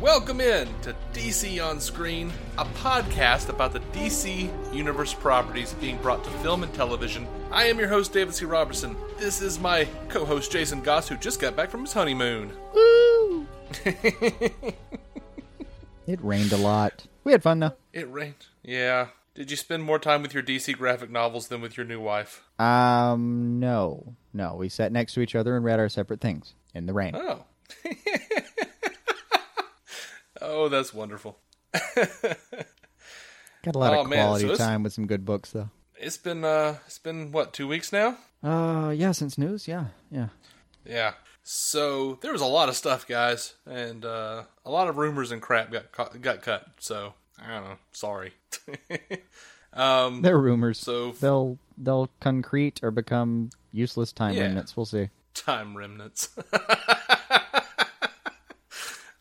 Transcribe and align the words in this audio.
Welcome 0.00 0.40
in 0.40 0.66
to 0.80 0.96
DC 1.12 1.62
On 1.62 1.78
Screen, 1.78 2.32
a 2.56 2.64
podcast 2.64 3.50
about 3.50 3.74
the 3.74 3.80
DC 3.92 4.50
Universe 4.74 5.12
properties 5.12 5.74
being 5.74 5.98
brought 5.98 6.24
to 6.24 6.30
film 6.38 6.62
and 6.62 6.72
television. 6.72 7.28
I 7.50 7.64
am 7.64 7.78
your 7.78 7.88
host, 7.88 8.14
David 8.14 8.34
C. 8.34 8.46
Robertson. 8.46 8.96
This 9.18 9.42
is 9.42 9.58
my 9.58 9.86
co 10.08 10.24
host, 10.24 10.50
Jason 10.50 10.80
Goss, 10.80 11.06
who 11.06 11.18
just 11.18 11.38
got 11.38 11.54
back 11.54 11.68
from 11.68 11.82
his 11.82 11.92
honeymoon. 11.92 12.50
Woo! 12.72 13.46
it 13.84 14.64
rained 16.22 16.54
a 16.54 16.56
lot. 16.56 17.06
We 17.22 17.32
had 17.32 17.42
fun 17.42 17.60
though. 17.60 17.74
It 17.92 18.10
rained. 18.10 18.46
Yeah. 18.62 19.08
Did 19.34 19.50
you 19.50 19.56
spend 19.58 19.82
more 19.82 19.98
time 19.98 20.22
with 20.22 20.32
your 20.32 20.42
DC 20.42 20.78
graphic 20.78 21.10
novels 21.10 21.48
than 21.48 21.60
with 21.60 21.76
your 21.76 21.84
new 21.84 22.00
wife? 22.00 22.42
Um, 22.58 23.60
no, 23.60 24.14
no. 24.32 24.54
We 24.54 24.70
sat 24.70 24.92
next 24.92 25.12
to 25.12 25.20
each 25.20 25.34
other 25.34 25.56
and 25.56 25.64
read 25.64 25.78
our 25.78 25.90
separate 25.90 26.22
things 26.22 26.54
in 26.74 26.86
the 26.86 26.94
rain. 26.94 27.14
Oh. 27.14 27.44
oh, 30.42 30.68
that's 30.68 30.92
wonderful. 30.94 31.38
Got 31.94 33.74
a 33.74 33.78
lot 33.78 33.94
Oh, 33.94 34.00
of 34.02 34.06
quality 34.08 34.48
so 34.48 34.54
time 34.56 34.82
with 34.82 34.92
some 34.92 35.06
good 35.06 35.24
books 35.24 35.50
though. 35.50 35.70
It's 35.98 36.16
been 36.16 36.44
uh 36.44 36.76
it's 36.86 36.98
been 36.98 37.30
what, 37.30 37.52
2 37.52 37.68
weeks 37.68 37.92
now? 37.92 38.16
Uh, 38.42 38.90
yeah, 38.96 39.12
since 39.12 39.36
news, 39.36 39.68
yeah, 39.68 39.86
yeah. 40.10 40.28
Yeah. 40.86 41.12
So 41.42 42.18
there 42.22 42.32
was 42.32 42.40
a 42.40 42.46
lot 42.46 42.68
of 42.70 42.76
stuff, 42.76 43.06
guys, 43.06 43.54
and 43.66 44.04
uh, 44.04 44.44
a 44.64 44.70
lot 44.70 44.88
of 44.88 44.96
rumors 44.96 45.30
and 45.30 45.42
crap 45.42 45.70
got 45.70 45.92
cu- 45.92 46.18
got 46.18 46.40
cut. 46.42 46.64
So 46.78 47.12
I 47.42 47.48
don't 47.52 47.64
know. 47.64 47.76
Sorry. 47.92 48.32
um. 49.74 50.22
They're 50.22 50.38
rumors. 50.38 50.78
So 50.78 51.12
they'll 51.12 51.58
they'll 51.76 52.08
concrete 52.20 52.80
or 52.82 52.90
become 52.90 53.50
useless 53.72 54.12
time 54.12 54.34
Yeah. 54.36 54.42
remnants. 54.44 54.74
We'll 54.76 54.86
see. 54.86 55.08
time 55.34 55.76
remnants. 55.76 56.30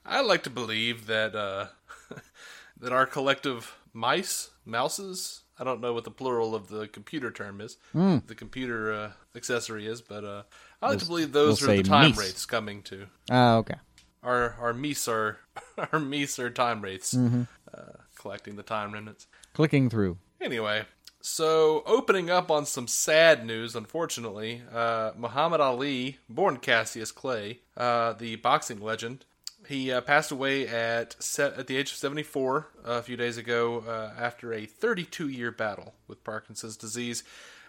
I 0.10 0.22
like 0.22 0.44
to 0.44 0.50
believe 0.50 1.06
that 1.08 1.36
uh, 1.36 1.68
that 2.80 2.92
our 2.92 3.06
collective 3.06 3.76
mice, 3.94 4.50
mouses. 4.66 5.42
I 5.62 5.66
don't 5.66 5.82
know 5.82 5.94
what 5.94 6.06
the 6.06 6.12
plural 6.12 6.56
of 6.56 6.70
the 6.70 6.88
computer 6.88 7.32
term 7.32 7.60
is. 7.60 7.78
The 7.94 8.34
computer 8.36 8.94
uh, 8.94 9.12
accessory 9.36 9.88
is, 9.88 10.02
but 10.02 10.24
uh, 10.24 10.44
I 10.82 10.90
like 10.92 11.00
to 11.00 11.06
believe 11.06 11.34
those 11.34 11.62
we'll 11.62 11.72
are 11.72 11.78
the 11.78 11.84
time 11.84 12.12
meese. 12.14 12.18
wraiths 12.18 12.46
coming 12.46 12.82
to. 12.84 13.08
Oh, 13.30 13.58
okay. 13.58 13.76
our 14.24 14.56
our 14.60 14.74
meese 14.74 15.08
are 15.10 15.38
our 15.78 16.00
meese 16.00 16.40
are 16.40 16.50
time 16.50 16.82
wraiths, 16.82 17.14
Mm-hmm. 17.14 17.44
uh, 17.74 17.82
collecting 18.16 18.56
the 18.56 18.64
time 18.64 18.94
remnants. 18.94 19.28
Clicking 19.54 19.90
through. 19.90 20.18
Anyway, 20.40 20.86
so 21.20 21.84
opening 21.86 22.30
up 22.30 22.50
on 22.50 22.66
some 22.66 22.88
sad 22.88 23.46
news, 23.46 23.76
unfortunately, 23.76 24.62
uh, 24.74 25.12
Muhammad 25.18 25.60
Ali, 25.60 26.20
born 26.30 26.56
Cassius 26.58 27.12
Clay, 27.12 27.60
uh, 27.76 28.14
the 28.14 28.38
boxing 28.38 28.80
legend, 28.80 29.26
he 29.70 29.92
uh, 29.92 30.02
passed 30.02 30.32
away 30.32 30.68
at 30.68 31.16
se- 31.22 31.54
at 31.56 31.68
the 31.68 31.78
age 31.78 31.92
of 31.92 31.98
74 31.98 32.68
uh, 32.78 32.92
a 32.92 33.02
few 33.04 33.16
days 33.16 33.38
ago 33.38 33.84
uh, 33.88 34.12
after 34.20 34.52
a 34.52 34.66
32 34.66 35.30
year 35.30 35.52
battle 35.52 35.94
with 36.08 36.24
Parkinson's 36.24 36.76
disease. 36.76 37.24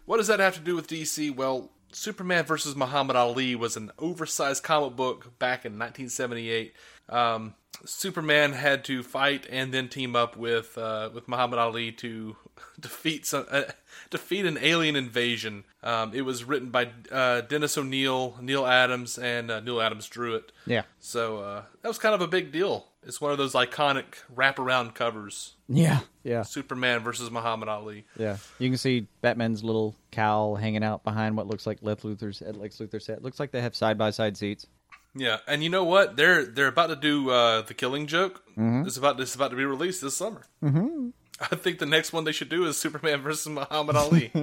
What 0.07 0.17
does 0.17 0.27
that 0.29 0.41
have 0.41 0.55
to 0.55 0.61
do 0.61 0.75
with 0.75 0.89
DC? 0.89 1.35
Well, 1.37 1.71
Superman 1.93 2.45
versus 2.45 2.75
Muhammad 2.75 3.17
Ali 3.17 3.55
was 3.55 3.77
an 3.77 3.91
oversized 3.99 4.63
comic 4.63 4.97
book 4.97 5.39
back 5.39 5.67
in 5.67 5.73
1978. 5.73 6.73
Um, 7.11 7.55
Superman 7.85 8.53
had 8.53 8.85
to 8.85 9.03
fight 9.03 9.47
and 9.51 9.73
then 9.73 9.89
team 9.89 10.17
up 10.17 10.37
with 10.37 10.79
uh, 10.79 11.11
with 11.13 11.29
Muhammad 11.29 11.59
Ali 11.59 11.93
to 11.93 12.37
defeat 12.81 13.27
some 13.27 13.47
uh, 13.51 13.63
defeat 14.11 14.47
an 14.47 14.59
alien 14.61 14.97
invasion. 14.97 15.65
Um, 15.83 16.13
it 16.15 16.23
was 16.23 16.45
written 16.45 16.71
by 16.71 16.91
uh, 17.11 17.43
Dennis 17.43 17.77
O'Neil, 17.79 18.37
Neal 18.41 18.67
Adams, 18.67 19.19
and 19.19 19.51
uh, 19.51 19.61
Neal 19.61 19.81
Adams 19.81 20.09
drew 20.09 20.35
it. 20.35 20.53
Yeah. 20.67 20.83
So 20.99 21.39
uh, 21.39 21.63
that 21.83 21.89
was 21.89 21.99
kind 21.99 22.15
of 22.15 22.21
a 22.21 22.29
big 22.29 22.53
deal. 22.53 22.87
It's 23.03 23.21
one 23.21 23.33
of 23.33 23.39
those 23.39 23.55
iconic 23.55 24.17
wraparound 24.35 24.95
covers. 24.95 25.55
Yeah. 25.69 26.01
Yeah. 26.23 26.43
Superman 26.43 27.01
versus 27.01 27.31
Muhammad 27.31 27.69
Ali. 27.69 28.05
Yeah. 28.19 28.37
You 28.59 28.69
can 28.69 28.77
see 28.77 29.07
Batman's 29.23 29.65
little 29.65 29.95
cowl 30.11 30.57
hanging 30.57 30.85
out 30.85 31.03
behind 31.03 31.37
what 31.37 31.47
looks 31.47 31.67
like 31.67 31.79
Lex 31.81 32.03
Luthor's 32.03 32.43
Lex 32.43 32.77
Luthor 32.77 33.01
set. 33.01 33.23
Looks 33.23 33.41
like 33.41 33.53
they 33.53 33.63
have 33.63 33.75
side 33.75 33.97
by 33.97 34.11
side 34.11 34.37
seats. 34.37 34.67
Yeah, 35.15 35.39
and 35.49 35.65
you 35.65 35.71
know 35.71 35.85
what? 35.85 36.15
They're 36.17 36.45
they're 36.45 36.69
about 36.69 36.87
to 36.89 36.97
do 36.97 37.31
uh, 37.31 37.63
the 37.63 37.75
Killing 37.75 38.07
Joke. 38.07 38.45
It's 38.57 38.97
about 38.97 39.19
it's 39.19 39.35
about 39.35 39.51
to 39.51 39.57
be 39.57 39.65
released 39.65 40.03
this 40.03 40.17
summer. 40.17 40.43
Mm-hmm. 40.63 41.09
I 41.51 41.57
think 41.57 41.79
the 41.79 41.87
next 41.87 42.13
one 42.13 42.25
they 42.25 42.33
should 42.33 42.49
do 42.49 42.67
is 42.67 42.77
Superman 42.77 43.23
versus 43.23 43.47
Muhammad 43.49 43.97
Ali. 43.97 44.31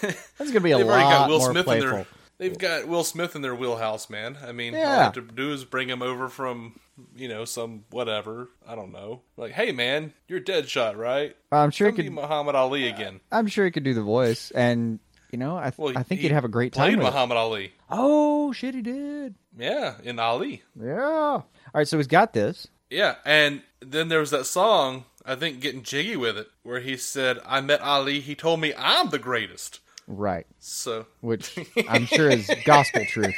That's 0.00 0.50
gonna 0.50 0.60
be 0.60 0.72
a 0.72 0.78
They've 0.78 0.86
lot 0.86 1.00
got 1.10 1.28
Will 1.28 1.38
more 1.38 1.50
Smith 1.52 1.64
playful. 1.64 1.88
in 1.88 1.94
their. 1.94 2.06
They've 2.38 2.56
got 2.58 2.88
Will 2.88 3.04
Smith 3.04 3.36
in 3.36 3.42
their 3.42 3.54
wheelhouse, 3.54 4.08
man. 4.08 4.38
I 4.46 4.52
mean, 4.52 4.74
all 4.74 4.80
they 4.80 4.86
have 4.86 5.12
to 5.14 5.20
do 5.20 5.52
is 5.52 5.64
bring 5.64 5.88
him 5.88 6.00
over 6.02 6.28
from 6.28 6.78
you 7.14 7.28
know 7.28 7.44
some 7.44 7.84
whatever. 7.90 8.48
I 8.66 8.74
don't 8.74 8.92
know. 8.92 9.22
Like, 9.36 9.52
hey, 9.52 9.72
man, 9.72 10.12
you're 10.26 10.40
Deadshot, 10.40 10.96
right? 10.96 11.36
I'm 11.52 11.70
sure 11.70 11.88
he 11.88 11.92
Come 11.92 11.96
be 11.98 12.04
could. 12.04 12.14
Muhammad 12.14 12.54
Ali 12.54 12.88
again. 12.88 13.20
I'm 13.30 13.46
sure 13.46 13.64
he 13.64 13.70
could 13.70 13.84
do 13.84 13.94
the 13.94 14.02
voice, 14.02 14.50
and 14.52 14.98
you 15.30 15.38
know, 15.38 15.56
I, 15.56 15.72
Well, 15.76 15.96
I 15.96 16.02
think 16.02 16.20
he 16.22 16.28
he'd 16.28 16.34
have 16.34 16.44
a 16.44 16.48
great 16.48 16.72
time. 16.72 16.86
Played 16.88 16.98
With 16.98 17.06
it. 17.06 17.10
Muhammad 17.10 17.36
Ali. 17.36 17.72
Oh 17.90 18.52
shit, 18.52 18.74
he 18.74 18.82
did. 18.82 19.34
Yeah, 19.58 19.94
in 20.02 20.18
Ali. 20.18 20.62
Yeah. 20.80 20.98
All 21.02 21.46
right, 21.74 21.86
so 21.86 21.98
he's 21.98 22.06
got 22.06 22.32
this. 22.32 22.66
Yeah, 22.88 23.16
and 23.24 23.62
then 23.80 24.08
there 24.08 24.20
was 24.20 24.30
that 24.30 24.46
song, 24.46 25.04
I 25.24 25.34
think 25.34 25.60
Getting 25.60 25.82
Jiggy 25.82 26.16
with 26.16 26.36
It, 26.36 26.48
where 26.62 26.80
he 26.80 26.96
said, 26.96 27.38
I 27.46 27.60
met 27.60 27.80
Ali, 27.80 28.20
he 28.20 28.34
told 28.34 28.60
me 28.60 28.72
I'm 28.76 29.10
the 29.10 29.18
greatest. 29.18 29.80
Right, 30.06 30.46
So, 30.58 31.06
which 31.20 31.56
I'm 31.88 32.06
sure 32.06 32.28
is 32.28 32.50
gospel 32.64 33.04
truth. 33.04 33.34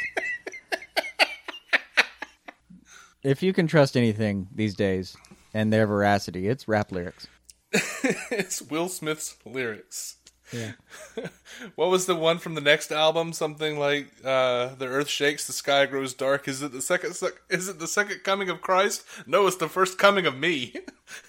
If 3.23 3.43
you 3.43 3.53
can 3.53 3.67
trust 3.67 3.97
anything 3.97 4.49
these 4.53 4.75
days 4.75 5.17
and 5.55 5.73
their 5.73 5.87
veracity, 5.87 6.49
it's 6.49 6.67
rap 6.67 6.91
lyrics. 6.91 7.29
it's 7.73 8.61
Will 8.63 8.89
Smith's 8.89 9.37
lyrics. 9.45 10.17
Yeah. 10.53 10.73
What 11.77 11.91
was 11.91 12.07
the 12.07 12.17
one 12.17 12.39
from 12.39 12.55
the 12.55 12.61
next 12.61 12.91
album? 12.91 13.33
Something 13.33 13.79
like 13.79 14.09
uh, 14.25 14.75
"The 14.75 14.87
Earth 14.87 15.09
Shakes, 15.09 15.47
the 15.47 15.53
Sky 15.53 15.87
Grows 15.87 16.13
Dark." 16.15 16.49
Is 16.49 16.61
it 16.63 16.73
the 16.73 16.83
second? 16.83 17.15
Is 17.51 17.69
it 17.69 17.79
the 17.79 17.87
second 17.87 18.25
coming 18.25 18.49
of 18.51 18.61
Christ? 18.61 19.05
No, 19.27 19.47
it's 19.47 19.57
the 19.57 19.69
first 19.69 19.99
coming 19.99 20.27
of 20.27 20.37
me. 20.37 20.75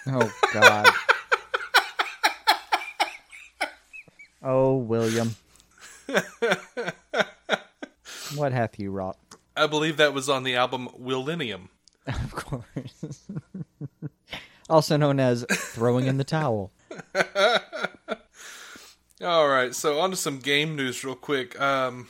Oh 0.07 0.31
God. 0.53 0.87
oh 4.41 4.75
William. 4.77 5.35
what 8.35 8.51
hath 8.53 8.79
you 8.79 8.91
wrought? 8.91 9.17
I 9.57 9.67
believe 9.67 9.97
that 9.97 10.13
was 10.13 10.29
on 10.29 10.43
the 10.43 10.55
album 10.55 10.87
Willennium. 10.99 11.67
Of 12.07 12.31
course. 12.33 13.27
also 14.69 14.97
known 14.97 15.19
as 15.19 15.45
throwing 15.49 16.07
in 16.07 16.17
the 16.17 16.23
towel. 16.23 16.71
All 19.23 19.47
right, 19.47 19.73
so 19.73 19.99
on 19.99 20.09
to 20.11 20.15
some 20.15 20.39
game 20.39 20.75
news 20.75 21.03
real 21.03 21.15
quick. 21.15 21.59
Um, 21.59 22.07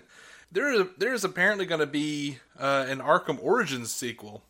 there, 0.52 0.84
there 0.98 1.14
is 1.14 1.24
apparently 1.24 1.66
going 1.66 1.80
to 1.80 1.86
be 1.86 2.38
uh, 2.58 2.86
an 2.88 2.98
Arkham 2.98 3.38
Origins 3.42 3.92
sequel 3.92 4.42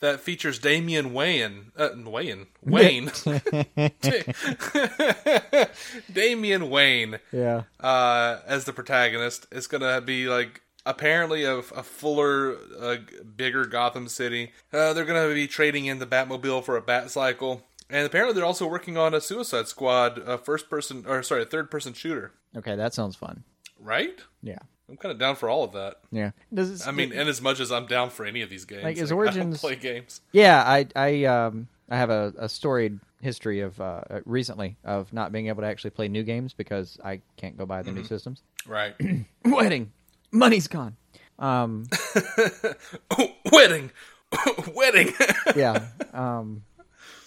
that 0.00 0.20
features 0.20 0.58
Damian 0.58 1.12
Wayne, 1.12 1.72
uh, 1.76 1.90
Wayne, 2.04 2.46
Wayne, 2.64 3.10
Damian 6.12 6.70
Wayne 6.70 7.18
Yeah. 7.32 7.62
uh, 7.80 8.38
as 8.46 8.64
the 8.64 8.72
protagonist. 8.72 9.46
It's 9.52 9.66
going 9.66 9.82
to 9.82 10.00
be 10.00 10.28
like 10.28 10.62
apparently 10.84 11.44
a, 11.44 11.58
a 11.58 11.82
fuller, 11.82 12.56
uh, 12.80 12.96
bigger 13.36 13.66
Gotham 13.66 14.08
City. 14.08 14.52
Uh, 14.72 14.92
they're 14.92 15.04
going 15.04 15.28
to 15.28 15.34
be 15.34 15.46
trading 15.46 15.86
in 15.86 15.98
the 15.98 16.06
Batmobile 16.06 16.64
for 16.64 16.76
a 16.76 16.82
Bat 16.82 17.10
Cycle. 17.10 17.62
And 17.92 18.06
apparently, 18.06 18.34
they're 18.34 18.44
also 18.44 18.66
working 18.66 18.96
on 18.96 19.12
a 19.14 19.20
Suicide 19.20 19.68
Squad, 19.68 20.18
a 20.18 20.38
first 20.38 20.68
person, 20.70 21.04
or 21.06 21.22
sorry, 21.22 21.42
a 21.42 21.46
third 21.46 21.70
person 21.70 21.92
shooter. 21.92 22.32
Okay, 22.56 22.74
that 22.74 22.94
sounds 22.94 23.14
fun. 23.14 23.44
Right? 23.78 24.18
Yeah. 24.42 24.58
I'm 24.88 24.96
kind 24.96 25.12
of 25.12 25.18
down 25.18 25.36
for 25.36 25.48
all 25.48 25.62
of 25.62 25.72
that. 25.72 26.00
Yeah. 26.10 26.30
Does 26.52 26.80
it, 26.82 26.88
I 26.88 26.90
mean, 26.90 27.12
in 27.12 27.28
as 27.28 27.40
much 27.40 27.60
as 27.60 27.70
I'm 27.70 27.86
down 27.86 28.10
for 28.10 28.24
any 28.26 28.42
of 28.42 28.50
these 28.50 28.64
games, 28.64 28.82
Like, 28.84 28.96
is 28.96 29.04
I 29.04 29.14
don't 29.14 29.18
Origins- 29.18 29.60
play 29.60 29.76
games. 29.76 30.20
Yeah, 30.32 30.62
I 30.66 30.86
I 30.96 31.24
um 31.24 31.68
I 31.90 31.96
have 31.96 32.10
a, 32.10 32.32
a 32.38 32.48
storied 32.48 32.98
history 33.20 33.60
of 33.60 33.80
uh, 33.80 34.02
uh, 34.10 34.20
recently 34.24 34.76
of 34.84 35.12
not 35.12 35.30
being 35.32 35.46
able 35.48 35.62
to 35.62 35.68
actually 35.68 35.90
play 35.90 36.08
new 36.08 36.22
games 36.22 36.52
because 36.54 36.98
I 37.04 37.20
can't 37.36 37.56
go 37.56 37.64
buy 37.66 37.82
the 37.82 37.92
new 37.92 38.04
systems. 38.04 38.42
Right? 38.66 38.94
Wedding, 39.44 39.92
money's 40.30 40.66
gone. 40.68 40.96
Um, 41.38 41.86
wedding, 43.52 43.90
wedding. 44.74 45.12
yeah. 45.56 45.86
Um, 46.12 46.62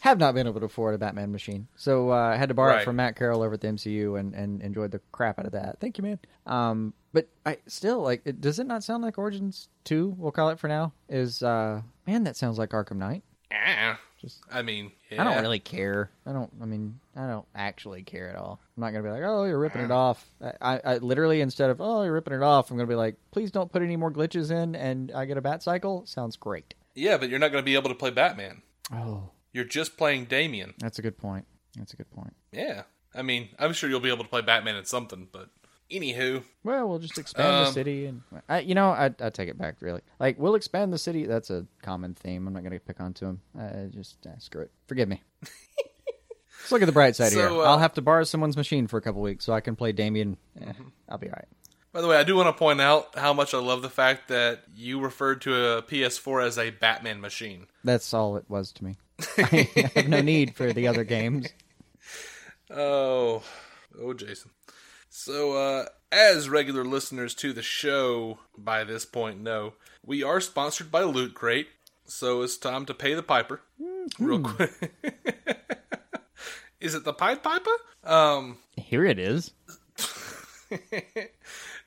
have 0.05 0.19
not 0.19 0.33
been 0.33 0.47
able 0.47 0.59
to 0.59 0.65
afford 0.65 0.95
a 0.95 0.97
Batman 0.97 1.31
machine, 1.31 1.67
so 1.75 2.11
uh, 2.11 2.15
I 2.15 2.37
had 2.37 2.49
to 2.49 2.55
borrow 2.55 2.73
Right. 2.73 2.81
it 2.81 2.85
from 2.85 2.95
Matt 2.95 3.15
Carroll 3.15 3.41
over 3.41 3.55
at 3.55 3.61
the 3.61 3.67
MCU 3.67 4.19
and, 4.19 4.33
and 4.33 4.61
enjoyed 4.61 4.91
the 4.91 5.01
crap 5.11 5.37
out 5.39 5.45
of 5.45 5.51
that. 5.51 5.79
Thank 5.79 5.97
you, 5.97 6.03
man. 6.03 6.19
Um, 6.45 6.93
but 7.13 7.27
I 7.45 7.57
still 7.67 8.01
like. 8.01 8.21
It, 8.25 8.39
does 8.41 8.59
it 8.59 8.67
not 8.67 8.83
sound 8.83 9.03
like 9.03 9.17
Origins 9.17 9.67
Two? 9.83 10.15
We'll 10.17 10.31
call 10.31 10.49
it 10.49 10.59
for 10.59 10.67
now. 10.67 10.93
Is 11.09 11.41
uh, 11.43 11.81
man, 12.07 12.23
that 12.23 12.35
sounds 12.35 12.57
like 12.57 12.69
Arkham 12.69 12.97
Knight. 12.97 13.23
Ah, 13.51 13.99
Just 14.19 14.41
I 14.51 14.61
mean, 14.63 14.91
yeah. 15.09 15.21
I 15.21 15.23
don't 15.23 15.41
really 15.41 15.59
care. 15.59 16.09
I 16.25 16.33
don't. 16.33 16.51
I 16.61 16.65
mean, 16.65 16.99
I 17.15 17.25
don't 17.27 17.45
actually 17.55 18.03
care 18.03 18.29
at 18.29 18.35
all. 18.35 18.59
I'm 18.75 18.81
not 18.81 18.91
gonna 18.91 19.03
be 19.03 19.09
like, 19.11 19.23
oh, 19.23 19.45
you're 19.45 19.59
ripping 19.59 19.81
it 19.83 19.91
off. 19.91 20.25
I, 20.41 20.51
I, 20.75 20.81
I 20.83 20.97
literally 20.97 21.41
instead 21.41 21.69
of 21.69 21.79
oh, 21.81 22.03
you're 22.03 22.13
ripping 22.13 22.33
it 22.33 22.43
off, 22.43 22.69
I'm 22.69 22.77
gonna 22.77 22.87
be 22.87 22.95
like, 22.95 23.15
please 23.31 23.49
don't 23.51 23.71
put 23.71 23.81
any 23.81 23.95
more 23.95 24.11
glitches 24.11 24.51
in, 24.51 24.75
and 24.75 25.11
I 25.13 25.25
get 25.25 25.37
a 25.37 25.41
bat 25.41 25.63
cycle. 25.63 26.05
Sounds 26.05 26.35
great. 26.37 26.73
Yeah, 26.95 27.17
but 27.17 27.29
you're 27.29 27.39
not 27.39 27.51
going 27.51 27.61
to 27.61 27.65
be 27.65 27.75
able 27.75 27.89
to 27.89 27.95
play 27.95 28.09
Batman. 28.09 28.61
Oh, 28.93 29.31
You're 29.55 29.63
just 29.63 29.95
playing 29.97 30.25
Damien. 30.25 30.73
that's 30.79 30.99
a 30.99 31.01
good 31.01 31.17
point. 31.17 31.45
That's 31.77 31.93
a 31.93 31.95
good 31.95 32.11
point. 32.11 32.35
Yeah. 32.51 32.83
I 33.13 33.21
mean, 33.21 33.47
I'm 33.57 33.71
sure 33.71 33.89
you'll 33.89 34.01
be 34.01 34.09
able 34.11 34.25
to 34.25 34.29
play 34.29 34.41
Batman 34.41 34.75
in 34.75 34.83
something, 34.83 35.29
but 35.31 35.47
anywho. 35.89 36.43
Well, 36.65 36.89
we'll 36.89 36.99
just 36.99 37.17
expand 37.17 37.47
the 37.65 37.67
Um, 37.69 37.73
city, 37.73 38.05
and 38.07 38.21
I, 38.49 38.59
you 38.59 38.75
know, 38.75 38.89
I, 38.89 39.11
I 39.21 39.29
take 39.29 39.47
it 39.47 39.57
back. 39.57 39.75
Really, 39.79 40.01
like 40.19 40.37
we'll 40.37 40.55
expand 40.55 40.91
the 40.91 40.97
city. 40.97 41.25
That's 41.25 41.49
a 41.49 41.65
common 41.81 42.15
theme. 42.15 42.45
I'm 42.47 42.53
not 42.53 42.63
going 42.63 42.73
to 42.73 42.79
pick 42.81 42.99
on 42.99 43.13
to 43.13 43.25
him. 43.27 43.41
Uh, 43.57 43.85
just 43.91 44.17
uh, 44.27 44.37
screw 44.39 44.63
it. 44.63 44.71
Forgive 44.87 45.07
me. 45.07 45.21
Let's 46.59 46.71
look 46.71 46.81
at 46.81 46.85
the 46.85 46.91
bright 46.91 47.15
side 47.15 47.31
here. 47.31 47.47
Uh, 47.47 47.59
I'll 47.59 47.77
have 47.79 47.93
to 47.93 48.01
borrow 48.01 48.25
someone's 48.25 48.57
machine 48.57 48.87
for 48.87 48.97
a 48.97 49.01
couple 49.01 49.21
weeks 49.21 49.45
so 49.45 49.53
I 49.53 49.61
can 49.61 49.77
play 49.77 49.93
Damien. 49.93 50.35
Eh, 50.59 50.73
I'll 51.07 51.17
be 51.17 51.27
all 51.27 51.33
right. 51.33 51.47
By 51.93 52.01
the 52.01 52.07
way, 52.07 52.17
I 52.17 52.23
do 52.23 52.35
want 52.35 52.47
to 52.47 52.53
point 52.53 52.81
out 52.81 53.17
how 53.17 53.31
much 53.33 53.53
I 53.53 53.59
love 53.59 53.81
the 53.81 53.89
fact 53.89 54.27
that 54.27 54.63
you 54.75 54.99
referred 54.99 55.39
to 55.43 55.55
a 55.77 55.81
PS4 55.83 56.43
as 56.45 56.57
a 56.57 56.71
Batman 56.71 57.21
machine. 57.21 57.67
That's 57.85 58.13
all 58.13 58.35
it 58.35 58.43
was 58.49 58.73
to 58.73 58.83
me. 58.83 58.97
I 59.37 59.91
have 59.95 60.07
no 60.07 60.21
need 60.21 60.55
for 60.55 60.73
the 60.73 60.87
other 60.87 61.03
games. 61.03 61.47
Oh, 62.69 63.43
oh, 63.99 64.13
Jason. 64.13 64.51
So, 65.09 65.53
uh, 65.53 65.85
as 66.11 66.49
regular 66.49 66.83
listeners 66.83 67.33
to 67.35 67.53
the 67.53 67.61
show 67.61 68.39
by 68.57 68.83
this 68.83 69.05
point 69.05 69.41
know, 69.41 69.73
we 70.05 70.23
are 70.23 70.41
sponsored 70.41 70.91
by 70.91 71.03
Loot 71.03 71.33
Crate, 71.33 71.67
so 72.05 72.41
it's 72.41 72.57
time 72.57 72.85
to 72.85 72.93
pay 72.93 73.13
the 73.13 73.23
piper. 73.23 73.61
Real 74.19 74.41
quick. 74.41 74.71
Is 76.79 76.93
it 76.93 77.03
the 77.03 77.13
Pied 77.13 77.41
Piper? 77.41 77.71
Um, 78.03 78.59
Here 78.77 79.05
it 79.05 79.17
is. 79.17 79.51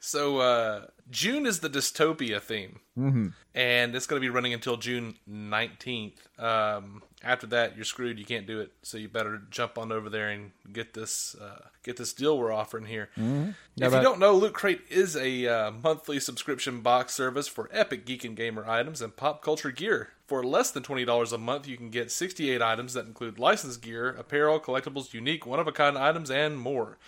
so, 0.09 0.39
uh, 0.39 0.87
June 1.11 1.47
is 1.47 1.61
the 1.61 1.71
dystopia 1.71 2.41
theme. 2.41 2.81
Mm-hmm. 2.99 3.29
and 3.55 3.95
it's 3.95 4.07
going 4.07 4.21
to 4.21 4.27
be 4.27 4.29
running 4.29 4.53
until 4.53 4.77
June 4.77 5.15
19th. 5.31 6.15
Um, 6.37 7.01
after 7.23 7.47
that, 7.49 7.77
you're 7.77 7.85
screwed. 7.85 8.19
You 8.19 8.25
can't 8.25 8.45
do 8.47 8.61
it. 8.61 8.73
So 8.83 8.99
you 8.99 9.09
better 9.09 9.41
jump 9.51 9.79
on 9.79 9.93
over 9.93 10.11
there 10.11 10.31
and 10.31 10.51
get 10.73 10.95
this 10.95 11.37
uh, 11.41 11.67
get 11.85 11.97
this 11.97 12.13
deal 12.13 12.37
we're 12.39 12.53
offering 12.53 12.87
here. 12.87 13.09
Yeah, 13.17 13.87
If 13.87 13.93
you 13.93 14.01
don't 14.03 14.19
know, 14.19 14.35
Loot 14.35 14.53
Crate 14.53 14.83
is 14.91 15.15
a 15.17 15.47
uh, 15.47 15.71
monthly 15.71 16.19
subscription 16.19 16.81
box 16.81 17.15
service 17.15 17.47
for 17.47 17.69
epic 17.73 18.05
geek 18.05 18.25
and 18.25 18.37
gamer 18.37 18.69
items 18.69 19.01
and 19.01 19.15
pop 19.17 19.43
culture 19.43 19.71
gear. 19.71 20.11
For 20.29 20.45
less 20.45 20.71
than 20.71 20.83
twenty 20.83 21.07
dollars 21.07 21.33
a 21.33 21.39
month, 21.39 21.67
you 21.67 21.79
can 21.79 21.89
get 21.89 22.13
68 22.13 22.61
items 22.61 22.93
that 22.93 23.07
include 23.07 23.39
licensed 23.39 23.81
gear, 23.81 24.11
apparel, 24.11 24.61
collectibles, 24.61 25.15
unique, 25.15 25.47
one 25.47 25.59
of 25.59 25.67
a 25.67 25.73
kind 25.73 25.97
items, 25.97 26.31
and 26.31 26.59
more. 26.59 26.99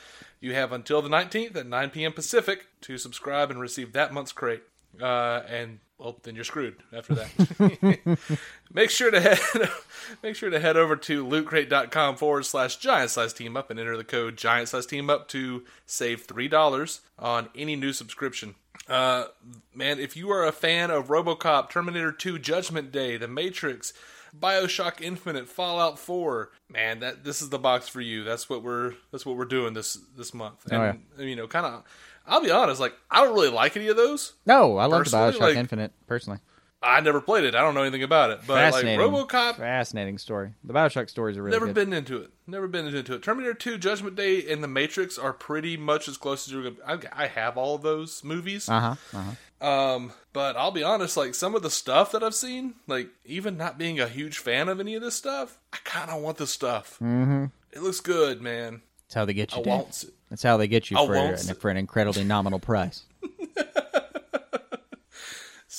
You 0.40 0.54
have 0.54 0.72
until 0.72 1.02
the 1.02 1.10
19th 1.10 1.54
at 1.54 1.66
9 1.66 1.90
p.m. 1.90 2.14
Pacific 2.14 2.68
to 2.80 2.96
subscribe 2.96 3.50
and 3.50 3.60
receive 3.60 3.92
that 3.92 4.14
month's 4.14 4.32
crate. 4.32 4.62
Uh, 4.98 5.42
and 5.46 5.80
well, 5.98 6.16
then 6.22 6.34
you're 6.34 6.44
screwed 6.44 6.76
after 6.94 7.14
that. 7.14 8.18
make 8.72 8.88
sure 8.88 9.10
to 9.10 9.20
head 9.20 9.38
make 10.22 10.34
sure 10.34 10.48
to 10.48 10.58
head 10.58 10.78
over 10.78 10.96
to 10.96 11.26
lootcrate.com 11.26 12.16
forward 12.16 12.46
slash 12.46 12.78
giant 12.78 13.10
size 13.10 13.34
team 13.34 13.54
up 13.54 13.70
and 13.70 13.78
enter 13.78 13.98
the 13.98 14.04
code 14.04 14.38
giant 14.38 14.70
size 14.70 14.86
team 14.86 15.10
up 15.10 15.28
to 15.28 15.64
save 15.84 16.22
three 16.22 16.48
dollars 16.48 17.02
on 17.18 17.50
any 17.54 17.76
new 17.76 17.92
subscription. 17.92 18.54
Uh, 18.88 19.26
man, 19.74 19.98
if 20.00 20.16
you 20.16 20.30
are 20.30 20.44
a 20.44 20.52
fan 20.52 20.90
of 20.90 21.08
RoboCop, 21.08 21.70
Terminator 21.70 22.12
2, 22.12 22.38
Judgment 22.38 22.90
Day, 22.90 23.16
The 23.16 23.28
Matrix, 23.28 23.92
BioShock 24.38 25.00
Infinite, 25.00 25.48
Fallout 25.48 25.98
4, 25.98 26.50
man, 26.68 27.00
that 27.00 27.24
this 27.24 27.40
is 27.42 27.50
the 27.50 27.58
box 27.58 27.88
for 27.88 28.00
you. 28.00 28.24
That's 28.24 28.48
what 28.48 28.62
we're 28.62 28.94
that's 29.12 29.24
what 29.26 29.36
we're 29.36 29.44
doing 29.44 29.74
this 29.74 29.94
this 30.16 30.32
month. 30.34 30.64
And 31.18 31.28
you 31.28 31.36
know, 31.36 31.46
kind 31.46 31.66
of 31.66 31.84
I'll 32.26 32.42
be 32.42 32.50
honest, 32.50 32.80
like 32.80 32.94
I 33.10 33.24
don't 33.24 33.34
really 33.34 33.48
like 33.50 33.76
any 33.76 33.88
of 33.88 33.96
those. 33.96 34.32
No, 34.46 34.76
I 34.78 34.86
love 34.86 35.02
Bioshock 35.04 35.40
like- 35.40 35.56
Infinite 35.56 35.92
personally. 36.06 36.38
I 36.82 37.00
never 37.00 37.20
played 37.20 37.44
it. 37.44 37.54
I 37.54 37.60
don't 37.60 37.74
know 37.74 37.82
anything 37.82 38.02
about 38.02 38.30
it. 38.30 38.40
But 38.46 38.72
like 38.72 38.84
RoboCop, 38.84 39.56
Fascinating 39.56 40.16
story. 40.16 40.52
The 40.64 40.72
Bioshock 40.72 41.10
stories 41.10 41.36
are 41.36 41.42
really 41.42 41.54
never 41.54 41.66
good. 41.66 41.74
been 41.74 41.92
into 41.92 42.16
it. 42.18 42.30
Never 42.46 42.66
been 42.68 42.86
into 42.86 43.14
it. 43.14 43.22
Terminator 43.22 43.54
2, 43.54 43.76
Judgment 43.78 44.16
Day, 44.16 44.50
and 44.50 44.62
The 44.64 44.68
Matrix 44.68 45.18
are 45.18 45.32
pretty 45.32 45.76
much 45.76 46.08
as 46.08 46.16
close 46.16 46.46
as 46.46 46.52
you're 46.52 46.70
gonna. 46.70 47.02
I, 47.14 47.24
I 47.24 47.26
have 47.26 47.58
all 47.58 47.74
of 47.74 47.82
those 47.82 48.24
movies. 48.24 48.68
Uh 48.68 48.80
huh. 48.80 48.94
Uh 49.12 49.22
huh. 49.60 49.66
Um, 49.66 50.12
but 50.32 50.56
I'll 50.56 50.70
be 50.70 50.82
honest, 50.82 51.18
like 51.18 51.34
some 51.34 51.54
of 51.54 51.62
the 51.62 51.70
stuff 51.70 52.12
that 52.12 52.22
I've 52.22 52.34
seen, 52.34 52.76
like 52.86 53.10
even 53.26 53.58
not 53.58 53.76
being 53.76 54.00
a 54.00 54.08
huge 54.08 54.38
fan 54.38 54.70
of 54.70 54.80
any 54.80 54.94
of 54.94 55.02
this 55.02 55.14
stuff, 55.14 55.58
I 55.72 55.78
kind 55.84 56.10
of 56.10 56.22
want 56.22 56.38
this 56.38 56.50
stuff. 56.50 56.94
Mm-hmm. 56.94 57.46
It 57.72 57.82
looks 57.82 58.00
good, 58.00 58.40
man. 58.40 58.80
That's 59.06 59.14
how 59.16 59.26
they 59.26 59.34
get 59.34 59.54
you. 59.54 59.62
Dave. 59.62 59.66
want 59.66 60.04
it. 60.04 60.14
That's 60.30 60.42
how 60.42 60.56
they 60.56 60.66
get 60.66 60.90
you 60.90 60.96
I 60.96 61.06
for 61.06 61.14
an, 61.14 61.36
for 61.56 61.70
an 61.70 61.76
incredibly 61.76 62.24
nominal 62.24 62.58
price. 62.58 63.02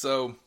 So, 0.01 0.38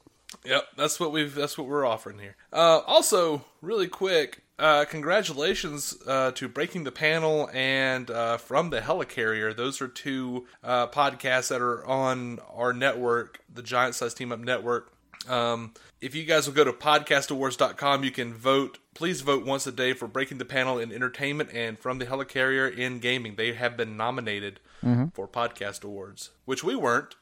yep, 0.45 0.65
that's 0.77 1.01
what 1.01 1.13
we've 1.13 1.35
that's 1.35 1.57
what 1.59 1.67
we're 1.67 1.87
offering 1.87 2.19
here. 2.19 2.37
Uh, 2.53 2.81
also, 2.87 3.45
really 3.61 3.89
quick, 3.89 4.43
uh, 4.59 4.85
congratulations 4.85 5.97
uh, 6.07 6.31
to 6.33 6.49
Breaking 6.49 6.85
the 6.85 6.93
Panel 6.93 7.51
and 7.53 8.11
uh, 8.11 8.37
From 8.37 8.71
the 8.71 8.81
Helicarrier. 8.81 9.57
Those 9.57 9.81
are 9.81 9.89
two 9.89 10.47
uh, 10.63 10.87
podcasts 10.89 11.49
that 11.49 11.61
are 11.61 11.85
on 11.87 12.39
our 12.53 12.73
network, 12.73 13.41
the 13.53 13.63
Giant 13.63 13.95
Size 13.95 14.15
Team 14.15 14.31
Up 14.31 14.39
Network. 14.41 14.93
Um, 15.29 15.73
if 16.01 16.15
you 16.15 16.25
guys 16.25 16.47
will 16.47 16.55
go 16.55 16.65
to 16.65 16.73
podcastawards.com, 16.73 18.05
you 18.05 18.11
can 18.11 18.35
vote. 18.35 18.79
Please 18.95 19.23
vote 19.23 19.45
once 19.45 19.67
a 19.67 19.73
day 19.73 19.93
for 19.93 20.07
Breaking 20.07 20.39
the 20.39 20.45
Panel 20.45 20.79
in 20.79 20.93
entertainment 20.93 21.51
and 21.53 21.79
From 21.79 21.99
the 21.99 22.07
Helicarrier 22.07 22.73
in 22.77 23.01
gaming. 23.01 23.35
They 23.37 23.55
have 23.55 23.77
been 23.77 23.97
nominated 23.97 24.61
for 25.15 25.27
podcast 25.27 25.83
awards, 25.83 26.31
which 26.45 26.63
we 26.63 26.77
weren't, 26.77 27.17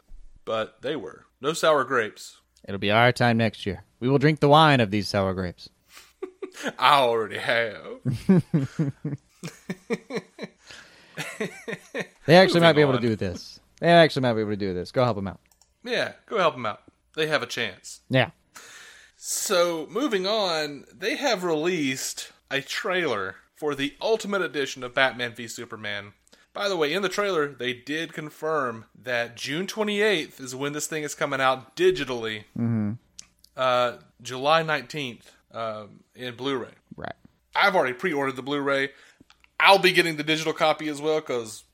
but 0.45 0.83
they 0.83 0.97
were. 0.97 1.27
No 1.41 1.53
sour 1.53 1.85
grapes. 1.85 2.42
It'll 2.67 2.79
be 2.79 2.91
our 2.91 3.13
time 3.13 3.37
next 3.37 3.67
year. 3.67 3.85
We 4.01 4.09
will 4.09 4.19
drink 4.19 4.41
the 4.41 4.49
wine 4.49 4.81
of 4.81 4.91
these 4.91 5.09
sour 5.09 5.35
grapes. 5.35 5.69
I 6.79 6.95
already 7.01 7.39
have. 7.39 8.01
They 12.27 12.37
actually 12.37 12.61
might 12.61 12.75
be 12.75 12.85
Moving 12.85 12.91
able 12.97 13.01
to 13.01 13.09
do 13.09 13.17
this. 13.17 13.61
They 13.81 13.89
actually 13.89 14.23
might 14.23 14.35
be 14.35 14.43
able 14.43 14.53
to 14.53 14.57
do 14.57 14.75
this. 14.75 14.93
Go 14.93 15.05
help 15.05 15.17
them 15.17 15.27
out. 15.27 15.41
Yeah, 15.85 16.13
go 16.27 16.39
help 16.39 16.55
them 16.55 16.67
out. 16.67 16.83
They 17.17 17.27
have 17.27 17.43
a 17.43 17.47
chance. 17.47 18.01
Yeah. 18.09 18.31
So, 19.17 19.87
moving 19.91 20.27
on, 20.27 20.85
they 20.95 21.17
have 21.17 21.45
released 21.45 22.33
a 22.51 22.61
trailer 22.61 23.37
for 23.57 23.75
the 23.75 23.95
Ultimate 24.01 24.43
Edition 24.43 24.83
of 24.83 24.95
Batman 24.95 25.35
v 25.35 25.49
Superman. 25.49 26.13
By 26.55 26.69
the 26.69 26.77
way, 26.77 26.93
in 26.93 27.03
the 27.03 27.09
trailer, 27.09 27.49
they 27.49 27.73
did 27.73 28.13
confirm 28.13 28.85
that 29.03 29.37
June 29.37 29.67
28th 29.67 30.41
is 30.41 30.55
when 30.55 30.73
this 30.75 30.87
thing 30.87 31.03
is 31.03 31.15
coming 31.15 31.41
out 31.41 31.75
digitally. 31.77 32.45
Mm-hmm. 32.59 32.93
Uh, 33.57 33.95
July 34.21 34.63
19th 34.63 35.23
um, 35.53 36.01
in 36.15 36.35
Blu 36.35 36.57
ray. 36.59 36.69
Right. 36.97 37.15
I've 37.55 37.75
already 37.75 37.95
pre-ordered 37.95 38.37
the 38.37 38.43
Blu-ray. 38.43 38.91
I'll 39.61 39.79
be 39.79 39.93
getting 39.93 40.17
the 40.17 40.23
digital 40.25 40.53
copy 40.53 40.89
as 40.89 41.01
well 41.01 41.21
because 41.21 41.65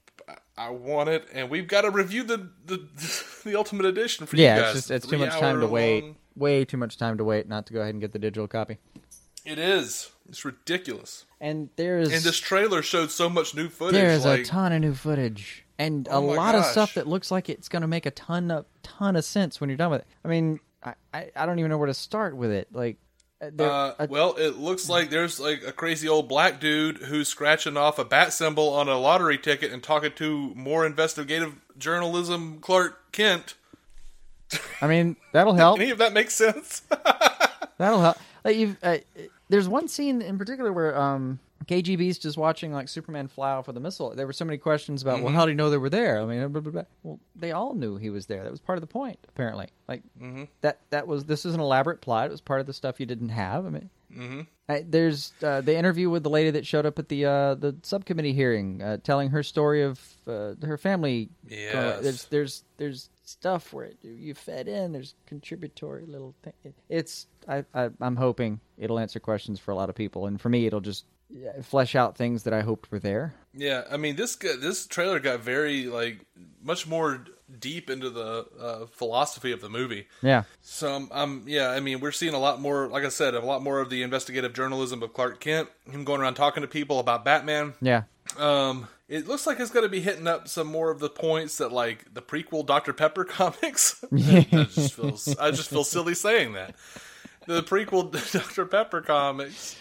I 0.56 0.70
want 0.70 1.08
it, 1.08 1.26
and 1.32 1.48
we've 1.48 1.68
got 1.68 1.82
to 1.82 1.90
review 1.90 2.22
the 2.24 2.50
the, 2.66 2.86
the 3.44 3.56
Ultimate 3.56 3.86
Edition 3.86 4.26
for 4.26 4.36
Yeah, 4.36 4.56
you 4.56 4.60
it's 4.60 4.66
guys. 4.66 4.74
just 4.74 4.90
it's 4.90 5.06
too 5.06 5.18
much 5.18 5.30
time 5.38 5.60
to 5.60 5.66
hour 5.66 5.70
wait. 5.72 6.04
Way 6.36 6.64
too 6.64 6.76
much 6.76 6.98
time 6.98 7.18
to 7.18 7.24
wait 7.24 7.48
not 7.48 7.66
to 7.66 7.72
go 7.72 7.80
ahead 7.80 7.94
and 7.94 8.00
get 8.00 8.12
the 8.12 8.18
digital 8.18 8.46
copy. 8.46 8.78
It 9.48 9.58
is. 9.58 10.10
It's 10.28 10.44
ridiculous. 10.44 11.24
And 11.40 11.70
there's 11.76 12.12
And 12.12 12.22
this 12.22 12.38
trailer 12.38 12.82
showed 12.82 13.10
so 13.10 13.30
much 13.30 13.54
new 13.54 13.68
footage. 13.68 13.94
there's 13.94 14.24
like, 14.26 14.40
a 14.40 14.44
ton 14.44 14.72
of 14.72 14.80
new 14.82 14.92
footage 14.94 15.64
and 15.78 16.06
a 16.08 16.12
Oh 16.12 16.26
my 16.26 16.34
lot 16.34 16.54
of 16.54 16.64
stuff 16.66 16.94
that 16.94 17.06
looks 17.06 17.30
like 17.30 17.48
it's 17.48 17.68
going 17.68 17.80
to 17.82 17.88
make 17.88 18.04
a 18.04 18.10
ton 18.10 18.50
of 18.50 18.66
ton 18.82 19.16
of 19.16 19.24
sense 19.24 19.60
when 19.60 19.70
you're 19.70 19.76
done 19.78 19.90
with 19.90 20.00
it. 20.02 20.06
I 20.24 20.28
mean, 20.28 20.60
I, 20.82 20.94
I, 21.14 21.30
I 21.34 21.46
don't 21.46 21.58
even 21.58 21.70
know 21.70 21.78
where 21.78 21.86
to 21.86 21.94
start 21.94 22.36
with 22.36 22.50
it. 22.50 22.68
Like, 22.72 22.98
uh, 23.40 23.50
there, 23.54 23.70
Uh, 23.70 23.94
uh, 24.00 24.06
well, 24.10 24.34
it 24.36 24.58
looks 24.58 24.88
like 24.90 25.08
there's 25.08 25.40
like 25.40 25.62
a 25.66 25.72
crazy 25.72 26.08
old 26.08 26.28
black 26.28 26.60
dude 26.60 26.98
who's 26.98 27.28
scratching 27.28 27.76
off 27.78 27.98
a 27.98 28.04
bat 28.04 28.34
symbol 28.34 28.68
on 28.68 28.88
a 28.88 28.98
lottery 28.98 29.38
ticket 29.38 29.72
and 29.72 29.82
talking 29.82 30.12
to 30.16 30.52
more 30.56 30.84
investigative 30.84 31.54
journalism 31.78 32.58
Clark 32.60 33.12
Kent. 33.12 33.54
I 34.82 34.86
mean, 34.88 35.16
that'll 35.32 35.54
help. 35.54 35.78
Any 35.80 35.90
of 35.90 35.98
that 35.98 36.12
makes 36.12 36.34
sense? 36.34 36.82
That'll 37.78 38.00
help. 38.00 38.16
Like 38.44 38.56
you've, 38.56 38.76
uh, 38.82 38.96
there's 39.48 39.68
one 39.68 39.88
scene 39.88 40.20
in 40.22 40.38
particular 40.38 40.72
where 40.72 40.96
um, 40.98 41.38
KG 41.66 41.96
Beast 41.98 42.24
is 42.24 42.36
watching 42.36 42.72
like 42.72 42.88
Superman 42.88 43.28
fly 43.28 43.50
off 43.52 43.66
with 43.66 43.76
a 43.76 43.80
missile. 43.80 44.14
There 44.14 44.26
were 44.26 44.32
so 44.32 44.44
many 44.44 44.58
questions 44.58 45.02
about, 45.02 45.16
Mm-hmm. 45.16 45.24
well, 45.24 45.34
how 45.34 45.44
do 45.44 45.50
you 45.50 45.56
know 45.56 45.70
they 45.70 45.76
were 45.78 45.90
there? 45.90 46.20
I 46.20 46.24
mean, 46.24 46.46
blah, 46.48 46.60
blah, 46.60 46.72
blah. 46.72 46.82
well, 47.02 47.18
they 47.36 47.52
all 47.52 47.74
knew 47.74 47.96
he 47.96 48.10
was 48.10 48.26
there. 48.26 48.42
That 48.44 48.50
was 48.50 48.60
part 48.60 48.78
of 48.78 48.80
the 48.82 48.86
point, 48.86 49.18
apparently. 49.28 49.68
Like 49.88 50.02
Mm-hmm. 50.20 50.44
that 50.62 50.80
that 50.90 51.06
was 51.06 51.24
this 51.24 51.44
is 51.46 51.54
an 51.54 51.60
elaborate 51.60 52.00
plot. 52.00 52.26
It 52.28 52.30
was 52.32 52.40
part 52.40 52.60
of 52.60 52.66
the 52.66 52.72
stuff 52.72 53.00
you 53.00 53.06
didn't 53.06 53.30
have. 53.30 53.66
I 53.66 53.70
mean. 53.70 53.90
mm-hmm. 54.14 54.40
I, 54.70 54.84
there's 54.86 55.32
uh, 55.42 55.62
the 55.62 55.74
interview 55.76 56.10
with 56.10 56.22
the 56.24 56.28
lady 56.30 56.50
that 56.50 56.66
showed 56.66 56.84
up 56.84 56.98
at 56.98 57.08
the 57.08 57.24
uh, 57.24 57.54
the 57.54 57.74
subcommittee 57.82 58.34
hearing, 58.34 58.82
uh, 58.82 58.98
telling 59.02 59.30
her 59.30 59.42
story 59.42 59.82
of 59.82 59.98
uh, 60.26 60.54
her 60.62 60.76
family. 60.76 61.30
Yes. 61.48 62.02
There's 62.02 62.24
there's 62.26 62.64
there's 62.76 63.08
stuff 63.28 63.72
where 63.72 63.86
it, 63.86 63.98
you 64.02 64.34
fed 64.34 64.68
in. 64.68 64.92
There's 64.92 65.14
contributory 65.26 66.06
little 66.06 66.34
thing. 66.42 66.74
It's 66.88 67.26
I, 67.46 67.64
I 67.74 67.90
I'm 68.00 68.16
hoping 68.16 68.60
it'll 68.76 68.98
answer 68.98 69.20
questions 69.20 69.58
for 69.58 69.70
a 69.70 69.74
lot 69.74 69.90
of 69.90 69.94
people, 69.94 70.26
and 70.26 70.40
for 70.40 70.48
me, 70.48 70.66
it'll 70.66 70.80
just 70.80 71.04
flesh 71.62 71.94
out 71.94 72.16
things 72.16 72.44
that 72.44 72.54
I 72.54 72.62
hoped 72.62 72.90
were 72.90 72.98
there. 72.98 73.34
Yeah, 73.54 73.84
I 73.90 73.96
mean 73.96 74.16
this 74.16 74.36
this 74.36 74.86
trailer 74.86 75.20
got 75.20 75.40
very 75.40 75.86
like 75.86 76.24
much 76.62 76.86
more 76.86 77.24
deep 77.60 77.88
into 77.88 78.10
the 78.10 78.46
uh, 78.60 78.86
philosophy 78.86 79.52
of 79.52 79.60
the 79.60 79.68
movie. 79.68 80.06
Yeah. 80.22 80.44
So, 80.60 80.94
um, 80.94 81.08
um, 81.12 81.44
yeah, 81.46 81.70
I 81.70 81.80
mean, 81.80 82.00
we're 82.00 82.12
seeing 82.12 82.34
a 82.34 82.38
lot 82.38 82.60
more, 82.60 82.88
like 82.88 83.04
I 83.04 83.08
said, 83.08 83.34
a 83.34 83.40
lot 83.40 83.62
more 83.62 83.80
of 83.80 83.90
the 83.90 84.02
investigative 84.02 84.52
journalism 84.52 85.02
of 85.02 85.12
Clark 85.14 85.40
Kent, 85.40 85.68
him 85.90 86.04
going 86.04 86.20
around 86.20 86.34
talking 86.34 86.60
to 86.60 86.68
people 86.68 86.98
about 86.98 87.24
Batman. 87.24 87.74
Yeah. 87.80 88.02
Um, 88.36 88.88
it 89.08 89.26
looks 89.26 89.46
like 89.46 89.58
it's 89.58 89.70
going 89.70 89.84
to 89.84 89.88
be 89.88 90.00
hitting 90.00 90.26
up 90.26 90.48
some 90.48 90.66
more 90.66 90.90
of 90.90 90.98
the 91.00 91.08
points 91.08 91.58
that, 91.58 91.72
like, 91.72 92.12
the 92.12 92.20
prequel 92.22 92.66
Dr. 92.66 92.92
Pepper 92.92 93.24
comics. 93.28 94.04
I, 94.12 94.66
just 94.72 94.94
feel, 94.94 95.16
I 95.40 95.50
just 95.50 95.70
feel 95.70 95.84
silly 95.84 96.14
saying 96.14 96.52
that. 96.52 96.74
The 97.46 97.62
prequel 97.62 98.12
Dr. 98.32 98.66
Pepper 98.66 99.00
comics. 99.00 99.76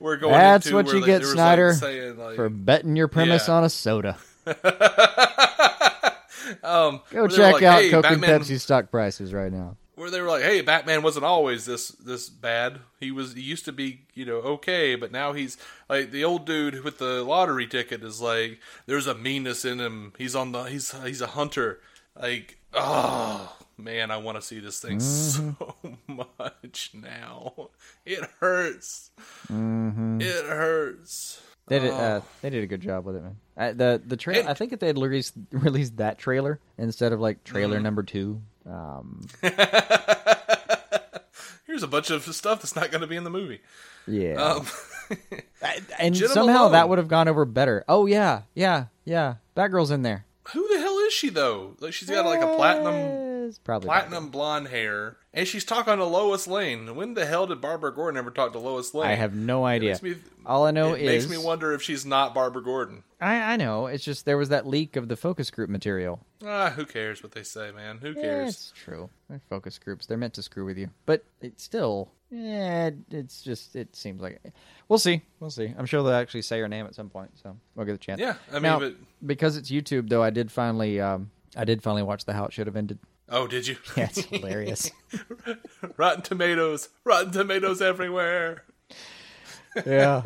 We're 0.00 0.16
going 0.16 0.32
That's 0.32 0.66
into 0.66 0.76
what 0.76 0.92
you 0.92 1.06
get, 1.06 1.24
Snyder, 1.24 1.68
like, 1.70 1.76
saying, 1.78 2.18
like, 2.18 2.36
For 2.36 2.48
betting 2.48 2.96
your 2.96 3.06
premise 3.08 3.46
Yeah. 3.48 3.54
on 3.54 3.64
a 3.64 3.70
soda. 3.70 4.18
um, 4.46 4.54
Go 6.62 6.62
where 6.62 7.00
they 7.10 7.20
were 7.20 7.28
check 7.30 7.62
out 7.62 7.82
hey, 7.82 7.90
Coke 7.90 8.02
Batman, 8.02 8.30
and 8.34 8.44
Pepsi 8.44 8.60
stock 8.60 8.90
prices 8.90 9.32
right 9.32 9.52
now. 9.52 9.76
Where 9.96 10.10
they 10.10 10.20
were 10.20 10.28
like, 10.28 10.42
"Hey, 10.42 10.60
Batman 10.60 11.02
wasn't 11.02 11.24
always 11.24 11.64
this 11.66 11.88
this 11.88 12.28
bad. 12.28 12.80
He 13.00 13.10
was 13.10 13.34
he 13.34 13.40
used 13.42 13.64
to 13.66 13.72
be 13.72 14.02
you 14.14 14.24
know 14.24 14.36
okay, 14.38 14.94
but 14.96 15.12
now 15.12 15.32
he's 15.32 15.56
like 15.88 16.10
the 16.10 16.24
old 16.24 16.46
dude 16.46 16.82
with 16.84 16.98
the 16.98 17.22
lottery 17.24 17.66
ticket 17.66 18.02
is 18.02 18.20
like 18.20 18.60
there's 18.86 19.06
a 19.06 19.14
meanness 19.14 19.64
in 19.64 19.80
him. 19.80 20.12
He's 20.18 20.34
on 20.34 20.52
the 20.52 20.64
he's 20.64 20.92
he's 21.02 21.20
a 21.20 21.28
hunter. 21.28 21.80
Like 22.20 22.58
oh 22.72 23.56
man, 23.76 24.10
I 24.10 24.16
want 24.18 24.36
to 24.38 24.42
see 24.42 24.60
this 24.60 24.80
thing 24.80 25.00
so 25.00 25.56
much 26.06 26.90
now. 26.94 27.70
It 28.06 28.22
hurts. 28.40 29.10
It 29.50 30.44
hurts. 30.46 31.40
They 31.66 31.78
did. 31.78 31.90
Oh. 31.92 31.96
Uh, 31.96 32.20
they 32.42 32.50
did 32.50 32.62
a 32.62 32.66
good 32.66 32.82
job 32.82 33.04
with 33.06 33.16
it, 33.16 33.22
man. 33.22 33.36
Uh, 33.56 33.72
the 33.72 34.02
the 34.06 34.16
trailer. 34.16 34.48
I 34.48 34.54
think 34.54 34.72
if 34.72 34.80
they 34.80 34.86
had 34.88 34.98
released 34.98 35.34
released 35.50 35.96
that 35.96 36.18
trailer 36.18 36.60
instead 36.78 37.12
of 37.12 37.20
like 37.20 37.42
trailer 37.44 37.76
Mm-hmm. 37.76 37.84
number 37.84 38.02
two, 38.02 38.42
um, 38.70 39.20
Here's 41.66 41.82
a 41.82 41.88
bunch 41.88 42.10
of 42.10 42.22
stuff 42.34 42.60
that's 42.62 42.76
not 42.76 42.90
going 42.90 43.00
to 43.00 43.06
be 43.06 43.16
in 43.16 43.24
the 43.24 43.30
movie. 43.30 43.60
yeah, 44.06 44.34
Um, 44.34 44.66
and 45.98 46.14
Jena 46.14 46.28
somehow 46.28 46.54
Malone. 46.58 46.72
that 46.72 46.88
would 46.88 46.98
have 46.98 47.08
gone 47.08 47.26
over 47.28 47.44
better. 47.44 47.84
Oh 47.88 48.06
yeah, 48.06 48.42
yeah, 48.54 48.86
yeah. 49.04 49.34
Batgirl's 49.56 49.90
in 49.90 50.02
there. 50.02 50.24
who 50.52 50.66
the 50.68 50.78
hell 50.80 50.98
is 51.00 51.12
she 51.12 51.30
though? 51.30 51.74
Like 51.80 51.92
she's 51.92 52.08
got 52.08 52.24
like 52.26 52.40
a 52.42 52.54
platinum 52.56 52.94
It's 53.48 53.58
probably 53.58 53.86
platinum 53.86 54.28
blonde 54.30 54.68
hair, 54.68 55.16
and 55.32 55.46
she's 55.46 55.64
talking 55.64 55.96
to 55.96 56.04
Lois 56.04 56.46
Lane. 56.46 56.94
When 56.96 57.14
the 57.14 57.26
hell 57.26 57.46
did 57.46 57.60
Barbara 57.60 57.94
Gordon 57.94 58.18
ever 58.18 58.30
talk 58.30 58.52
to 58.52 58.58
Lois 58.58 58.94
Lane? 58.94 59.10
I 59.10 59.14
have 59.14 59.34
no 59.34 59.64
idea. 59.64 59.98
Me, 60.02 60.16
All 60.46 60.66
I 60.66 60.70
know 60.70 60.94
it 60.94 61.02
is 61.02 61.26
makes 61.28 61.38
me 61.38 61.44
wonder 61.44 61.72
if 61.72 61.82
she's 61.82 62.04
not 62.06 62.34
Barbara 62.34 62.62
Gordon. 62.62 63.04
I, 63.20 63.54
I 63.54 63.56
know. 63.56 63.86
It's 63.86 64.04
just 64.04 64.24
there 64.26 64.36
was 64.36 64.48
that 64.50 64.66
leak 64.66 64.96
of 64.96 65.08
the 65.08 65.16
focus 65.16 65.50
group 65.50 65.70
material. 65.70 66.20
Ah, 66.44 66.70
who 66.70 66.84
cares 66.84 67.22
what 67.22 67.32
they 67.32 67.42
say, 67.42 67.70
man? 67.72 67.98
Who 67.98 68.14
cares? 68.14 68.50
it's 68.50 68.72
true. 68.74 69.08
They're 69.30 69.40
focus 69.48 69.78
groups. 69.78 70.06
They're 70.06 70.18
meant 70.18 70.34
to 70.34 70.42
screw 70.42 70.64
with 70.64 70.76
you, 70.76 70.90
but 71.06 71.24
it's 71.40 71.62
still. 71.62 72.10
Yeah, 72.30 72.90
it's 73.10 73.42
just. 73.42 73.76
It 73.76 73.94
seems 73.94 74.20
like. 74.20 74.40
We'll 74.88 74.98
see. 74.98 75.22
We'll 75.40 75.50
see. 75.50 75.72
I'm 75.78 75.86
sure 75.86 76.02
they'll 76.02 76.12
actually 76.12 76.42
say 76.42 76.60
her 76.60 76.68
name 76.68 76.84
at 76.84 76.94
some 76.94 77.08
point, 77.08 77.30
so 77.42 77.56
we'll 77.74 77.86
get 77.86 77.94
a 77.94 77.98
chance. 77.98 78.20
Yeah, 78.20 78.34
I 78.50 78.54
mean, 78.54 78.62
Now, 78.64 78.78
but 78.80 78.94
because 79.24 79.56
it's 79.56 79.70
YouTube, 79.70 80.08
though, 80.08 80.22
I 80.22 80.30
did 80.30 80.50
finally. 80.52 81.00
Um, 81.00 81.30
I 81.56 81.64
did 81.64 81.82
finally 81.82 82.02
watch 82.02 82.24
the 82.24 82.32
how 82.32 82.44
it 82.46 82.52
should 82.52 82.66
have 82.66 82.76
ended. 82.76 82.98
Oh, 83.28 83.46
did 83.46 83.66
you? 83.66 83.76
Yeah, 83.96 84.04
it's 84.04 84.24
hilarious. 84.24 84.90
Rotten 85.96 86.22
Tomatoes, 86.22 86.88
Rotten 87.04 87.32
Tomatoes 87.32 87.80
everywhere. 87.82 88.64
yeah. 89.86 90.22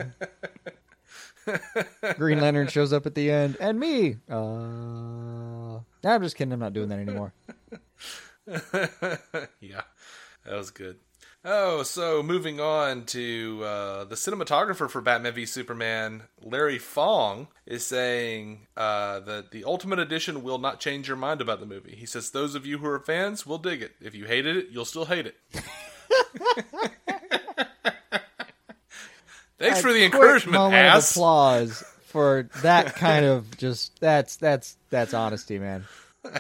Green 2.17 2.41
Lantern 2.41 2.69
shows 2.69 2.93
up 2.93 3.07
at 3.07 3.15
the 3.15 3.31
end, 3.31 3.57
and 3.61 3.79
me. 3.81 4.17
Uh, 4.31 5.79
I'm 6.05 6.23
just 6.23 6.37
kidding. 6.37 6.53
I'm 6.53 6.61
not 6.61 6.73
doing 6.73 6.89
that 6.89 6.99
anymore. 6.99 7.33
yeah, 9.61 9.83
that 10.45 10.55
was 10.55 10.71
good. 10.71 10.99
Oh, 11.45 11.83
so 11.85 12.23
moving 12.23 12.61
on 12.61 13.05
to 13.07 13.63
uh, 13.65 14.05
the 14.05 14.17
cinematographer 14.17 14.91
for 14.91 15.01
Batman 15.01 15.35
v 15.35 15.47
Superman, 15.47 16.25
Larry 16.43 16.79
Fong, 16.79 17.47
is 17.65 17.87
saying 17.87 18.67
uh, 18.77 19.21
that 19.21 19.53
the 19.53 19.65
Ultimate 19.65 20.01
Edition 20.01 20.43
will 20.43 20.59
not 20.59 20.81
change 20.81 21.07
your 21.07 21.17
mind 21.17 21.41
about 21.41 21.61
the 21.61 21.67
movie. 21.67 21.95
He 21.95 22.07
says 22.07 22.31
those 22.31 22.55
of 22.55 22.67
you 22.67 22.79
who 22.79 22.87
are 22.87 22.99
fans 22.99 23.47
will 23.47 23.59
dig 23.59 23.83
it. 23.83 23.93
If 24.01 24.15
you 24.15 24.25
hated 24.25 24.57
it, 24.57 24.67
you'll 24.71 24.85
still 24.85 25.05
hate 25.05 25.27
it. 25.27 25.37
Thanks 29.59 29.81
for 29.81 29.93
the 29.93 30.05
encouragement, 30.05 30.55
moment 30.55 30.75
ass. 30.75 31.11
of 31.11 31.17
applause 31.17 31.85
for 32.03 32.49
that 32.63 32.95
kind 32.97 33.25
of 33.25 33.57
just 33.59 33.99
that's 34.01 34.37
that's 34.37 34.77
that's 34.91 35.15
honesty, 35.15 35.59
man. 35.59 35.85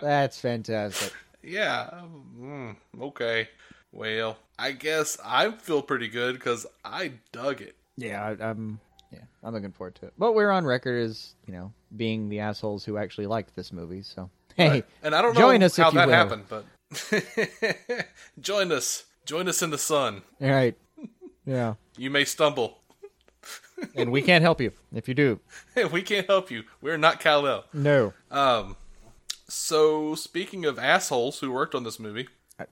That's 0.00 0.40
fantastic. 0.40 1.12
Yeah. 1.50 1.90
Mm, 2.38 2.76
okay. 3.00 3.48
Well, 3.92 4.36
I 4.58 4.72
guess 4.72 5.18
I 5.24 5.50
feel 5.52 5.82
pretty 5.82 6.08
good 6.08 6.34
because 6.34 6.66
I 6.84 7.12
dug 7.32 7.60
it. 7.60 7.74
Yeah, 7.96 8.22
I, 8.40 8.50
I'm 8.50 8.78
yeah, 9.12 9.24
I'm 9.42 9.52
looking 9.52 9.72
forward 9.72 9.96
to 9.96 10.06
it. 10.06 10.12
But 10.16 10.34
we're 10.34 10.50
on 10.50 10.64
record 10.64 11.02
as 11.02 11.34
you 11.46 11.52
know 11.52 11.72
being 11.96 12.28
the 12.28 12.38
assholes 12.40 12.84
who 12.84 12.96
actually 12.96 13.26
liked 13.26 13.56
this 13.56 13.72
movie. 13.72 14.02
So 14.02 14.30
hey, 14.56 14.84
and 15.02 15.14
I 15.14 15.22
don't 15.22 15.34
know 15.34 15.40
join 15.40 15.62
us 15.62 15.76
how 15.76 15.88
if 15.88 15.94
you 15.94 15.98
that 16.00 16.06
will. 16.06 16.14
happened, 16.14 16.44
but 16.48 16.64
join 18.40 18.70
us. 18.72 19.04
Join 19.26 19.48
us 19.48 19.62
in 19.62 19.70
the 19.70 19.78
sun. 19.78 20.22
all 20.40 20.48
right, 20.50 20.74
yeah, 21.44 21.74
You 21.96 22.10
may 22.10 22.24
stumble. 22.24 22.78
and 23.94 24.10
we 24.10 24.22
can't 24.22 24.42
help 24.42 24.60
you 24.60 24.72
if 24.94 25.08
you 25.08 25.14
do. 25.14 25.40
we 25.92 26.02
can't 26.02 26.26
help 26.26 26.50
you. 26.50 26.64
We're 26.80 26.96
not 26.98 27.20
Kal-El. 27.20 27.64
No, 27.72 28.12
Um. 28.30 28.76
So 29.50 30.14
speaking 30.14 30.64
of 30.64 30.78
assholes 30.78 31.40
who 31.40 31.50
worked 31.50 31.74
on 31.74 31.84
this 31.84 31.98
movie, 31.98 32.28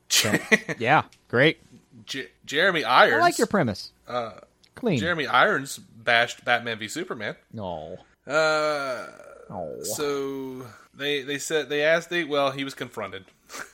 So, 0.08 0.32
yeah, 0.78 1.04
great. 1.28 1.58
J- 2.06 2.28
Jeremy 2.44 2.84
Irons. 2.84 3.16
I 3.16 3.20
like 3.20 3.38
your 3.38 3.46
premise. 3.46 3.92
Uh, 4.06 4.32
Clean. 4.74 4.98
Jeremy 4.98 5.26
Irons 5.26 5.78
bashed 5.78 6.44
Batman 6.44 6.78
v 6.78 6.88
Superman. 6.88 7.36
No. 7.52 7.98
Uh. 8.26 9.06
Oh. 9.50 9.82
So 9.82 10.66
they 10.94 11.22
they 11.22 11.38
said 11.38 11.68
they 11.68 11.82
asked 11.82 12.10
they 12.10 12.24
well 12.24 12.52
he 12.52 12.64
was 12.64 12.74
confronted 12.74 13.24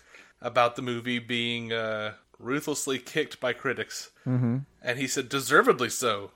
about 0.40 0.76
the 0.76 0.82
movie 0.82 1.18
being 1.18 1.72
uh, 1.72 2.14
ruthlessly 2.38 2.98
kicked 2.98 3.38
by 3.40 3.52
critics, 3.52 4.10
mm-hmm. 4.26 4.58
and 4.82 4.98
he 4.98 5.06
said 5.06 5.28
deservedly 5.28 5.90
so. 5.90 6.30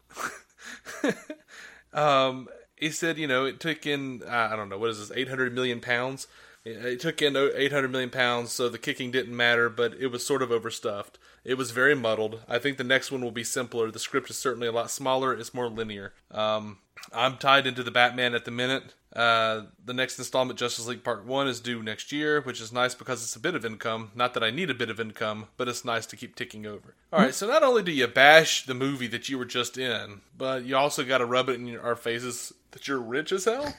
um, 1.94 2.48
he 2.76 2.90
said 2.90 3.16
you 3.16 3.26
know 3.26 3.44
it 3.44 3.60
took 3.60 3.86
in 3.86 4.22
uh, 4.26 4.48
I 4.52 4.56
don't 4.56 4.68
know 4.68 4.78
what 4.78 4.90
is 4.90 4.98
this 4.98 5.16
eight 5.16 5.28
hundred 5.28 5.54
million 5.54 5.80
pounds. 5.80 6.26
It 6.68 7.00
took 7.00 7.22
in 7.22 7.36
800 7.36 7.90
million 7.90 8.10
pounds, 8.10 8.52
so 8.52 8.68
the 8.68 8.78
kicking 8.78 9.10
didn't 9.10 9.36
matter, 9.36 9.68
but 9.68 9.94
it 9.94 10.08
was 10.08 10.24
sort 10.24 10.42
of 10.42 10.50
overstuffed. 10.50 11.18
It 11.48 11.56
was 11.56 11.70
very 11.70 11.94
muddled. 11.94 12.42
I 12.46 12.58
think 12.58 12.76
the 12.76 12.84
next 12.84 13.10
one 13.10 13.22
will 13.22 13.30
be 13.30 13.42
simpler. 13.42 13.90
The 13.90 13.98
script 13.98 14.28
is 14.28 14.36
certainly 14.36 14.68
a 14.68 14.72
lot 14.72 14.90
smaller. 14.90 15.32
It's 15.32 15.54
more 15.54 15.66
linear. 15.70 16.12
Um, 16.30 16.76
I'm 17.10 17.38
tied 17.38 17.66
into 17.66 17.82
the 17.82 17.90
Batman 17.90 18.34
at 18.34 18.44
the 18.44 18.50
minute. 18.50 18.92
Uh, 19.16 19.62
the 19.82 19.94
next 19.94 20.18
installment, 20.18 20.58
Justice 20.58 20.86
League 20.86 21.02
Part 21.02 21.24
1, 21.24 21.48
is 21.48 21.60
due 21.60 21.82
next 21.82 22.12
year, 22.12 22.42
which 22.42 22.60
is 22.60 22.70
nice 22.70 22.94
because 22.94 23.22
it's 23.22 23.34
a 23.34 23.40
bit 23.40 23.54
of 23.54 23.64
income. 23.64 24.10
Not 24.14 24.34
that 24.34 24.44
I 24.44 24.50
need 24.50 24.68
a 24.68 24.74
bit 24.74 24.90
of 24.90 25.00
income, 25.00 25.46
but 25.56 25.68
it's 25.68 25.86
nice 25.86 26.04
to 26.06 26.16
keep 26.16 26.36
ticking 26.36 26.66
over. 26.66 26.94
Alright, 27.10 27.34
so 27.34 27.46
not 27.46 27.62
only 27.62 27.82
do 27.82 27.92
you 27.92 28.06
bash 28.08 28.66
the 28.66 28.74
movie 28.74 29.06
that 29.06 29.30
you 29.30 29.38
were 29.38 29.46
just 29.46 29.78
in, 29.78 30.20
but 30.36 30.66
you 30.66 30.76
also 30.76 31.02
got 31.02 31.18
to 31.18 31.24
rub 31.24 31.48
it 31.48 31.54
in 31.54 31.66
your, 31.66 31.80
our 31.82 31.96
faces 31.96 32.52
that 32.72 32.86
you're 32.86 33.00
rich 33.00 33.32
as 33.32 33.46
hell? 33.46 33.74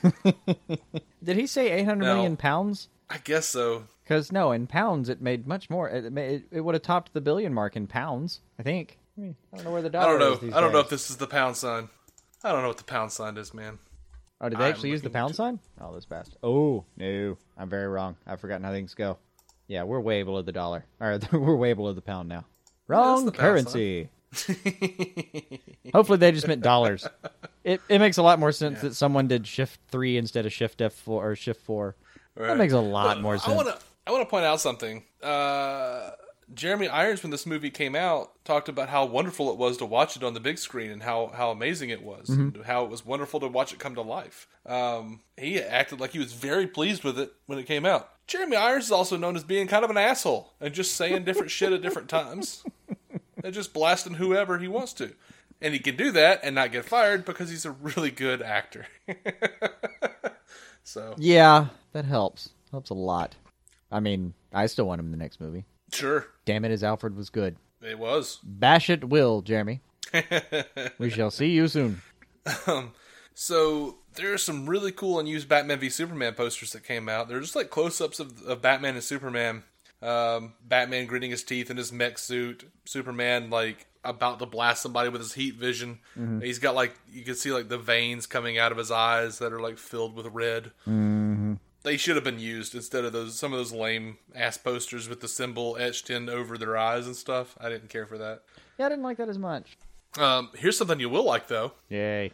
Did 1.24 1.38
he 1.38 1.46
say 1.46 1.70
eight 1.70 1.86
hundred 1.86 2.06
million 2.06 2.36
pounds? 2.36 2.88
I 3.10 3.18
guess 3.18 3.48
so. 3.48 3.86
Because 4.04 4.32
no, 4.32 4.52
in 4.52 4.68
pounds 4.68 5.10
it 5.10 5.22
made 5.22 5.48
much 5.48 5.70
more. 5.70 5.90
It, 5.90 6.12
ma- 6.12 6.22
it, 6.22 6.44
it 6.52 6.62
would 6.62 6.76
have 6.76 6.82
topped 6.82 7.14
the 7.14 7.22
billion 7.22 7.54
mark 7.54 7.76
in 7.76 7.88
pounds. 7.88 8.42
I 8.60 8.64
think. 8.64 8.98
I, 9.18 9.22
mean, 9.22 9.36
I 9.52 9.58
don't 9.58 9.66
know 9.66 9.72
where 9.72 9.82
the 9.82 9.90
dollar. 9.90 10.06
I 10.06 10.10
don't 10.12 10.20
know. 10.20 10.34
is 10.34 10.40
these 10.40 10.54
I 10.54 10.62
don't 10.62 10.72
know 10.72 10.80
if 10.80 10.90
this 10.90 11.10
is 11.10 11.18
the 11.18 11.28
pound 11.28 11.58
sign. 11.58 11.90
I 12.44 12.52
don't 12.52 12.62
know 12.62 12.68
what 12.70 12.78
the 12.78 12.84
pound 12.84 13.12
sign 13.12 13.38
is, 13.38 13.54
man. 13.54 13.80
Oh, 14.42 14.48
did 14.48 14.58
they 14.58 14.64
I'm 14.66 14.72
actually 14.72 14.92
use 14.92 15.02
the 15.02 15.10
pound 15.10 15.32
to- 15.32 15.36
sign? 15.36 15.60
Oh, 15.82 15.94
this 15.94 16.06
bastard. 16.06 16.38
Oh 16.44 16.86
no, 16.98 17.38
I'm 17.58 17.70
very 17.70 17.88
wrong. 17.88 18.16
I've 18.26 18.40
forgotten 18.40 18.64
how 18.64 18.72
things 18.72 18.94
go. 18.94 19.18
Yeah, 19.68 19.84
we're 19.84 20.00
way 20.00 20.24
below 20.24 20.42
the 20.42 20.52
dollar. 20.52 20.86
All 21.02 21.10
right, 21.10 21.34
we're 21.34 21.56
way 21.56 21.74
below 21.74 21.94
the 21.94 22.02
pound 22.02 22.30
now. 22.30 22.46
Wrong 22.88 23.26
the 23.26 23.32
pound 23.32 23.42
currency. 23.42 24.10
Hopefully 25.94 26.18
they 26.18 26.32
just 26.32 26.48
meant 26.48 26.62
dollars. 26.62 27.08
It 27.62 27.82
it 27.90 28.00
makes 28.00 28.18
a 28.18 28.24
lot 28.24 28.40
more 28.40 28.54
sense 28.54 28.80
that 28.82 28.96
someone 28.96 29.28
did 29.28 29.46
shift 29.46 29.82
three 29.90 30.16
instead 30.18 30.46
of 30.46 30.54
shift 30.54 30.80
F 30.80 30.94
four 30.94 31.30
or 31.30 31.36
shift 31.36 31.62
four. 31.62 31.98
That 32.48 32.58
makes 32.58 32.74
a 32.74 32.80
lot 32.80 33.16
But 33.18 33.22
more 33.22 33.36
I 33.36 33.38
sense. 33.38 33.56
want 33.56 33.68
to. 33.68 33.78
I 34.08 34.12
want 34.12 34.24
to 34.26 34.30
point 34.30 34.46
out 34.46 34.60
something. 34.60 35.04
Uh, 35.22 36.12
Jeremy 36.54 36.88
Irons, 36.88 37.22
when 37.22 37.30
this 37.30 37.46
movie 37.46 37.70
came 37.70 37.96
out, 37.96 38.32
talked 38.44 38.70
about 38.70 38.90
how 38.90 39.06
wonderful 39.06 39.52
it 39.52 39.58
was 39.58 39.78
to 39.78 39.86
watch 39.86 40.16
it 40.18 40.24
on 40.24 40.34
the 40.34 40.40
big 40.40 40.58
screen 40.58 40.90
and 40.90 41.04
how 41.04 41.32
how 41.36 41.52
amazing 41.52 41.90
it 41.92 42.02
was, 42.02 42.28
Mm-hmm. 42.30 42.56
and 42.56 42.66
how 42.66 42.84
it 42.86 42.90
was 42.90 43.06
wonderful 43.06 43.40
to 43.42 43.48
watch 43.48 43.72
it 43.74 43.78
come 43.80 43.94
to 43.96 44.02
life. 44.02 44.48
Um, 44.66 45.22
he 45.38 45.60
acted 45.62 46.00
like 46.00 46.12
he 46.12 46.20
was 46.20 46.34
very 46.34 46.66
pleased 46.66 47.04
with 47.04 47.20
it 47.20 47.32
when 47.46 47.60
it 47.60 47.68
came 47.68 47.86
out. 47.86 48.10
Jeremy 48.26 48.56
Irons 48.58 48.86
is 48.86 48.92
also 48.92 49.16
known 49.18 49.36
as 49.36 49.44
being 49.44 49.68
kind 49.68 49.84
of 49.84 49.90
an 49.92 49.98
asshole 49.98 50.54
and 50.62 50.74
just 50.74 50.96
saying 50.96 51.24
different 51.26 51.52
shit 51.52 51.74
at 51.74 51.82
different 51.84 52.10
times, 52.10 52.64
and 53.44 53.54
just 53.54 53.74
blasting 53.74 54.14
whoever 54.16 54.58
he 54.60 54.68
wants 54.68 54.94
to. 54.94 55.12
And 55.62 55.74
he 55.74 55.80
can 55.80 55.98
do 55.98 56.12
that 56.14 56.40
and 56.42 56.56
not 56.56 56.72
get 56.72 56.86
fired 56.86 57.26
because 57.26 57.50
he's 57.50 57.66
a 57.66 57.72
really 57.72 58.12
good 58.12 58.42
actor. 58.42 58.88
So 60.90 61.14
Yeah, 61.18 61.68
that 61.92 62.06
helps. 62.06 62.50
Helps 62.72 62.90
a 62.90 62.96
lot. 62.96 63.36
I 63.92 64.00
mean, 64.00 64.34
I 64.52 64.66
still 64.66 64.86
want 64.86 65.00
him 65.00 65.06
in 65.06 65.12
the 65.12 65.18
next 65.18 65.40
movie. 65.40 65.66
sure, 65.94 66.26
Damn 66.46 66.66
it, 66.66 66.72
his 66.72 66.84
Alfred 66.84 67.16
was 67.16 67.30
good. 67.30 67.58
it 67.82 68.00
was. 68.00 68.40
Bash 68.44 68.90
it 68.90 69.08
will, 69.08 69.42
Jeremy. 69.44 69.82
we 70.98 71.12
shall 71.12 71.30
see 71.30 71.52
you 71.52 71.68
soon. 71.68 72.02
So 73.36 74.00
there 74.16 74.34
are 74.34 74.38
some 74.40 74.68
really 74.68 74.92
cool 74.92 75.20
unused 75.20 75.48
Batman 75.48 75.80
v 75.80 75.90
Superman 75.90 76.34
posters 76.34 76.72
that 76.74 76.84
came 76.84 77.08
out. 77.08 77.28
They're 77.30 77.40
just 77.40 77.56
like 77.56 77.70
close-ups 77.70 78.20
of, 78.20 78.44
of 78.46 78.62
Batman 78.62 78.96
and 78.96 79.04
Superman. 79.04 79.64
Um, 80.02 80.54
Batman 80.66 81.06
gritting 81.06 81.32
his 81.32 81.44
teeth 81.44 81.70
in 81.70 81.78
his 81.78 81.92
mech 81.94 82.18
suit. 82.18 82.70
Superman 82.86 83.50
like 83.50 83.86
about 84.04 84.40
to 84.40 84.46
blast 84.46 84.82
somebody 84.82 85.10
with 85.10 85.22
his 85.22 85.34
heat 85.34 85.56
vision. 85.56 86.00
He's 86.42 86.60
got 86.60 86.76
like 86.76 86.96
you 87.12 87.24
can 87.24 87.36
see 87.36 87.52
like 87.52 87.70
the 87.70 87.78
veins 87.78 88.26
coming 88.26 88.58
out 88.58 88.72
of 88.72 88.78
his 88.78 88.92
eyes 88.92 89.40
that 89.40 89.54
are 89.54 89.60
like 89.60 89.78
filled 89.78 90.16
with 90.16 90.28
red. 90.28 90.72
They 91.84 91.96
should 91.96 92.16
have 92.16 92.26
been 92.26 92.40
used 92.40 92.76
instead 92.76 93.06
of 93.06 93.14
those 93.14 93.38
some 93.38 93.54
of 93.54 93.60
those 93.60 93.72
lame 93.72 94.18
ass 94.36 94.58
posters 94.58 95.08
with 95.08 95.22
the 95.22 95.28
symbol 95.28 95.78
etched 95.80 96.10
in 96.10 96.30
over 96.30 96.58
their 96.58 96.78
eyes 96.78 97.06
and 97.08 97.16
stuff. 97.16 97.58
I 97.60 97.70
didn't 97.70 97.90
care 97.90 98.06
for 98.06 98.18
that. 98.18 98.44
Yeah, 98.78 98.88
I 98.88 98.90
didn't 98.90 99.04
like 99.04 99.18
that 99.18 99.30
as 99.30 99.38
much. 99.38 99.78
Um, 100.18 100.50
here's 100.56 100.78
something 100.78 101.00
you 101.00 101.10
will 101.10 101.24
like 101.24 101.48
though. 101.48 101.74
Yay. 101.90 102.32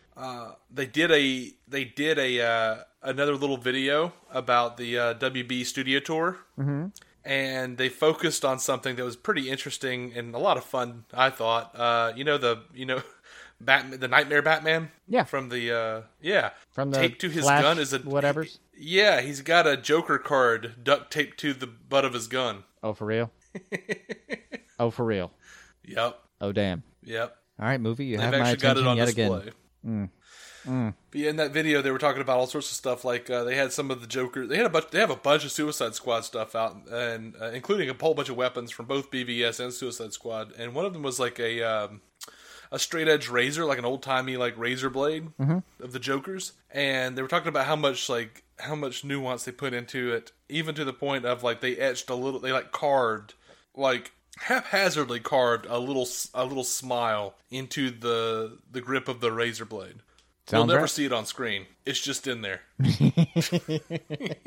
they 0.72 0.86
did 0.86 1.12
a 1.12 1.52
they 1.68 1.84
did 1.84 2.18
a 2.18 2.42
uh, 2.42 2.84
another 3.02 3.36
little 3.36 3.58
video 3.58 4.14
about 4.32 4.78
the 4.78 4.98
uh, 4.98 5.14
WB 5.16 5.66
studio 5.66 6.00
tour, 6.00 6.38
mm-hmm. 6.58 6.88
And 7.26 7.78
they 7.78 7.90
focused 7.90 8.46
on 8.46 8.60
something 8.60 8.96
that 8.96 9.04
was 9.04 9.16
pretty 9.16 9.50
interesting 9.50 10.14
and 10.16 10.34
a 10.36 10.38
lot 10.40 10.58
of 10.58 10.64
fun. 10.64 11.06
I 11.14 11.30
thought, 11.32 11.72
uh, 11.76 12.14
you 12.16 12.24
know 12.24 12.38
the 12.38 12.64
you 12.74 12.86
know. 12.86 13.02
Batman, 13.62 14.02
the 14.02 14.10
Nightmare 14.10 14.42
Batman, 14.42 14.92
Yeah. 15.08 15.24
from 15.24 15.48
the 15.48 15.72
uh, 15.72 16.02
yeah, 16.22 16.50
From 16.74 16.92
the 16.92 16.98
taped 16.98 17.22
to 17.22 17.30
his 17.30 17.46
gun 17.46 17.80
is 17.80 17.94
a 17.94 18.00
whatevers? 18.00 18.58
Yeah, 18.78 19.22
he's 19.22 19.40
got 19.40 19.66
a 19.66 19.78
Joker 19.78 20.18
card 20.18 20.74
duct 20.84 21.10
taped 21.10 21.40
to 21.40 21.54
the 21.54 21.66
butt 21.66 22.04
of 22.04 22.12
his 22.12 22.28
gun. 22.28 22.66
Oh, 22.84 22.92
for 22.94 23.06
real? 23.06 23.32
oh, 24.80 24.90
for 24.92 25.06
real? 25.06 25.32
Yep, 25.86 26.20
Oh, 26.42 26.52
damn. 26.52 26.84
yep. 27.02 27.38
All 27.58 27.66
right, 27.66 27.80
movie, 27.80 28.06
you 28.06 28.18
They've 28.18 28.26
have 28.26 28.34
my 28.34 28.50
actually 28.50 28.58
got 28.62 28.72
attention 28.78 28.88
it 28.88 28.90
on 28.92 28.98
yet 28.98 29.06
display. 29.06 29.38
again. 29.40 29.54
Mm. 29.88 30.10
But 30.66 31.20
yeah, 31.22 31.30
in 31.30 31.36
that 31.38 31.52
video, 31.52 31.82
they 31.82 31.92
were 31.92 31.98
talking 32.00 32.22
about 32.22 32.38
all 32.38 32.48
sorts 32.48 32.70
of 32.72 32.76
stuff. 32.76 33.06
Like 33.06 33.30
uh, 33.30 33.44
they 33.44 33.56
had 33.56 33.72
some 33.72 33.92
of 33.92 34.02
the 34.02 34.08
Joker. 34.08 34.46
They 34.48 34.58
had 34.58 34.66
a 34.66 34.70
bunch. 34.70 34.90
They 34.92 35.00
have 35.00 35.10
a 35.12 35.16
bunch 35.16 35.46
of 35.46 35.52
Suicide 35.52 35.96
Squad 35.96 36.22
stuff 36.26 36.56
out, 36.56 36.76
and 36.92 37.36
uh, 37.42 37.52
including 37.52 37.90
a 37.90 37.94
whole 38.00 38.14
bunch 38.14 38.30
of 38.30 38.36
weapons 38.36 38.72
from 38.72 38.86
both 38.86 39.12
BVS 39.12 39.60
and 39.60 39.72
Suicide 39.74 40.14
Squad. 40.14 40.52
And 40.58 40.74
one 40.74 40.86
of 40.86 40.94
them 40.94 41.04
was 41.04 41.20
like 41.20 41.40
a 41.40 41.62
um, 41.64 42.02
a 42.72 42.80
straight 42.80 43.08
edge 43.08 43.30
razor, 43.30 43.64
like 43.66 43.78
an 43.80 43.86
old 43.86 44.02
timey 44.04 44.38
like 44.38 44.58
razor 44.58 44.90
blade 44.90 45.28
of 45.82 45.94
the 45.94 46.00
Joker's. 46.00 46.54
And 46.72 47.18
they 47.18 47.22
were 47.22 47.28
talking 47.28 47.48
about 47.50 47.66
how 47.68 47.76
much 47.76 48.10
like 48.10 48.44
how 48.60 48.76
much 48.76 49.04
nuance 49.04 49.44
they 49.46 49.52
put 49.52 49.74
into 49.74 50.12
it, 50.14 50.32
even 50.50 50.74
to 50.76 50.84
the 50.86 50.94
point 50.94 51.26
of 51.26 51.44
like 51.44 51.62
they 51.62 51.76
etched 51.78 52.10
a 52.10 52.16
little. 52.16 52.40
They 52.40 52.52
like 52.52 52.72
carved 52.72 53.34
like 53.76 54.12
haphazardly 54.38 55.20
carved 55.20 55.66
a 55.68 55.78
little 55.80 56.02
s- 56.04 56.30
a 56.34 56.46
little 56.46 56.64
smile 56.64 57.36
into 57.50 57.90
the 57.92 58.58
the 58.72 58.82
grip 58.82 59.08
of 59.08 59.22
the 59.22 59.32
razor 59.32 59.66
blade. 59.66 59.96
You'll 60.52 60.66
never 60.68 60.82
right. 60.82 60.90
see 60.90 61.06
it 61.06 61.12
on 61.14 61.26
screen. 61.26 61.66
It's 61.86 62.00
just 62.00 62.28
in 62.28 62.42
there. 62.42 62.62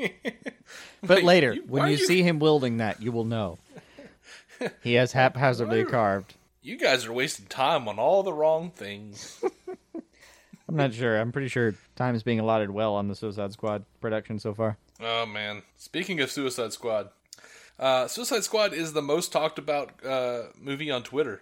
But 1.01 1.17
Wait, 1.17 1.23
later, 1.23 1.53
you- 1.53 1.63
when 1.67 1.85
you, 1.91 1.97
you- 1.97 2.05
see 2.05 2.21
him 2.23 2.39
wielding 2.39 2.77
that, 2.77 3.01
you 3.01 3.11
will 3.11 3.23
know. 3.25 3.57
he 4.83 4.93
has 4.95 5.13
haphazardly 5.13 5.83
carved. 5.85 6.35
You 6.61 6.77
guys 6.77 7.05
are 7.05 7.13
wasting 7.13 7.45
time 7.47 7.87
on 7.87 7.97
all 7.97 8.21
the 8.21 8.33
wrong 8.33 8.69
things. 8.71 9.43
I'm 10.67 10.75
not 10.75 10.93
sure. 10.93 11.17
I'm 11.19 11.31
pretty 11.31 11.47
sure 11.47 11.73
time 11.95 12.13
is 12.15 12.21
being 12.23 12.39
allotted 12.39 12.69
well 12.69 12.93
on 12.95 13.07
the 13.07 13.15
Suicide 13.15 13.53
Squad 13.53 13.85
production 14.01 14.37
so 14.39 14.53
far. 14.53 14.77
oh 15.01 15.25
man. 15.25 15.63
Speaking 15.77 16.19
of 16.19 16.29
Suicide 16.29 16.73
Squad, 16.73 17.09
uh, 17.79 18.07
Suicide 18.07 18.43
Squad 18.43 18.73
is 18.73 18.93
the 18.93 19.01
most 19.01 19.31
talked 19.31 19.57
about 19.57 20.05
uh, 20.05 20.43
movie 20.59 20.91
on 20.91 21.01
Twitter. 21.01 21.41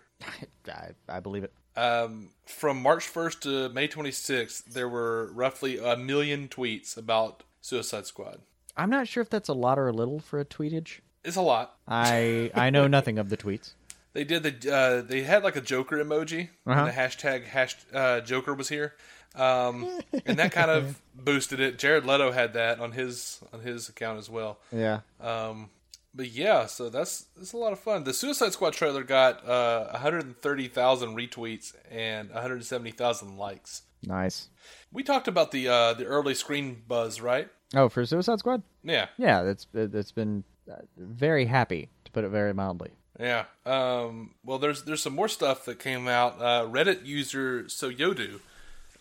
I, 0.67 0.91
I 1.09 1.19
believe 1.19 1.43
it. 1.43 1.51
Um, 1.77 2.29
from 2.45 2.81
March 2.81 3.05
1st 3.13 3.39
to 3.41 3.69
May 3.69 3.87
26th, 3.87 4.65
there 4.65 4.89
were 4.89 5.29
roughly 5.33 5.77
a 5.77 5.95
million 5.95 6.47
tweets 6.47 6.97
about 6.97 7.43
Suicide 7.61 8.05
Squad. 8.07 8.39
I'm 8.75 8.89
not 8.89 9.07
sure 9.07 9.21
if 9.21 9.29
that's 9.29 9.49
a 9.49 9.53
lot 9.53 9.77
or 9.79 9.87
a 9.87 9.91
little 9.93 10.19
for 10.19 10.39
a 10.39 10.45
tweetage. 10.45 10.99
It's 11.23 11.35
a 11.35 11.41
lot. 11.41 11.75
I 11.87 12.51
I 12.55 12.69
know 12.69 12.87
nothing 12.97 13.19
of 13.19 13.29
the 13.29 13.37
tweets. 13.37 13.73
They 14.13 14.23
did 14.23 14.43
the 14.43 14.73
uh, 14.73 15.01
they 15.01 15.21
had 15.23 15.43
like 15.43 15.55
a 15.55 15.61
Joker 15.61 15.97
emoji 16.03 16.49
Uh-huh. 16.65 16.79
and 16.79 16.87
the 16.87 16.91
hashtag 16.93 17.45
hash 17.45 17.75
uh, 17.93 18.21
Joker 18.21 18.53
was 18.53 18.69
here, 18.69 18.95
um, 19.35 19.99
and 20.25 20.39
that 20.39 20.51
kind 20.51 20.71
of 20.71 20.99
boosted 21.15 21.59
it. 21.59 21.77
Jared 21.77 22.05
Leto 22.05 22.31
had 22.31 22.53
that 22.53 22.79
on 22.79 22.93
his 22.93 23.39
on 23.53 23.59
his 23.61 23.89
account 23.89 24.17
as 24.19 24.29
well. 24.29 24.57
Yeah. 24.71 25.01
Um, 25.21 25.69
but 26.17 26.27
yeah, 26.31 26.65
so 26.65 26.89
that's 26.89 27.27
that's 27.37 27.53
a 27.53 27.57
lot 27.57 27.71
of 27.71 27.79
fun. 27.79 28.03
The 28.03 28.13
Suicide 28.13 28.51
Squad 28.53 28.73
trailer 28.73 29.03
got 29.03 29.47
uh, 29.47 29.87
130,000 29.91 31.15
retweets 31.15 31.73
and 31.89 32.29
170,000 32.31 33.37
likes. 33.37 33.83
Nice. 34.03 34.49
We 34.91 35.03
talked 35.03 35.27
about 35.27 35.51
the 35.51 35.67
uh, 35.67 35.93
the 35.93 36.05
early 36.05 36.33
screen 36.33 36.81
buzz, 36.87 37.21
right? 37.21 37.49
Oh, 37.75 37.89
for 37.89 38.05
Suicide 38.05 38.39
Squad? 38.39 38.63
Yeah, 38.83 39.07
Yeah, 39.17 39.43
that's 39.43 39.67
that's 39.73 40.11
been 40.11 40.43
uh, 40.71 40.75
very 40.97 41.45
happy 41.45 41.89
to 42.05 42.11
put 42.11 42.23
it 42.23 42.29
very 42.29 42.53
mildly. 42.53 42.91
yeah. 43.19 43.45
Um, 43.65 44.35
well, 44.43 44.57
there's 44.59 44.83
there's 44.83 45.01
some 45.01 45.15
more 45.15 45.27
stuff 45.27 45.65
that 45.65 45.79
came 45.79 46.07
out. 46.07 46.41
Uh, 46.41 46.65
Reddit 46.67 47.05
user 47.05 47.63
Soyodu 47.63 48.39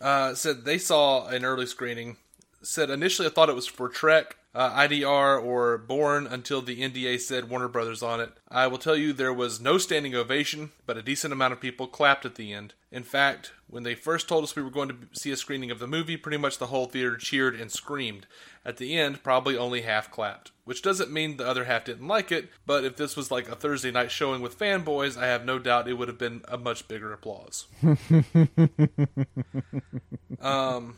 uh, 0.01 0.33
said 0.35 0.65
they 0.65 0.77
saw 0.77 1.27
an 1.27 1.45
early 1.45 1.65
screening. 1.65 2.17
Said 2.61 2.89
initially 2.89 3.27
I 3.27 3.31
thought 3.31 3.49
it 3.49 3.55
was 3.55 3.67
for 3.67 3.87
Trek, 3.87 4.35
uh, 4.57 4.71
IDR, 4.71 5.39
or 5.41 5.77
Bourne 5.77 6.25
until 6.25 6.63
the 6.63 6.81
NDA 6.81 7.19
said 7.19 7.47
Warner 7.47 7.67
Brothers 7.67 8.01
on 8.01 8.19
it. 8.19 8.31
I 8.49 8.65
will 8.65 8.79
tell 8.79 8.95
you 8.95 9.13
there 9.13 9.31
was 9.31 9.61
no 9.61 9.77
standing 9.77 10.15
ovation, 10.15 10.71
but 10.87 10.97
a 10.97 11.03
decent 11.03 11.31
amount 11.31 11.53
of 11.53 11.61
people 11.61 11.85
clapped 11.85 12.25
at 12.25 12.33
the 12.35 12.51
end. 12.51 12.73
In 12.91 13.03
fact, 13.03 13.51
when 13.69 13.83
they 13.83 13.93
first 13.93 14.27
told 14.27 14.43
us 14.43 14.55
we 14.55 14.63
were 14.63 14.71
going 14.71 14.89
to 14.89 14.95
see 15.13 15.29
a 15.29 15.37
screening 15.37 15.69
of 15.69 15.77
the 15.77 15.85
movie, 15.85 16.17
pretty 16.17 16.39
much 16.39 16.57
the 16.57 16.65
whole 16.67 16.87
theater 16.87 17.17
cheered 17.17 17.53
and 17.53 17.71
screamed. 17.71 18.25
At 18.65 18.77
the 18.77 18.97
end, 18.97 19.21
probably 19.21 19.55
only 19.55 19.81
half 19.81 20.09
clapped. 20.09 20.49
Which 20.65 20.81
doesn't 20.81 21.11
mean 21.11 21.37
the 21.37 21.47
other 21.47 21.65
half 21.65 21.85
didn't 21.85 22.07
like 22.07 22.31
it, 22.31 22.49
but 22.65 22.83
if 22.83 22.95
this 22.97 23.15
was 23.15 23.29
like 23.29 23.47
a 23.47 23.55
Thursday 23.55 23.91
night 23.91 24.09
showing 24.09 24.41
with 24.41 24.57
fanboys, 24.57 25.17
I 25.17 25.27
have 25.27 25.45
no 25.45 25.59
doubt 25.59 25.87
it 25.87 25.93
would 25.93 26.07
have 26.07 26.17
been 26.17 26.41
a 26.47 26.57
much 26.57 26.87
bigger 26.87 27.13
applause. 27.13 27.67
um, 30.41 30.97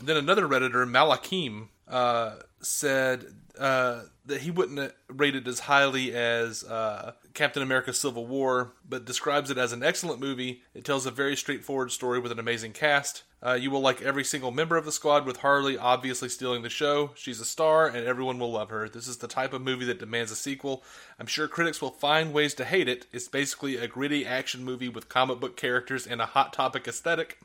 then 0.00 0.16
another 0.16 0.46
Redditor, 0.46 0.88
Malakim, 0.88 1.66
uh, 1.90 2.36
said 2.62 3.26
uh, 3.58 4.02
that 4.26 4.40
he 4.42 4.50
wouldn't 4.50 4.92
rate 5.08 5.34
it 5.34 5.46
as 5.46 5.60
highly 5.60 6.14
as 6.14 6.64
uh, 6.64 7.12
Captain 7.34 7.62
America 7.62 7.92
Civil 7.92 8.26
War, 8.26 8.72
but 8.88 9.04
describes 9.04 9.50
it 9.50 9.58
as 9.58 9.72
an 9.72 9.82
excellent 9.82 10.20
movie. 10.20 10.62
It 10.74 10.84
tells 10.84 11.04
a 11.04 11.10
very 11.10 11.36
straightforward 11.36 11.90
story 11.92 12.20
with 12.20 12.32
an 12.32 12.38
amazing 12.38 12.72
cast. 12.72 13.24
Uh, 13.42 13.54
you 13.54 13.70
will 13.70 13.80
like 13.80 14.02
every 14.02 14.22
single 14.22 14.50
member 14.50 14.76
of 14.76 14.84
the 14.84 14.92
squad, 14.92 15.24
with 15.24 15.38
Harley 15.38 15.78
obviously 15.78 16.28
stealing 16.28 16.62
the 16.62 16.68
show. 16.68 17.10
She's 17.14 17.40
a 17.40 17.44
star, 17.44 17.86
and 17.86 18.06
everyone 18.06 18.38
will 18.38 18.52
love 18.52 18.68
her. 18.68 18.88
This 18.88 19.08
is 19.08 19.16
the 19.16 19.28
type 19.28 19.54
of 19.54 19.62
movie 19.62 19.86
that 19.86 19.98
demands 19.98 20.30
a 20.30 20.36
sequel. 20.36 20.82
I'm 21.18 21.26
sure 21.26 21.48
critics 21.48 21.80
will 21.80 21.90
find 21.90 22.34
ways 22.34 22.52
to 22.54 22.64
hate 22.66 22.88
it. 22.88 23.06
It's 23.12 23.28
basically 23.28 23.78
a 23.78 23.88
gritty 23.88 24.26
action 24.26 24.62
movie 24.62 24.90
with 24.90 25.08
comic 25.08 25.40
book 25.40 25.56
characters 25.56 26.06
and 26.06 26.20
a 26.20 26.26
hot 26.26 26.52
topic 26.52 26.86
aesthetic, 26.86 27.38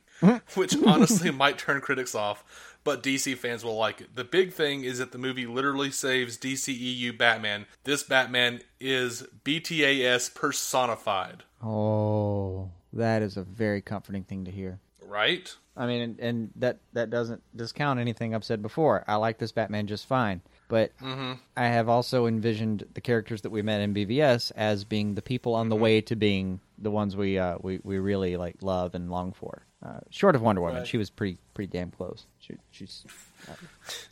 which 0.56 0.76
honestly 0.86 1.32
might 1.32 1.58
turn 1.58 1.80
critics 1.80 2.14
off, 2.14 2.75
but 2.86 3.04
DC 3.04 3.36
fans 3.38 3.66
will 3.66 3.76
like 3.76 4.00
it. 4.00 4.16
The 4.16 4.24
big 4.24 4.54
thing 4.54 4.86
is 4.86 5.00
that 5.00 5.12
the 5.12 5.18
movie 5.18 5.46
literally 5.46 5.92
saves 5.92 6.38
DCEU 6.38 7.18
Batman. 7.18 7.66
This 7.84 8.04
Batman 8.04 8.62
is 8.80 9.24
BTAS 9.44 10.34
personified, 10.34 11.44
Oh, 11.62 12.70
that 12.94 13.22
is 13.22 13.36
a 13.36 13.44
very 13.44 13.82
comforting 13.82 14.24
thing 14.24 14.46
to 14.46 14.52
hear. 14.52 14.80
right? 15.06 15.54
I 15.78 15.88
mean, 15.88 16.02
and, 16.02 16.20
and 16.22 16.52
that 16.56 16.78
that 16.94 17.10
doesn't 17.10 17.44
discount 17.54 18.00
anything 18.00 18.34
I've 18.34 18.46
said 18.46 18.62
before. 18.62 19.04
I 19.10 19.16
like 19.16 19.40
this 19.40 19.52
Batman 19.52 19.88
just 19.88 20.06
fine, 20.08 20.42
but 20.68 20.92
I 21.02 21.68
have 21.68 21.90
also 21.90 22.26
envisioned 22.26 22.86
the 22.94 23.02
characters 23.02 23.42
that 23.42 23.50
we 23.52 23.62
met 23.62 23.82
in 23.82 23.94
BVS 23.94 24.52
as 24.56 24.84
being 24.84 25.16
the 25.16 25.22
people 25.22 25.54
on 25.56 25.70
the 25.70 25.76
way 25.76 26.02
to 26.02 26.16
being 26.16 26.60
the 26.78 26.92
ones 26.92 27.16
we 27.16 27.38
uh, 27.40 27.58
we 27.62 27.80
we 27.84 27.98
really 28.00 28.38
like 28.38 28.56
love 28.62 28.96
and 28.96 29.10
long 29.10 29.32
for. 29.34 29.62
Uh, 29.86 30.00
short 30.10 30.36
of 30.36 30.42
Wonder 30.42 30.62
Woman, 30.62 30.78
Right. 30.78 30.88
she 30.88 30.98
was 30.98 31.10
pretty 31.12 31.38
pretty 31.54 31.72
damn 31.72 31.92
close. 31.92 32.26
She, 32.40 32.56
she's 32.72 33.06
uh, 33.48 33.54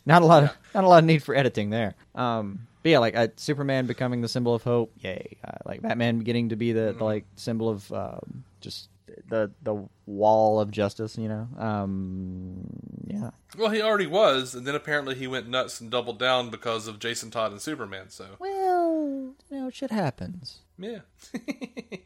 not 0.06 0.22
a 0.22 0.24
lot 0.26 0.44
of 0.44 0.50
not 0.74 0.84
a 0.84 0.88
lot 0.88 0.98
of 0.98 1.04
need 1.04 1.22
for 1.22 1.34
editing 1.34 1.70
there. 1.70 1.94
Um, 2.14 2.66
but 2.82 2.90
yeah, 2.90 2.98
like 2.98 3.16
uh, 3.16 3.28
Superman 3.36 3.86
becoming 3.86 4.20
the 4.20 4.28
symbol 4.28 4.54
of 4.54 4.62
hope, 4.62 4.92
yay! 5.00 5.36
Uh, 5.42 5.52
like 5.64 5.82
Batman 5.82 6.20
getting 6.20 6.50
to 6.50 6.56
be 6.56 6.72
the, 6.72 6.94
the 6.96 7.02
like 7.02 7.24
symbol 7.36 7.68
of 7.70 7.90
um, 7.92 8.44
just 8.60 8.88
the 9.28 9.50
the 9.62 9.88
wall 10.06 10.60
of 10.60 10.70
justice. 10.70 11.16
You 11.18 11.28
know, 11.28 11.48
um, 11.58 12.66
yeah. 13.06 13.30
Well, 13.58 13.70
he 13.70 13.80
already 13.82 14.06
was, 14.06 14.54
and 14.54 14.66
then 14.66 14.74
apparently 14.74 15.14
he 15.14 15.26
went 15.26 15.48
nuts 15.48 15.80
and 15.80 15.90
doubled 15.90 16.18
down 16.18 16.50
because 16.50 16.86
of 16.88 16.98
Jason 16.98 17.30
Todd 17.30 17.52
and 17.52 17.60
Superman. 17.60 18.10
So 18.10 18.26
Well, 18.38 19.34
you 19.50 19.56
know, 19.58 19.70
shit 19.70 19.90
happens. 19.90 20.60
yeah. 20.78 21.00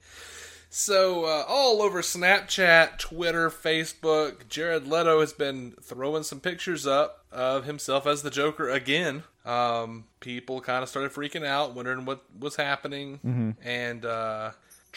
So, 0.71 1.25
uh, 1.25 1.45
all 1.49 1.81
over 1.81 2.03
Snapchat, 2.03 2.99
Twitter, 2.99 3.49
Facebook, 3.49 4.49
Jared 4.51 4.87
Leto 4.87 5.21
has 5.21 5.33
been 5.33 5.73
throwing 5.83 6.23
some 6.25 6.41
pictures 6.41 6.87
up 6.87 7.25
of 7.33 7.65
himself 7.65 8.07
as 8.07 8.23
the 8.23 8.29
Joker 8.31 8.69
again. 8.69 9.23
Um, 9.47 10.05
people 10.21 10.61
kind 10.61 10.83
of 10.83 10.91
started 10.91 11.11
freaking 11.13 11.45
out, 11.47 11.75
wondering 11.75 12.05
what 12.05 12.23
was 12.39 12.57
happening. 12.57 13.57
And 13.65 14.05
uh, 14.05 14.51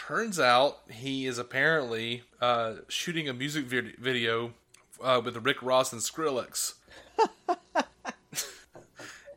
turns 0.07 0.39
out 0.39 0.79
he 0.89 1.25
is 1.25 1.37
apparently 1.37 2.23
uh, 2.41 2.75
shooting 2.87 3.29
a 3.29 3.33
music 3.33 3.65
vid- 3.65 3.97
video 3.97 4.53
uh, 5.01 5.21
with 5.23 5.37
Rick 5.45 5.61
Ross 5.61 5.93
and 5.93 6.01
Skrillex. 6.01 6.73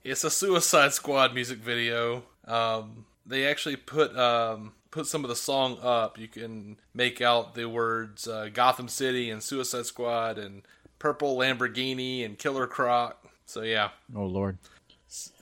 it's 0.04 0.24
a 0.24 0.30
Suicide 0.30 0.92
Squad 0.92 1.34
music 1.34 1.58
video. 1.58 2.22
Um, 2.46 3.04
they 3.26 3.46
actually 3.46 3.76
put 3.76 4.16
um, 4.16 4.72
put 4.90 5.06
some 5.06 5.22
of 5.22 5.28
the 5.28 5.36
song 5.36 5.78
up. 5.82 6.18
You 6.18 6.28
can 6.28 6.76
make 6.94 7.20
out 7.20 7.54
the 7.54 7.68
words 7.68 8.26
uh, 8.26 8.48
Gotham 8.52 8.88
City 8.88 9.30
and 9.30 9.42
Suicide 9.42 9.86
Squad 9.86 10.38
and 10.38 10.62
Purple 10.98 11.36
Lamborghini 11.36 12.24
and 12.24 12.38
Killer 12.38 12.66
Croc. 12.66 13.22
So 13.44 13.62
yeah. 13.62 13.90
Oh 14.16 14.24
Lord. 14.24 14.58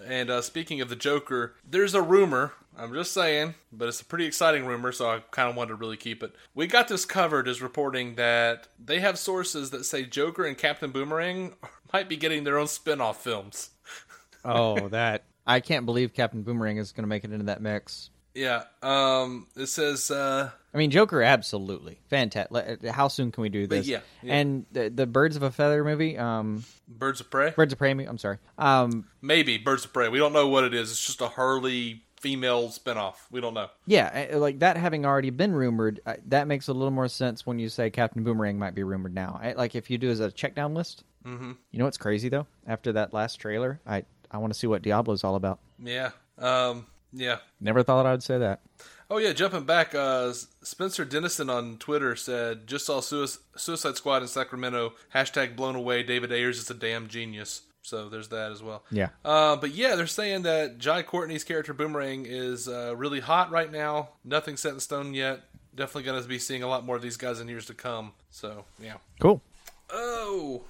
And 0.05 0.31
uh, 0.31 0.43
speaking 0.43 0.81
of 0.81 0.89
the 0.89 0.97
Joker, 0.97 1.55
there's 1.69 1.95
a 1.95 2.03
rumor. 2.03 2.53
I'm 2.77 2.93
just 2.95 3.13
saying, 3.13 3.55
but 3.73 3.89
it's 3.89 4.01
a 4.01 4.05
pretty 4.05 4.25
exciting 4.27 4.65
rumor, 4.65 4.93
so 4.93 5.11
I 5.11 5.21
kind 5.31 5.51
of 5.51 5.57
wanted 5.57 5.69
to 5.71 5.75
really 5.77 5.97
keep 5.97 6.23
it. 6.23 6.35
We 6.55 6.67
got 6.67 6.89
this 6.89 7.05
covered 7.05 7.47
as 7.49 7.61
reporting 7.61 8.15
that 8.15 8.69
they 8.83 9.01
have 9.01 9.19
sources 9.19 9.71
that 9.71 9.85
say 9.85 10.05
Joker 10.05 10.45
and 10.45 10.57
Captain 10.57 10.91
Boomerang 10.91 11.55
might 11.93 12.09
be 12.09 12.17
getting 12.17 12.45
their 12.45 12.59
own 12.59 12.69
spin-off 12.69 13.23
films. 13.23 13.71
Oh, 14.45 14.89
that 14.89 15.23
I 15.47 15.61
can't 15.61 15.87
believe 15.87 16.15
Captain 16.15 16.43
Boomerang 16.43 16.77
is 16.79 16.91
going 16.91 17.05
to 17.05 17.09
make 17.09 17.23
it 17.23 17.31
into 17.31 17.45
that 17.47 17.63
mix. 17.63 18.11
Yeah. 18.35 18.65
Um. 18.83 19.47
It 19.55 19.67
says. 19.67 20.11
Uh, 20.11 20.51
I 20.75 20.79
mean, 20.79 20.91
Joker, 20.91 21.23
absolutely 21.23 22.01
fantastic. 22.11 22.85
How 22.87 23.07
soon 23.07 23.31
can 23.31 23.43
we 23.43 23.51
do 23.51 23.69
this? 23.69 23.87
yeah, 23.87 24.01
yeah. 24.21 24.35
And 24.35 24.67
the, 24.73 24.89
the 24.89 25.07
Birds 25.07 25.37
of 25.37 25.45
a 25.45 25.53
Feather 25.53 25.85
movie, 25.85 26.19
um, 26.19 26.65
Birds 26.89 27.21
of 27.21 27.31
Prey. 27.31 27.51
Birds 27.51 27.73
of 27.73 27.79
Prey. 27.79 27.95
movie, 27.95 28.09
I'm 28.09 28.19
sorry. 28.19 28.39
Um, 28.59 29.05
Maybe 29.21 29.59
Birds 29.59 29.85
of 29.85 29.93
Prey. 29.93 30.09
We 30.09 30.19
don't 30.19 30.33
know 30.33 30.49
what 30.49 30.65
it 30.65 30.75
is. 30.75 30.91
It's 30.91 31.07
just 31.07 31.21
a 31.21 31.29
Harley 31.29 32.03
female 32.23 32.69
spinoff. 32.69 33.17
We 33.31 33.41
don't 33.41 33.53
know. 33.53 33.69
yeah, 33.87 34.29
uh, 34.33 34.39
like 34.39 34.61
that 34.61 34.77
having 34.77 35.05
already 35.05 35.31
been 35.31 35.53
rumored, 35.53 36.01
that 36.27 36.47
makes 36.47 36.69
a 36.69 36.73
little 36.73 36.93
more 36.93 37.09
sense 37.09 37.45
when 37.45 37.59
you 37.59 37.69
say 37.69 37.91
Captain 37.91 38.23
Boomerang 38.23 38.59
might 38.59 38.75
be 38.75 38.85
rumored 38.85 39.13
now. 39.15 39.39
I, 39.43 39.53
like 39.53 39.75
if 39.75 39.91
you 39.91 39.99
do 39.99 40.09
as 40.11 40.21
a 40.21 40.31
check 40.31 40.55
down 40.55 40.73
list. 40.73 41.05
Mm-hmm. 41.27 41.53
You 41.71 41.79
know 41.79 41.85
what's 41.85 41.99
crazy 41.99 42.29
though? 42.29 42.47
After 42.67 42.93
that 42.93 43.13
last 43.13 43.37
trailer, 43.37 43.81
I 43.87 44.05
I 44.31 44.39
want 44.39 44.53
to 44.53 44.59
see 44.59 44.67
what 44.67 44.83
Diablo's 44.83 45.25
all 45.25 45.35
about. 45.35 45.59
Yeah. 45.79 46.11
Um. 46.39 46.87
Yeah. 47.13 47.39
Never 47.61 47.83
thought 47.83 48.07
I'd 48.07 48.23
say 48.23 48.39
that. 48.39 48.61
Oh 49.11 49.19
yeah, 49.19 49.33
jumping 49.35 49.65
back, 49.65 49.95
uh, 49.95 50.33
Spencer 50.63 51.05
Dennison 51.05 51.51
on 51.51 51.77
Twitter 51.77 52.17
said, 52.17 52.67
"Just 52.67 52.87
saw 52.87 53.01
Suicide 53.01 53.97
Squad 53.97 54.23
in 54.23 54.29
Sacramento. 54.29 54.95
Hashtag 55.15 55.55
blown 55.55 55.77
away. 55.77 56.03
David 56.03 56.33
Ayers 56.33 56.59
is 56.59 56.71
a 56.71 56.75
damn 56.75 57.09
genius." 57.09 57.63
So 57.83 58.09
there's 58.09 58.29
that 58.29 58.53
as 58.53 58.63
well. 58.63 58.85
Yeah. 58.91 59.09
Uh, 59.25 59.57
but 59.57 59.73
yeah, 59.73 59.97
they're 59.97 60.07
saying 60.07 60.43
that 60.43 60.79
Jai 60.79 61.03
Courtney's 61.03 61.45
character 61.45 61.75
Boomerang 61.75 62.27
is 62.27 62.69
uh, 62.69 62.95
really 62.97 63.21
hot 63.21 63.51
right 63.51 63.71
now. 63.71 64.11
Nothing 64.25 64.57
set 64.57 64.73
in 64.73 64.81
stone 64.81 65.15
yet. 65.15 65.43
Definitely 65.75 66.05
going 66.05 66.23
to 66.23 66.29
be 66.29 66.39
seeing 66.39 66.63
a 66.63 66.69
lot 66.69 66.85
more 66.85 66.97
of 66.97 67.03
these 67.03 67.17
guys 67.17 67.41
in 67.41 67.49
years 67.49 67.67
to 67.67 67.75
come. 67.75 68.13
So 68.31 68.65
yeah. 68.81 68.95
Cool. 69.21 69.43
Oh, 69.91 70.63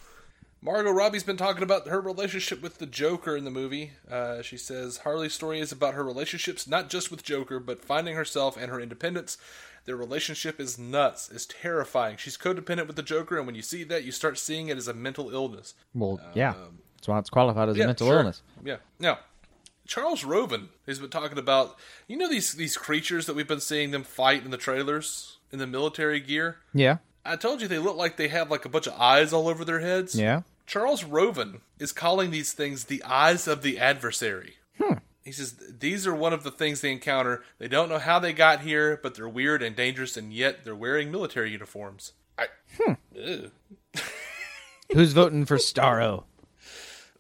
Margot 0.65 0.93
Robbie's 0.93 1.25
been 1.25 1.37
talking 1.37 1.65
about 1.65 1.89
her 1.89 2.01
relationship 2.01 2.63
with 2.63 2.79
the 2.79 2.87
Joker 2.87 3.37
in 3.37 3.45
the 3.45 3.51
movie. 3.51 3.93
Uh, 4.09 4.43
she 4.43 4.57
says 4.57 4.99
Harley's 4.99 5.35
story 5.35 5.59
is 5.59 5.73
about 5.73 5.95
her 5.95 6.05
relationships, 6.05 6.69
not 6.69 6.89
just 6.89 7.11
with 7.11 7.25
Joker, 7.25 7.59
but 7.59 7.85
finding 7.85 8.15
herself 8.15 8.57
and 8.57 8.71
her 8.71 8.81
independence. 8.81 9.39
Their 9.87 9.97
relationship 9.97 10.61
is 10.61 10.79
nuts, 10.79 11.29
is 11.31 11.47
terrifying. 11.47 12.17
She's 12.17 12.39
codependent 12.39 12.87
with 12.87 12.95
the 12.95 13.03
Joker, 13.03 13.39
and 13.39 13.47
when 13.47 13.57
you 13.57 13.63
see 13.63 13.83
that, 13.85 14.05
you 14.05 14.13
start 14.13 14.39
seeing 14.39 14.69
it 14.69 14.77
as 14.79 14.87
a 14.87 14.95
mental 14.95 15.31
illness. 15.31 15.75
Well, 15.93 16.21
yeah. 16.35 16.55
That's 17.03 17.09
why 17.09 17.19
it's 17.19 17.31
qualified 17.31 17.69
as 17.69 17.77
Yeah, 17.77 17.83
a 17.83 17.87
mental 17.89 18.07
sure. 18.07 18.19
illness. 18.19 18.43
Yeah. 18.65 18.77
Now, 19.01 19.19
Charles 19.89 20.23
Roven 20.23 20.69
has 20.87 21.01
been 21.01 21.11
talking 21.11 21.37
about 21.37 21.77
you 22.07 22.17
know 22.17 22.29
these 22.29 22.53
these 22.53 22.77
creatures 22.77 23.27
that 23.27 23.35
we've 23.35 23.49
been 23.49 23.59
seeing 23.59 23.91
them 23.91 24.05
fight 24.05 24.45
in 24.45 24.53
the 24.53 24.57
trailers 24.57 25.39
in 25.51 25.59
the 25.59 25.67
military 25.67 26.21
gear. 26.21 26.59
Yeah. 26.73 26.99
I 27.25 27.35
told 27.35 27.61
you 27.61 27.67
they 27.67 27.81
look 27.81 27.97
like 27.97 28.17
they 28.19 28.29
have 28.29 28.53
like 28.53 28.65
a 28.65 28.69
bunch 28.69 28.87
of 28.87 28.93
eyes 28.95 29.33
all 29.33 29.49
over 29.49 29.65
their 29.65 29.81
heads. 29.81 30.15
Yeah. 30.15 30.43
Charles 30.65 31.03
Roven 31.03 31.61
is 31.81 31.91
calling 31.91 32.31
these 32.31 32.53
things 32.53 32.85
the 32.85 33.03
eyes 33.03 33.49
of 33.49 33.63
the 33.63 33.81
adversary. 33.81 34.59
Hmm. 34.81 34.99
He 35.25 35.33
says 35.33 35.57
these 35.81 36.07
are 36.07 36.15
one 36.15 36.33
of 36.33 36.45
the 36.45 36.53
things 36.53 36.81
they 36.83 36.93
encounter. 36.93 37.43
They 37.59 37.67
don't 37.67 37.89
know 37.89 37.99
how 37.99 38.21
they 38.21 38.33
got 38.33 38.61
here, 38.61 39.01
but 39.03 39.17
they're 39.17 39.29
weird 39.29 39.61
and 39.61 39.75
dangerous, 39.75 40.17
and 40.17 40.33
yet 40.33 40.65
they're 40.65 40.77
wearing 40.77 41.11
military 41.11 41.51
uniforms. 41.51 42.13
I, 42.39 42.47
Ew. 43.13 43.51
Who's 44.93 45.13
voting 45.13 45.45
for 45.47 45.57
Starro? 45.57 46.25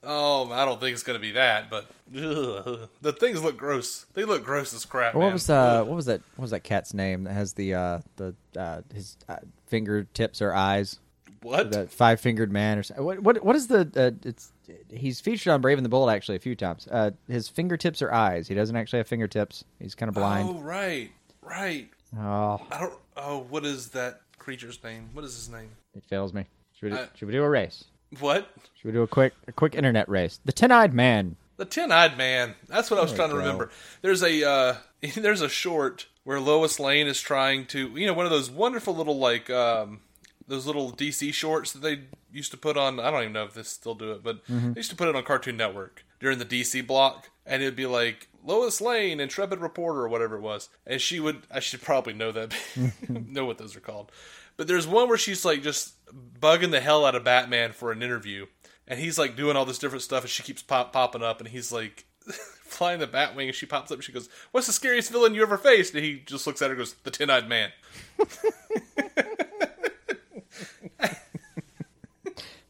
Oh, 0.04 0.50
I 0.50 0.64
don't 0.64 0.80
think 0.80 0.94
it's 0.94 1.04
going 1.04 1.18
to 1.18 1.22
be 1.22 1.32
that, 1.32 1.70
but 1.70 1.86
ugh. 2.16 2.88
the 3.00 3.12
things 3.12 3.42
look 3.42 3.56
gross. 3.56 4.06
They 4.14 4.24
look 4.24 4.44
gross 4.44 4.74
as 4.74 4.84
crap. 4.84 5.14
What 5.14 5.24
man. 5.24 5.32
was 5.32 5.48
uh 5.48 5.84
what 5.84 5.94
was 5.94 6.06
that 6.06 6.22
what 6.36 6.42
was 6.42 6.50
that 6.50 6.64
cat's 6.64 6.92
name 6.92 7.24
that 7.24 7.34
has 7.34 7.52
the 7.52 7.74
uh 7.74 7.98
the 8.16 8.34
uh 8.56 8.82
his 8.92 9.16
uh, 9.28 9.36
fingertips 9.66 10.42
or 10.42 10.52
eyes? 10.52 10.98
what? 11.42 11.72
That 11.72 11.90
five 11.90 12.20
fingered 12.20 12.52
man 12.52 12.78
or 12.78 12.82
something. 12.82 13.04
What 13.04 13.20
what 13.20 13.44
what 13.44 13.56
is 13.56 13.66
the 13.68 13.90
uh, 13.96 14.10
it's 14.26 14.52
he's 14.90 15.20
featured 15.20 15.52
on 15.52 15.60
Brave 15.60 15.78
and 15.78 15.84
the 15.84 15.88
Bold 15.90 16.10
actually 16.10 16.36
a 16.36 16.40
few 16.40 16.56
times. 16.56 16.88
Uh 16.90 17.12
his 17.28 17.48
fingertips 17.48 18.02
are 18.02 18.12
eyes. 18.12 18.48
He 18.48 18.54
doesn't 18.54 18.74
actually 18.76 18.98
have 18.98 19.08
fingertips. 19.08 19.64
He's 19.78 19.94
kind 19.94 20.08
of 20.08 20.14
blind. 20.14 20.48
Oh, 20.48 20.60
right, 20.60 21.10
right. 21.42 21.88
Oh, 22.18 22.60
I 22.70 22.80
don't. 22.80 22.94
Oh, 23.16 23.46
what 23.48 23.64
is 23.64 23.88
that 23.90 24.20
creature's 24.38 24.82
name? 24.82 25.10
What 25.12 25.24
is 25.24 25.34
his 25.34 25.48
name? 25.48 25.70
it 25.94 26.04
fails 26.04 26.32
me. 26.32 26.46
Should 26.74 26.90
we 26.90 26.96
do, 26.96 27.02
Uh, 27.02 27.06
should 27.14 27.26
we 27.28 27.32
do 27.32 27.42
a 27.42 27.48
race? 27.48 27.84
What? 28.20 28.48
Should 28.76 28.84
we 28.86 28.92
do 28.92 29.02
a 29.02 29.06
quick 29.08 29.34
a 29.46 29.52
quick 29.52 29.74
internet 29.74 30.08
race? 30.08 30.40
The 30.44 30.52
Ten-Eyed 30.52 30.92
Man. 30.94 31.36
The 31.56 31.64
Ten-Eyed 31.64 32.16
Man. 32.18 32.54
That's 32.68 32.90
what 32.90 32.98
I 32.98 33.02
was 33.02 33.12
There 33.12 33.18
trying 33.18 33.30
to 33.30 33.36
remember. 33.36 33.70
There's 34.02 34.22
a 34.22 34.46
uh, 34.48 34.74
there's 35.16 35.40
a 35.40 35.48
short 35.48 36.06
where 36.24 36.40
Lois 36.40 36.78
Lane 36.78 37.06
is 37.08 37.20
trying 37.20 37.66
to, 37.66 37.88
you 37.98 38.06
know, 38.06 38.12
one 38.14 38.26
of 38.26 38.30
those 38.30 38.50
wonderful 38.50 38.94
little 38.94 39.18
like 39.18 39.50
um, 39.50 40.00
those 40.46 40.66
little 40.66 40.92
DC 40.92 41.32
shorts 41.34 41.72
that 41.72 41.82
they 41.82 42.00
used 42.32 42.50
to 42.52 42.56
put 42.56 42.76
on. 42.76 42.98
I 43.00 43.10
don't 43.10 43.20
even 43.22 43.32
know 43.32 43.44
if 43.44 43.54
they 43.54 43.62
still 43.62 43.94
do 43.94 44.12
it, 44.12 44.22
but 44.22 44.44
Mm-hmm. 44.46 44.72
they 44.72 44.78
used 44.78 44.90
to 44.90 44.96
put 44.96 45.08
it 45.08 45.16
on 45.16 45.22
Cartoon 45.24 45.56
Network 45.56 46.04
during 46.20 46.38
the 46.38 46.44
DC 46.44 46.86
block, 46.86 47.30
and 47.46 47.62
it'd 47.62 47.76
be 47.76 47.86
like 47.86 48.28
Lois 48.44 48.80
Lane, 48.80 49.20
intrepid 49.20 49.60
reporter, 49.60 50.00
or 50.00 50.08
whatever 50.08 50.36
it 50.36 50.40
was, 50.40 50.68
and 50.86 51.00
she 51.00 51.18
would. 51.20 51.42
I 51.50 51.60
should 51.60 51.82
probably 51.82 52.12
know 52.12 52.32
that, 52.32 52.54
know 53.08 53.44
what 53.44 53.58
those 53.58 53.76
are 53.76 53.80
called. 53.80 54.10
But 54.56 54.66
there's 54.68 54.86
one 54.86 55.08
where 55.08 55.18
she's 55.18 55.44
like 55.44 55.62
just 55.62 55.94
bugging 56.40 56.70
the 56.70 56.80
hell 56.80 57.04
out 57.04 57.14
of 57.14 57.24
Batman 57.24 57.72
for 57.72 57.92
an 57.92 58.02
interview, 58.02 58.46
and 58.86 58.98
he's 58.98 59.18
like 59.18 59.36
doing 59.36 59.56
all 59.56 59.64
this 59.64 59.78
different 59.78 60.02
stuff, 60.02 60.22
and 60.24 60.30
she 60.30 60.42
keeps 60.42 60.62
pop 60.62 60.92
popping 60.92 61.22
up, 61.22 61.40
and 61.40 61.48
he's 61.48 61.72
like 61.72 62.04
flying 62.64 63.00
the 63.00 63.06
Batwing, 63.06 63.46
and 63.46 63.54
she 63.54 63.66
pops 63.66 63.90
up, 63.90 63.96
and 63.98 64.04
she 64.04 64.12
goes, 64.12 64.28
"What's 64.50 64.66
the 64.66 64.72
scariest 64.72 65.10
villain 65.10 65.34
you 65.34 65.42
ever 65.42 65.58
faced?" 65.58 65.94
And 65.94 66.04
he 66.04 66.20
just 66.20 66.46
looks 66.46 66.62
at 66.62 66.66
her, 66.66 66.72
and 66.72 66.78
goes, 66.78 66.94
"The 67.04 67.10
Ten 67.10 67.30
Eyed 67.30 67.48
Man." 67.48 67.70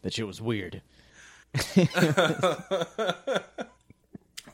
That 0.02 0.12
shit 0.12 0.26
was 0.26 0.40
weird. 0.40 0.82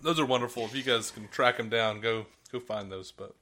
Those 0.02 0.20
are 0.20 0.26
wonderful. 0.26 0.64
If 0.64 0.74
you 0.74 0.82
guys 0.82 1.10
can 1.10 1.26
track 1.28 1.56
them 1.56 1.70
down, 1.70 2.00
go 2.00 2.26
go 2.52 2.60
find 2.60 2.92
those. 2.92 3.10
But 3.12 3.34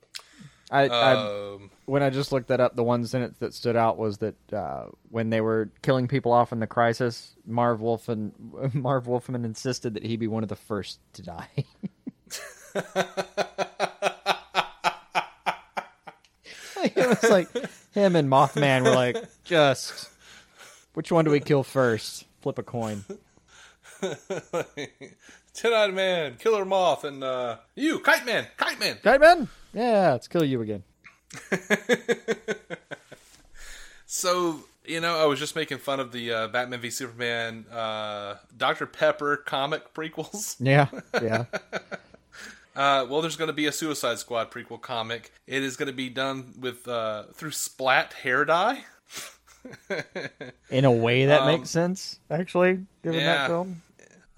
I, 0.71 0.89
I 0.89 1.15
um, 1.15 1.71
when 1.85 2.03
I 2.03 2.11
just 2.11 2.33
looked 2.33 2.49
that 2.49 2.61
up, 2.61 2.75
the 2.75 2.83
one 2.83 3.07
sentence 3.07 3.39
that 3.39 3.55
stood 3.55 3.77
out 3.77 3.99
was 3.99 4.19
that 4.19 4.53
uh, 4.53 4.87
when 5.11 5.31
they 5.31 5.41
were 5.41 5.71
killing 5.83 6.09
people 6.09 6.33
off 6.33 6.53
in 6.53 6.59
the 6.59 6.67
crisis, 6.67 7.35
Marv 7.47 7.81
Wolfman 7.81 8.33
Marv 8.73 9.07
Wolfman 9.07 9.45
insisted 9.45 9.95
that 9.95 10.05
he 10.05 10.17
be 10.17 10.27
one 10.27 10.43
of 10.43 10.49
the 10.49 10.57
first 10.57 10.99
to 11.15 11.23
die. 11.23 11.49
it 16.83 17.09
was 17.09 17.31
like 17.31 17.49
him 17.93 18.17
and 18.17 18.29
Mothman 18.29 18.83
were 18.83 18.95
like, 18.95 19.17
just 19.45 20.11
which 20.95 21.13
one 21.13 21.25
do 21.25 21.31
we 21.31 21.41
kill 21.41 21.63
first? 21.63 22.25
Flip 22.41 22.59
a 22.59 22.63
coin. 22.63 23.05
Ten 25.57 25.73
Eyed 25.73 25.95
Man, 25.95 26.37
Killer 26.39 26.65
Moth, 26.67 27.03
and 27.05 27.25
uh, 27.25 27.57
you, 27.75 27.99
Kite 28.01 28.27
Man, 28.27 28.47
Kite 28.59 28.79
Man. 28.79 28.99
Kite 29.03 29.21
Man? 29.21 29.49
Yeah, 29.73 30.13
let's 30.13 30.29
kill 30.29 30.45
you 30.45 30.61
again. 30.63 30.83
So 34.09 34.61
you 34.85 35.01
know, 35.01 35.19
I 35.19 35.25
was 35.25 35.39
just 35.41 35.57
making 35.57 35.79
fun 35.79 35.99
of 35.99 36.13
the 36.13 36.33
uh, 36.33 36.49
Batman 36.49 36.81
v 36.81 36.91
Superman, 36.91 37.67
uh, 37.73 38.37
Dr 38.57 38.87
Pepper 38.87 39.37
comic 39.37 39.93
prequels. 39.95 40.57
Yeah, 40.61 40.87
yeah. 41.21 41.45
Uh, 42.77 43.07
well, 43.09 43.23
there's 43.23 43.37
going 43.37 43.49
to 43.49 43.55
be 43.55 43.65
a 43.65 43.73
Suicide 43.73 44.19
Squad 44.19 44.51
prequel 44.51 44.79
comic. 44.79 45.33
It 45.47 45.63
is 45.63 45.79
going 45.79 45.87
to 45.87 45.95
be 45.95 46.11
done 46.11 46.53
with 46.61 46.87
uh, 46.87 47.23
through 47.33 47.53
Splat 47.53 48.13
hair 48.13 48.45
dye. 48.45 48.85
In 50.69 50.85
a 50.85 50.93
way 50.93 51.25
that 51.25 51.41
Um, 51.41 51.47
makes 51.47 51.71
sense, 51.71 52.19
actually, 52.31 52.85
given 53.03 53.21
yeah. 53.21 53.35
that 53.35 53.47
film. 53.47 53.81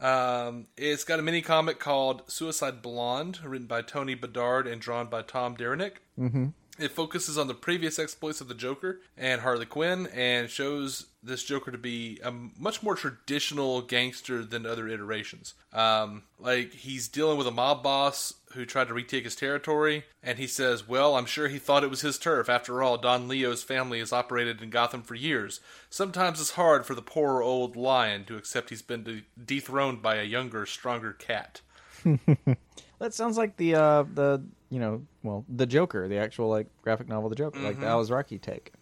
Um, 0.00 0.66
it's 0.76 1.04
got 1.04 1.18
a 1.18 1.22
mini 1.22 1.42
comic 1.42 1.78
called 1.78 2.22
Suicide 2.30 2.82
Blonde, 2.82 3.40
written 3.44 3.66
by 3.66 3.82
Tony 3.82 4.14
Bedard 4.14 4.66
and 4.66 4.80
drawn 4.80 5.06
by 5.06 5.22
Tom 5.22 5.54
Derenick. 5.54 6.02
Mm-hmm. 6.18 6.48
It 6.78 6.92
focuses 6.92 7.36
on 7.36 7.48
the 7.48 7.54
previous 7.54 7.98
exploits 7.98 8.40
of 8.40 8.48
the 8.48 8.54
Joker 8.54 9.00
and 9.16 9.40
Harley 9.40 9.66
Quinn 9.66 10.06
and 10.14 10.48
shows 10.48 11.06
this 11.22 11.42
Joker 11.42 11.72
to 11.72 11.78
be 11.78 12.20
a 12.22 12.30
much 12.30 12.82
more 12.82 12.94
traditional 12.94 13.82
gangster 13.82 14.44
than 14.44 14.64
other 14.64 14.86
iterations. 14.86 15.54
Um, 15.72 16.22
like, 16.38 16.72
he's 16.72 17.08
dealing 17.08 17.36
with 17.36 17.48
a 17.48 17.52
mob 17.52 17.82
boss 17.82 18.34
who 18.52 18.64
tried 18.64 18.88
to 18.88 18.94
retake 18.94 19.24
his 19.24 19.34
territory, 19.34 20.04
and 20.22 20.38
he 20.38 20.46
says, 20.46 20.86
Well, 20.86 21.16
I'm 21.16 21.26
sure 21.26 21.48
he 21.48 21.58
thought 21.58 21.84
it 21.84 21.90
was 21.90 22.02
his 22.02 22.18
turf. 22.18 22.48
After 22.48 22.82
all, 22.82 22.96
Don 22.96 23.26
Leo's 23.26 23.62
family 23.64 23.98
has 23.98 24.12
operated 24.12 24.62
in 24.62 24.70
Gotham 24.70 25.02
for 25.02 25.16
years. 25.16 25.60
Sometimes 25.90 26.40
it's 26.40 26.52
hard 26.52 26.86
for 26.86 26.94
the 26.94 27.02
poor 27.02 27.42
old 27.42 27.76
lion 27.76 28.24
to 28.26 28.36
accept 28.36 28.70
he's 28.70 28.82
been 28.82 29.02
de- 29.02 29.24
dethroned 29.44 30.00
by 30.00 30.16
a 30.16 30.22
younger, 30.22 30.64
stronger 30.64 31.12
cat. 31.12 31.60
That 32.98 33.14
sounds 33.14 33.38
like 33.38 33.56
the 33.56 33.76
uh 33.76 34.04
the 34.12 34.42
you 34.70 34.78
know 34.80 35.02
well 35.22 35.44
the 35.48 35.66
Joker, 35.66 36.08
the 36.08 36.18
actual 36.18 36.48
like 36.48 36.66
graphic 36.82 37.08
novel, 37.08 37.28
the 37.28 37.36
Joker, 37.36 37.60
like 37.60 37.80
the 37.80 37.86
Alizraki 37.86 38.40
take. 38.40 38.72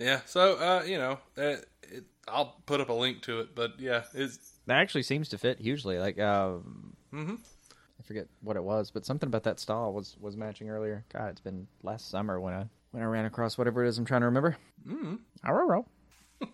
Yeah, 0.00 0.20
so, 0.24 0.54
uh, 0.54 0.82
you 0.86 0.96
know, 0.96 1.18
uh, 1.36 1.56
it, 1.82 2.04
I'll 2.26 2.56
put 2.64 2.80
up 2.80 2.88
a 2.88 2.92
link 2.94 3.20
to 3.22 3.40
it, 3.40 3.54
but 3.54 3.78
yeah, 3.78 4.04
it's 4.14 4.38
That 4.66 4.78
actually 4.78 5.02
seems 5.02 5.28
to 5.28 5.38
fit 5.38 5.60
hugely. 5.60 5.98
Like, 5.98 6.18
um, 6.18 6.96
I 7.12 8.02
forget 8.02 8.26
what 8.40 8.56
it 8.56 8.64
was, 8.64 8.90
but 8.90 9.04
something 9.04 9.26
about 9.26 9.42
that 9.42 9.60
style 9.60 9.92
was 9.92 10.16
was 10.18 10.36
matching 10.36 10.70
earlier. 10.70 11.04
God, 11.12 11.30
it's 11.30 11.40
been 11.40 11.66
last 11.82 12.08
summer 12.08 12.40
when 12.40 12.54
I 12.54 12.64
when 12.92 13.02
I 13.02 13.06
ran 13.06 13.26
across 13.26 13.58
whatever 13.58 13.84
it 13.84 13.88
is 13.88 13.98
I'm 13.98 14.06
trying 14.06 14.22
to 14.22 14.26
remember. 14.26 14.56
Mm. 14.88 15.18
Oh, 15.46 15.84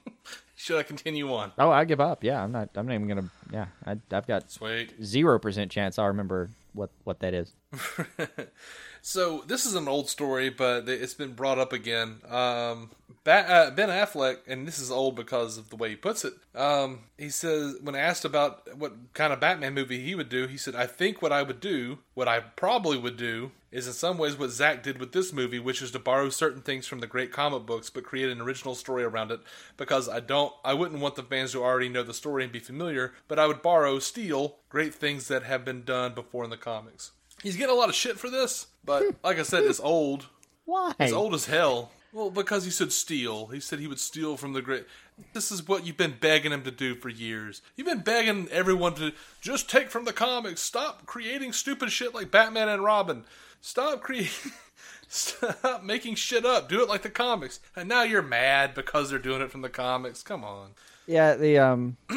should 0.56 0.78
I 0.78 0.82
continue 0.82 1.32
on? 1.32 1.52
oh, 1.58 1.70
I 1.70 1.84
give 1.84 2.00
up. 2.00 2.24
Yeah, 2.24 2.42
I'm 2.42 2.50
not. 2.50 2.70
I'm 2.74 2.86
not 2.86 2.94
even 2.94 3.06
gonna. 3.06 3.30
Yeah, 3.52 3.66
I, 3.86 3.96
I've 4.10 4.26
got 4.26 4.50
Sweet. 4.50 4.92
zero 5.04 5.38
percent 5.38 5.70
chance 5.70 6.00
I'll 6.00 6.08
remember 6.08 6.50
what 6.76 6.90
what 7.04 7.20
that 7.20 7.34
is. 7.34 7.52
So 9.08 9.44
this 9.46 9.66
is 9.66 9.76
an 9.76 9.86
old 9.86 10.08
story, 10.08 10.50
but 10.50 10.88
it's 10.88 11.14
been 11.14 11.34
brought 11.34 11.60
up 11.60 11.72
again. 11.72 12.16
Um, 12.28 12.90
uh, 13.24 13.70
ben 13.70 13.88
Affleck, 13.88 14.38
and 14.48 14.66
this 14.66 14.80
is 14.80 14.90
old 14.90 15.14
because 15.14 15.56
of 15.56 15.70
the 15.70 15.76
way 15.76 15.90
he 15.90 15.94
puts 15.94 16.24
it. 16.24 16.34
Um, 16.56 17.04
he 17.16 17.30
says 17.30 17.76
when 17.80 17.94
asked 17.94 18.24
about 18.24 18.76
what 18.76 19.14
kind 19.14 19.32
of 19.32 19.38
Batman 19.38 19.74
movie 19.74 20.02
he 20.02 20.16
would 20.16 20.28
do, 20.28 20.48
he 20.48 20.56
said, 20.56 20.74
"I 20.74 20.88
think 20.88 21.22
what 21.22 21.30
I 21.30 21.44
would 21.44 21.60
do, 21.60 21.98
what 22.14 22.26
I 22.26 22.40
probably 22.40 22.98
would 22.98 23.16
do, 23.16 23.52
is 23.70 23.86
in 23.86 23.92
some 23.92 24.18
ways 24.18 24.36
what 24.36 24.50
Zack 24.50 24.82
did 24.82 24.98
with 24.98 25.12
this 25.12 25.32
movie, 25.32 25.60
which 25.60 25.82
is 25.82 25.92
to 25.92 26.00
borrow 26.00 26.28
certain 26.28 26.62
things 26.62 26.88
from 26.88 26.98
the 26.98 27.06
great 27.06 27.30
comic 27.30 27.64
books, 27.64 27.90
but 27.90 28.02
create 28.02 28.32
an 28.32 28.40
original 28.40 28.74
story 28.74 29.04
around 29.04 29.30
it. 29.30 29.38
Because 29.76 30.08
I 30.08 30.18
don't, 30.18 30.52
I 30.64 30.74
wouldn't 30.74 31.00
want 31.00 31.14
the 31.14 31.22
fans 31.22 31.52
to 31.52 31.62
already 31.62 31.88
know 31.88 32.02
the 32.02 32.12
story 32.12 32.42
and 32.42 32.52
be 32.52 32.58
familiar, 32.58 33.14
but 33.28 33.38
I 33.38 33.46
would 33.46 33.62
borrow, 33.62 34.00
steal 34.00 34.56
great 34.68 34.92
things 34.92 35.28
that 35.28 35.44
have 35.44 35.64
been 35.64 35.84
done 35.84 36.12
before 36.12 36.42
in 36.42 36.50
the 36.50 36.56
comics." 36.56 37.12
He's 37.42 37.56
getting 37.56 37.74
a 37.74 37.78
lot 37.78 37.88
of 37.88 37.94
shit 37.94 38.18
for 38.18 38.30
this, 38.30 38.66
but 38.84 39.02
like 39.24 39.38
I 39.38 39.42
said, 39.42 39.64
it's 39.64 39.80
old. 39.80 40.26
Why? 40.64 40.92
It's 40.98 41.12
old 41.12 41.34
as 41.34 41.46
hell. 41.46 41.92
Well, 42.12 42.30
because 42.30 42.64
he 42.64 42.70
said 42.70 42.92
steal. 42.92 43.48
He 43.48 43.60
said 43.60 43.78
he 43.78 43.86
would 43.86 44.00
steal 44.00 44.36
from 44.36 44.54
the 44.54 44.62
great. 44.62 44.86
This 45.34 45.52
is 45.52 45.68
what 45.68 45.86
you've 45.86 45.98
been 45.98 46.16
begging 46.18 46.52
him 46.52 46.62
to 46.62 46.70
do 46.70 46.94
for 46.94 47.08
years. 47.08 47.62
You've 47.76 47.86
been 47.86 48.00
begging 48.00 48.48
everyone 48.50 48.94
to 48.94 49.12
just 49.40 49.68
take 49.68 49.90
from 49.90 50.06
the 50.06 50.12
comics. 50.12 50.62
Stop 50.62 51.04
creating 51.04 51.52
stupid 51.52 51.92
shit 51.92 52.14
like 52.14 52.30
Batman 52.30 52.68
and 52.68 52.82
Robin. 52.82 53.24
Stop 53.60 54.00
creating. 54.00 54.52
Stop 55.08 55.84
making 55.84 56.14
shit 56.14 56.44
up. 56.44 56.68
Do 56.68 56.82
it 56.82 56.88
like 56.88 57.02
the 57.02 57.10
comics. 57.10 57.60
And 57.76 57.88
now 57.88 58.02
you're 58.02 58.22
mad 58.22 58.74
because 58.74 59.10
they're 59.10 59.18
doing 59.18 59.40
it 59.40 59.52
from 59.52 59.60
the 59.60 59.68
comics. 59.68 60.22
Come 60.22 60.42
on. 60.42 60.70
Yeah, 61.06 61.36
the 61.36 61.58
um, 61.58 61.96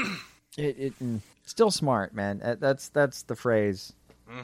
it, 0.58 0.80
it 0.80 1.00
mm, 1.00 1.20
still 1.46 1.72
smart, 1.72 2.14
man. 2.14 2.58
That's 2.60 2.90
that's 2.90 3.24
the 3.24 3.36
phrase 3.36 3.94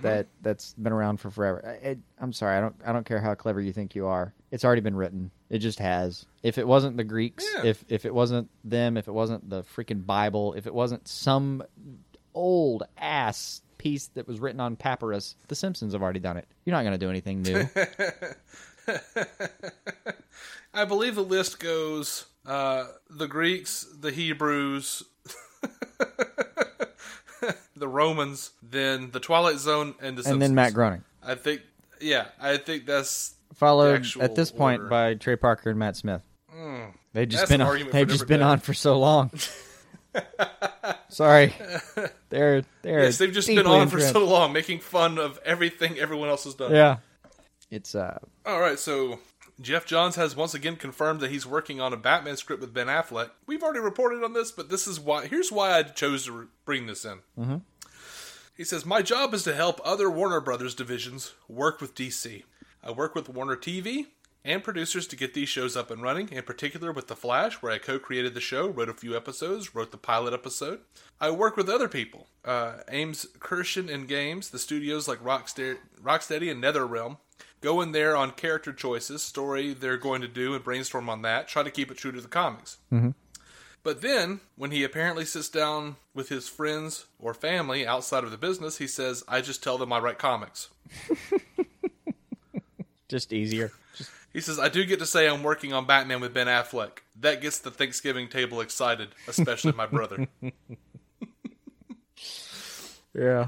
that 0.01 0.27
that's 0.41 0.73
been 0.73 0.93
around 0.93 1.17
for 1.17 1.29
forever. 1.29 1.77
I- 1.83 1.97
I'm 2.19 2.33
sorry, 2.33 2.57
I 2.57 2.61
don't 2.61 2.75
I 2.85 2.91
don't 2.93 3.05
care 3.05 3.19
how 3.21 3.35
clever 3.35 3.61
you 3.61 3.71
think 3.73 3.95
you 3.95 4.07
are. 4.07 4.33
It's 4.51 4.65
already 4.65 4.81
been 4.81 4.95
written. 4.95 5.31
It 5.49 5.59
just 5.59 5.79
has. 5.79 6.25
If 6.43 6.57
it 6.57 6.67
wasn't 6.67 6.97
the 6.97 7.03
Greeks, 7.03 7.45
Yeah. 7.57 7.65
if 7.69 7.85
if 7.87 8.05
it 8.05 8.13
wasn't 8.13 8.49
them, 8.63 8.97
if 8.97 9.07
it 9.07 9.13
wasn't 9.13 9.49
the 9.49 9.63
freaking 9.63 10.05
Bible, 10.05 10.53
if 10.53 10.67
it 10.67 10.73
wasn't 10.73 11.07
some 11.07 11.63
old 12.33 12.83
ass 12.97 13.61
piece 13.77 14.07
that 14.15 14.27
was 14.27 14.39
written 14.39 14.59
on 14.59 14.75
papyrus, 14.75 15.35
The 15.47 15.55
Simpsons 15.55 15.93
have 15.93 16.01
already 16.01 16.19
done 16.19 16.37
it. 16.37 16.47
You're 16.65 16.75
not 16.75 16.81
going 16.83 16.93
to 16.93 16.97
do 16.97 17.09
anything 17.09 17.41
new. 17.43 17.67
I 20.73 20.85
believe 20.85 21.15
the 21.15 21.23
list 21.23 21.59
goes 21.59 22.25
uh, 22.45 22.85
the 23.09 23.27
Greeks, 23.27 23.85
the 23.99 24.11
Hebrews, 24.11 25.03
the 27.75 27.87
Romans, 27.87 28.51
then 28.61 29.11
the 29.11 29.19
Twilight 29.19 29.57
Zone, 29.57 29.95
and 30.01 30.17
the 30.17 30.29
and 30.29 30.41
then 30.41 30.55
Matt 30.55 30.73
Groening, 30.73 31.03
I 31.23 31.35
think, 31.35 31.61
yeah, 31.99 32.25
I 32.39 32.57
think 32.57 32.85
that's 32.85 33.35
followed 33.53 34.05
at 34.19 34.35
this 34.35 34.51
point 34.51 34.81
order. 34.81 34.89
by 34.89 35.13
Trey 35.15 35.35
Parker 35.35 35.69
and 35.69 35.79
Matt 35.79 35.95
Smith. 35.95 36.21
They've 37.15 37.29
just 37.29 37.47
been 37.47 37.61
on, 37.61 37.79
for 37.79 37.91
they've 37.91 38.07
just 38.09 38.27
been 38.27 38.41
day. 38.41 38.45
on 38.45 38.59
for 38.59 38.73
so 38.73 38.99
long. 38.99 39.31
Sorry, 41.07 41.55
they're 42.29 42.63
they're 42.81 43.03
yes, 43.03 43.17
they've 43.19 43.31
just 43.31 43.47
been 43.47 43.65
on 43.65 43.87
for 43.87 44.01
so 44.01 44.25
long, 44.25 44.51
making 44.51 44.81
fun 44.81 45.17
of 45.17 45.39
everything 45.45 45.97
everyone 45.97 46.27
else 46.27 46.43
has 46.43 46.55
done. 46.55 46.75
Yeah, 46.75 46.97
it's 47.71 47.95
uh 47.95 48.17
All 48.45 48.59
right, 48.59 48.77
so 48.77 49.19
Geoff 49.61 49.85
Johns 49.85 50.15
has 50.17 50.35
once 50.35 50.53
again 50.53 50.75
confirmed 50.75 51.21
that 51.21 51.31
he's 51.31 51.45
working 51.45 51.79
on 51.79 51.93
a 51.93 51.97
Batman 51.97 52.35
script 52.35 52.61
with 52.61 52.73
Ben 52.73 52.87
Affleck. 52.87 53.31
We've 53.47 53.63
already 53.63 53.79
reported 53.79 54.23
on 54.23 54.33
this, 54.33 54.51
but 54.51 54.69
this 54.69 54.85
is 54.85 54.99
why. 54.99 55.27
Here's 55.27 55.51
why 55.51 55.77
I 55.77 55.83
chose 55.83 56.25
to 56.25 56.31
re- 56.31 56.45
bring 56.65 56.87
this 56.87 57.05
in. 57.05 57.19
Mm-hmm. 57.39 57.57
He 58.55 58.63
says, 58.63 58.85
"My 58.85 59.01
job 59.01 59.33
is 59.33 59.43
to 59.43 59.55
help 59.55 59.79
other 59.83 60.09
Warner 60.09 60.41
Brothers 60.41 60.75
divisions 60.75 61.33
work 61.47 61.79
with 61.79 61.95
DC. 61.95 62.43
I 62.83 62.91
work 62.91 63.15
with 63.15 63.29
Warner 63.29 63.55
TV." 63.55 64.07
And 64.43 64.63
producers 64.63 65.07
to 65.07 65.15
get 65.15 65.33
these 65.33 65.49
shows 65.49 65.75
up 65.75 65.89
and 65.89 66.03
running, 66.03 66.29
in 66.29 66.43
particular 66.43 66.91
with 66.91 67.07
The 67.07 67.15
Flash, 67.15 67.55
where 67.63 67.71
I 67.71 67.79
co 67.79 67.97
created 67.97 68.35
the 68.35 68.39
show, 68.39 68.67
wrote 68.67 68.89
a 68.89 68.93
few 68.93 69.17
episodes, 69.17 69.73
wrote 69.73 69.89
the 69.89 69.97
pilot 69.97 70.35
episode. 70.35 70.81
I 71.19 71.31
work 71.31 71.57
with 71.57 71.67
other 71.67 71.87
people. 71.87 72.27
Uh, 72.43 72.73
Ames 72.87 73.25
Kirshen 73.39 73.91
and 73.91 74.07
Games, 74.07 74.51
the 74.51 74.59
studios 74.59 75.07
like 75.07 75.17
Rocksteady, 75.23 75.77
Rocksteady 75.99 76.51
and 76.51 76.63
NetherRealm, 76.63 77.17
go 77.65 77.81
in 77.81 77.91
there 77.91 78.15
on 78.15 78.31
character 78.31 78.71
choices, 78.71 79.21
story 79.23 79.73
they're 79.73 79.97
going 79.97 80.21
to 80.21 80.27
do, 80.27 80.53
and 80.53 80.63
brainstorm 80.63 81.09
on 81.09 81.23
that. 81.23 81.47
Try 81.47 81.63
to 81.63 81.71
keep 81.71 81.89
it 81.89 81.97
true 81.97 82.11
to 82.11 82.21
the 82.21 82.27
comics. 82.27 82.77
But 83.83 84.01
then, 84.01 84.39
when 84.55 84.71
he 84.71 84.83
apparently 84.83 85.25
sits 85.25 85.49
down 85.49 85.95
with 86.13 86.29
his 86.29 86.47
friends 86.47 87.05
or 87.19 87.33
family 87.33 87.85
outside 87.85 88.23
of 88.23 88.31
the 88.31 88.37
business, 88.37 88.77
he 88.77 88.87
says, 88.87 89.23
I 89.27 89.41
just 89.41 89.63
tell 89.63 89.77
them 89.77 89.91
I 89.91 89.99
write 89.99 90.19
comics. 90.19 90.69
just 93.09 93.33
easier. 93.33 93.71
He 94.31 94.41
says, 94.41 94.59
I 94.59 94.69
do 94.69 94.85
get 94.85 94.99
to 94.99 95.05
say 95.05 95.27
I'm 95.27 95.43
working 95.43 95.73
on 95.73 95.85
Batman 95.85 96.21
with 96.21 96.33
Ben 96.33 96.47
Affleck. 96.47 96.99
That 97.19 97.41
gets 97.41 97.59
the 97.59 97.71
Thanksgiving 97.71 98.27
table 98.27 98.61
excited, 98.61 99.09
especially 99.27 99.71
my 99.73 99.85
brother. 99.85 100.27
Yeah, 103.15 103.47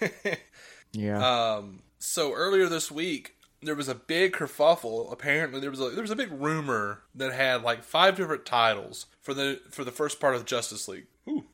yeah. 0.92 1.56
Um, 1.56 1.82
so 2.00 2.32
earlier 2.34 2.66
this 2.66 2.90
week, 2.90 3.36
there 3.62 3.76
was 3.76 3.88
a 3.88 3.94
big 3.94 4.32
kerfuffle. 4.32 5.12
Apparently, 5.12 5.60
there 5.60 5.70
was 5.70 5.80
a 5.80 5.90
there 5.90 6.02
was 6.02 6.10
a 6.10 6.16
big 6.16 6.32
rumor 6.32 7.02
that 7.14 7.32
had 7.32 7.62
like 7.62 7.84
five 7.84 8.16
different 8.16 8.44
titles 8.44 9.06
for 9.20 9.34
the 9.34 9.60
for 9.70 9.84
the 9.84 9.92
first 9.92 10.18
part 10.18 10.34
of 10.34 10.44
Justice 10.46 10.88
League. 10.88 11.06
Ooh. 11.28 11.44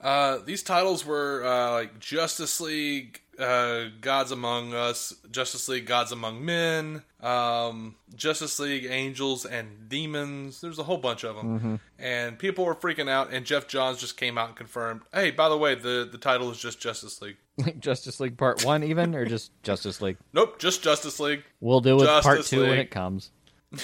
Uh, 0.00 0.38
these 0.46 0.62
titles 0.62 1.04
were 1.04 1.44
uh, 1.44 1.72
like 1.72 1.98
Justice 2.00 2.60
League, 2.60 3.20
uh, 3.40 3.86
Gods 4.00 4.30
Among 4.30 4.74
Us, 4.74 5.14
Justice 5.30 5.68
League, 5.68 5.86
Gods 5.86 6.12
Among 6.12 6.44
Men, 6.44 7.02
um, 7.22 7.94
Justice 8.14 8.58
League, 8.58 8.86
Angels 8.88 9.44
and 9.46 9.88
Demons. 9.88 10.60
There's 10.60 10.78
a 10.78 10.82
whole 10.82 10.98
bunch 10.98 11.24
of 11.24 11.36
them, 11.36 11.80
and 11.98 12.38
people 12.38 12.64
were 12.64 12.74
freaking 12.74 13.08
out. 13.08 13.32
And 13.32 13.44
Geoff 13.46 13.66
Johns 13.66 13.98
just 13.98 14.16
came 14.16 14.36
out 14.38 14.48
and 14.48 14.56
confirmed, 14.56 15.00
"Hey, 15.12 15.30
by 15.30 15.48
the 15.48 15.56
way, 15.58 15.74
the 15.74 16.08
the 16.10 16.18
title 16.18 16.50
is 16.50 16.58
just 16.58 16.80
Justice 16.80 17.20
League." 17.22 17.36
Like 17.58 17.80
Justice 17.88 18.20
League 18.20 18.36
Part 18.36 18.64
One, 18.64 18.82
even 18.84 19.14
or 19.14 19.24
just 19.24 19.50
Justice 19.62 20.00
League. 20.00 20.16
Nope, 20.32 20.58
just 20.58 20.82
Justice 20.82 21.18
League. 21.20 21.42
We'll 21.60 21.80
do 21.80 21.96
with 21.96 22.06
Part 22.06 22.24
Justice 22.38 22.50
Two 22.50 22.60
when 22.62 22.78
it 22.78 22.90
comes. 22.90 23.30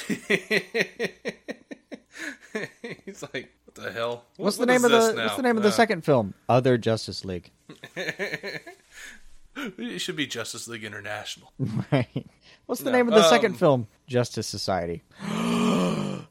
He's 3.04 3.22
like, 3.34 3.52
what 3.64 3.74
the 3.74 3.92
hell? 3.92 4.24
What- 4.36 4.44
What's 4.46 4.56
the 4.56 4.62
what 4.62 4.68
name 4.68 4.84
of 4.84 4.90
the? 4.90 5.14
What's 5.22 5.36
the 5.36 5.42
name 5.42 5.56
of 5.56 5.62
the 5.62 5.68
Uh, 5.68 5.72
second 5.72 6.04
film? 6.04 6.34
Other 6.48 6.78
Justice 6.78 7.24
League. 7.24 7.50
It 9.56 9.98
should 10.00 10.16
be 10.16 10.26
Justice 10.26 10.68
League 10.68 10.84
International. 10.84 11.52
Right. 11.92 12.26
What's 12.66 12.82
the 12.82 12.90
No, 12.90 12.98
name 12.98 13.08
of 13.08 13.14
the 13.14 13.22
um, 13.22 13.30
second 13.30 13.54
film? 13.54 13.86
Justice 14.06 14.46
Society. 14.46 15.02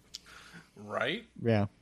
Right? 0.78 1.26
Yeah. 1.42 1.66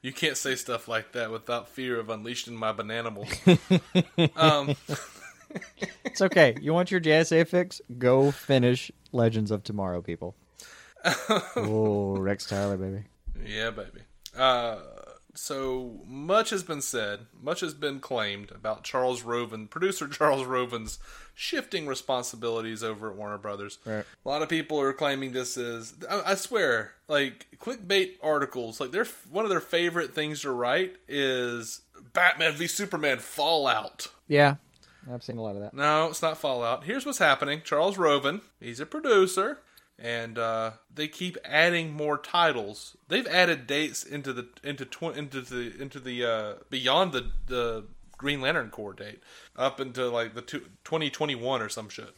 You 0.00 0.12
can't 0.12 0.36
say 0.36 0.54
stuff 0.54 0.86
like 0.88 1.12
that 1.12 1.30
without 1.30 1.68
fear 1.68 1.98
of 1.98 2.08
unleashing 2.08 2.54
my 2.56 2.72
bananimal. 2.72 3.26
um, 4.36 4.74
It's 6.04 6.22
okay. 6.22 6.56
You 6.62 6.72
want 6.72 6.90
your 6.90 7.00
JSA 7.00 7.46
fix? 7.48 7.80
Go 7.98 8.30
finish 8.30 8.90
Legends 9.12 9.50
of 9.50 9.64
Tomorrow, 9.64 10.00
people. 10.02 10.34
oh, 11.56 12.16
Rex 12.16 12.46
Tyler, 12.46 12.76
baby. 12.76 13.04
yeah, 13.44 13.70
baby. 13.70 14.00
Uh, 14.36 14.76
so 15.38 16.00
much 16.06 16.50
has 16.50 16.62
been 16.62 16.82
said, 16.82 17.20
much 17.40 17.60
has 17.60 17.72
been 17.72 18.00
claimed 18.00 18.50
about 18.50 18.84
Charles 18.84 19.22
Roven, 19.22 19.68
producer 19.68 20.08
Charles 20.08 20.44
Roven's 20.44 20.98
shifting 21.34 21.86
responsibilities 21.86 22.82
over 22.82 23.10
at 23.10 23.16
Warner 23.16 23.38
Brothers. 23.38 23.78
Right. 23.84 24.04
A 24.24 24.28
lot 24.28 24.42
of 24.42 24.48
people 24.48 24.80
are 24.80 24.92
claiming 24.92 25.32
this 25.32 25.56
is, 25.56 25.94
I, 26.10 26.32
I 26.32 26.34
swear, 26.34 26.92
like 27.06 27.46
clickbait 27.58 28.16
articles, 28.22 28.80
like 28.80 28.90
their 28.90 29.06
one 29.30 29.44
of 29.44 29.50
their 29.50 29.60
favorite 29.60 30.14
things 30.14 30.42
to 30.42 30.50
write 30.50 30.96
is 31.06 31.82
Batman 32.12 32.52
v 32.54 32.66
Superman 32.66 33.18
Fallout. 33.18 34.08
Yeah, 34.26 34.56
I've 35.10 35.22
seen 35.22 35.38
a 35.38 35.42
lot 35.42 35.56
of 35.56 35.62
that. 35.62 35.74
No, 35.74 36.08
it's 36.08 36.22
not 36.22 36.38
Fallout. 36.38 36.84
Here's 36.84 37.06
what's 37.06 37.18
happening. 37.18 37.62
Charles 37.64 37.96
Roven, 37.96 38.40
he's 38.60 38.80
a 38.80 38.86
producer, 38.86 39.58
and 39.98 40.38
uh, 40.38 40.72
they 40.94 41.08
keep 41.08 41.36
adding 41.44 41.92
more 41.92 42.18
titles. 42.18 42.96
They've 43.08 43.26
added 43.26 43.66
dates 43.66 44.04
into 44.04 44.32
the 44.32 44.48
into 44.62 44.84
tw- 44.84 45.16
into 45.16 45.40
the 45.40 45.74
into 45.80 45.98
the 45.98 46.24
uh, 46.24 46.54
beyond 46.70 47.12
the 47.12 47.30
the 47.46 47.84
Green 48.16 48.40
Lantern 48.40 48.70
Corps 48.70 48.92
date 48.92 49.22
up 49.56 49.80
into 49.80 50.08
like 50.08 50.34
the 50.34 50.42
two, 50.42 50.60
2021 50.84 51.62
or 51.62 51.68
some 51.68 51.88
shit. 51.88 52.14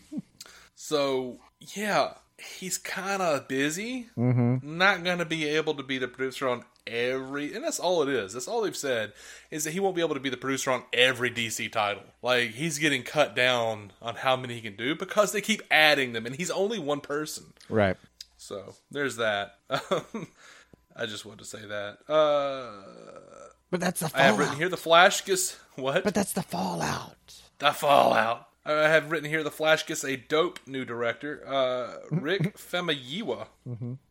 so 0.74 1.38
yeah, 1.60 2.14
he's 2.38 2.78
kind 2.78 3.22
of 3.22 3.48
busy. 3.48 4.08
Mm-hmm. 4.16 4.78
Not 4.78 5.04
going 5.04 5.18
to 5.18 5.24
be 5.24 5.46
able 5.46 5.74
to 5.74 5.82
be 5.82 5.98
the 5.98 6.08
producer 6.08 6.48
on 6.48 6.64
every, 6.88 7.54
and 7.54 7.62
that's 7.62 7.78
all 7.78 8.02
it 8.02 8.08
is. 8.08 8.32
That's 8.32 8.48
all 8.48 8.62
they've 8.62 8.76
said 8.76 9.12
is 9.50 9.64
that 9.64 9.72
he 9.72 9.80
won't 9.80 9.94
be 9.94 10.02
able 10.02 10.14
to 10.14 10.20
be 10.20 10.30
the 10.30 10.36
producer 10.36 10.70
on 10.70 10.82
every 10.92 11.30
DC 11.30 11.70
title. 11.70 12.02
Like 12.22 12.50
he's 12.50 12.78
getting 12.78 13.02
cut 13.02 13.36
down 13.36 13.92
on 14.02 14.16
how 14.16 14.36
many 14.36 14.54
he 14.54 14.60
can 14.60 14.76
do 14.76 14.94
because 14.94 15.32
they 15.32 15.40
keep 15.40 15.62
adding 15.70 16.12
them, 16.12 16.26
and 16.26 16.34
he's 16.34 16.50
only 16.50 16.78
one 16.78 17.00
person. 17.00 17.44
Right. 17.68 17.96
So 18.36 18.74
there's 18.90 19.16
that. 19.16 19.56
I 19.70 21.06
just 21.06 21.24
wanted 21.24 21.40
to 21.40 21.44
say 21.44 21.60
that. 21.66 21.98
Uh, 22.08 23.50
But 23.70 23.80
that's 23.80 24.00
the 24.00 24.10
I 24.14 24.22
have 24.22 24.38
written 24.38 24.56
here 24.56 24.68
the 24.68 24.76
Flash 24.76 25.24
gets 25.24 25.56
what? 25.76 26.02
But 26.04 26.14
that's 26.14 26.32
the 26.32 26.42
fallout. 26.42 27.14
The 27.58 27.72
Fallout. 27.72 28.47
I 28.68 28.88
have 28.88 29.10
written 29.10 29.28
here 29.28 29.42
the 29.42 29.50
Flash 29.50 29.86
gets 29.86 30.04
a 30.04 30.16
dope 30.16 30.60
new 30.66 30.84
director, 30.84 31.42
uh, 31.46 31.96
Rick 32.10 32.56
Famuyiwa, 32.58 33.46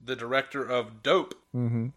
the 0.03 0.15
director 0.15 0.63
of 0.63 1.03
Dope, 1.03 1.35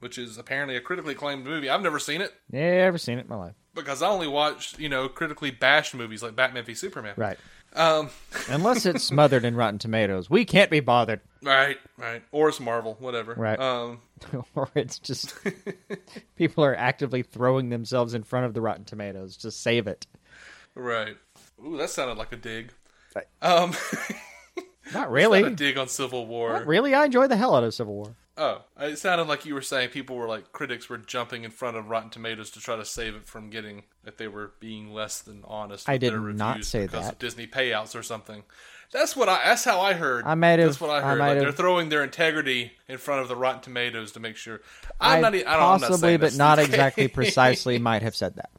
which 0.00 0.18
is 0.18 0.36
apparently 0.38 0.76
a 0.76 0.80
critically 0.80 1.12
acclaimed 1.14 1.44
movie. 1.44 1.68
I've 1.70 1.82
never 1.82 1.98
seen 1.98 2.20
it 2.20 2.32
Yeah, 2.52 2.60
ever 2.60 2.98
seen 2.98 3.18
it 3.18 3.22
in 3.22 3.28
my 3.28 3.36
life. 3.36 3.54
because 3.74 4.02
I 4.02 4.08
only 4.08 4.28
watch 4.28 4.78
you 4.78 4.88
know 4.88 5.08
critically 5.08 5.50
bashed 5.50 5.94
movies 5.94 6.22
like 6.22 6.36
Batman 6.36 6.64
v 6.64 6.74
Superman. 6.74 7.14
Right. 7.16 7.38
Um. 7.74 8.10
Unless 8.48 8.84
it's 8.84 9.04
smothered 9.04 9.44
in 9.44 9.54
Rotten 9.54 9.78
Tomatoes, 9.78 10.28
we 10.28 10.44
can't 10.44 10.70
be 10.72 10.80
bothered. 10.80 11.20
Right. 11.42 11.78
Right. 11.96 12.22
Or 12.32 12.48
it's 12.48 12.58
Marvel. 12.58 12.96
Whatever. 12.98 13.34
Right. 13.34 13.60
Um. 13.60 14.00
or 14.56 14.68
it's 14.74 14.98
just 14.98 15.34
people 16.36 16.64
are 16.64 16.74
actively 16.74 17.22
throwing 17.22 17.68
themselves 17.68 18.12
in 18.14 18.24
front 18.24 18.46
of 18.46 18.54
the 18.54 18.60
Rotten 18.60 18.84
Tomatoes 18.84 19.36
to 19.38 19.50
save 19.52 19.86
it. 19.86 20.06
Right. 20.74 21.16
Ooh, 21.66 21.76
that 21.78 21.90
sounded 21.90 22.16
like 22.18 22.32
a 22.32 22.36
dig. 22.36 22.72
Right. 23.14 23.26
Um. 23.42 23.74
Not 24.94 25.10
really. 25.10 25.42
Not 25.42 25.52
a 25.52 25.54
dig 25.54 25.78
on 25.78 25.88
Civil 25.88 26.26
War. 26.26 26.52
Not 26.54 26.66
really. 26.66 26.94
I 26.94 27.04
enjoy 27.04 27.26
the 27.28 27.36
hell 27.36 27.54
out 27.54 27.62
of 27.64 27.72
Civil 27.74 27.94
War. 27.94 28.16
Oh, 28.36 28.62
it 28.80 28.98
sounded 28.98 29.28
like 29.28 29.44
you 29.44 29.52
were 29.54 29.60
saying 29.60 29.90
people 29.90 30.16
were 30.16 30.26
like 30.26 30.50
critics 30.52 30.88
were 30.88 30.96
jumping 30.98 31.44
in 31.44 31.50
front 31.50 31.76
of 31.76 31.88
Rotten 31.90 32.08
Tomatoes 32.10 32.50
to 32.52 32.60
try 32.60 32.74
to 32.76 32.84
save 32.84 33.14
it 33.14 33.26
from 33.26 33.50
getting 33.50 33.82
that 34.04 34.16
they 34.18 34.26
were 34.28 34.52
being 34.60 34.94
less 34.94 35.20
than 35.20 35.42
honest. 35.46 35.88
I 35.88 35.98
did 35.98 36.12
their 36.12 36.20
not 36.20 36.48
reviews 36.54 36.68
say 36.68 36.86
because 36.86 37.04
that. 37.04 37.12
of 37.12 37.18
Disney 37.18 37.46
payouts 37.46 37.94
or 37.94 38.02
something. 38.02 38.42
That's 38.92 39.14
what 39.14 39.28
I. 39.28 39.40
That's 39.44 39.62
how 39.64 39.80
I 39.80 39.92
heard. 39.92 40.24
I 40.24 40.34
might 40.34 40.58
have- 40.58 40.68
That's 40.70 40.80
what 40.80 40.90
I 40.90 40.98
I 40.98 41.02
heard. 41.02 41.18
might 41.18 41.28
like 41.34 41.38
they're 41.40 41.52
throwing 41.52 41.90
their 41.90 42.02
integrity 42.02 42.72
in 42.88 42.98
front 42.98 43.20
of 43.22 43.28
the 43.28 43.36
Rotten 43.36 43.60
Tomatoes 43.60 44.12
to 44.12 44.20
make 44.20 44.36
sure. 44.36 44.60
I'm 45.00 45.18
I 45.18 45.20
not. 45.20 45.34
e- 45.34 45.44
I 45.44 45.52
don't, 45.52 45.62
I'm 45.62 45.80
not 45.80 45.88
possibly, 45.90 46.16
but 46.16 46.20
that's 46.22 46.36
not 46.36 46.58
exactly 46.60 47.06
precisely, 47.08 47.78
might 47.78 48.02
have 48.02 48.16
said 48.16 48.34
that. 48.36 48.50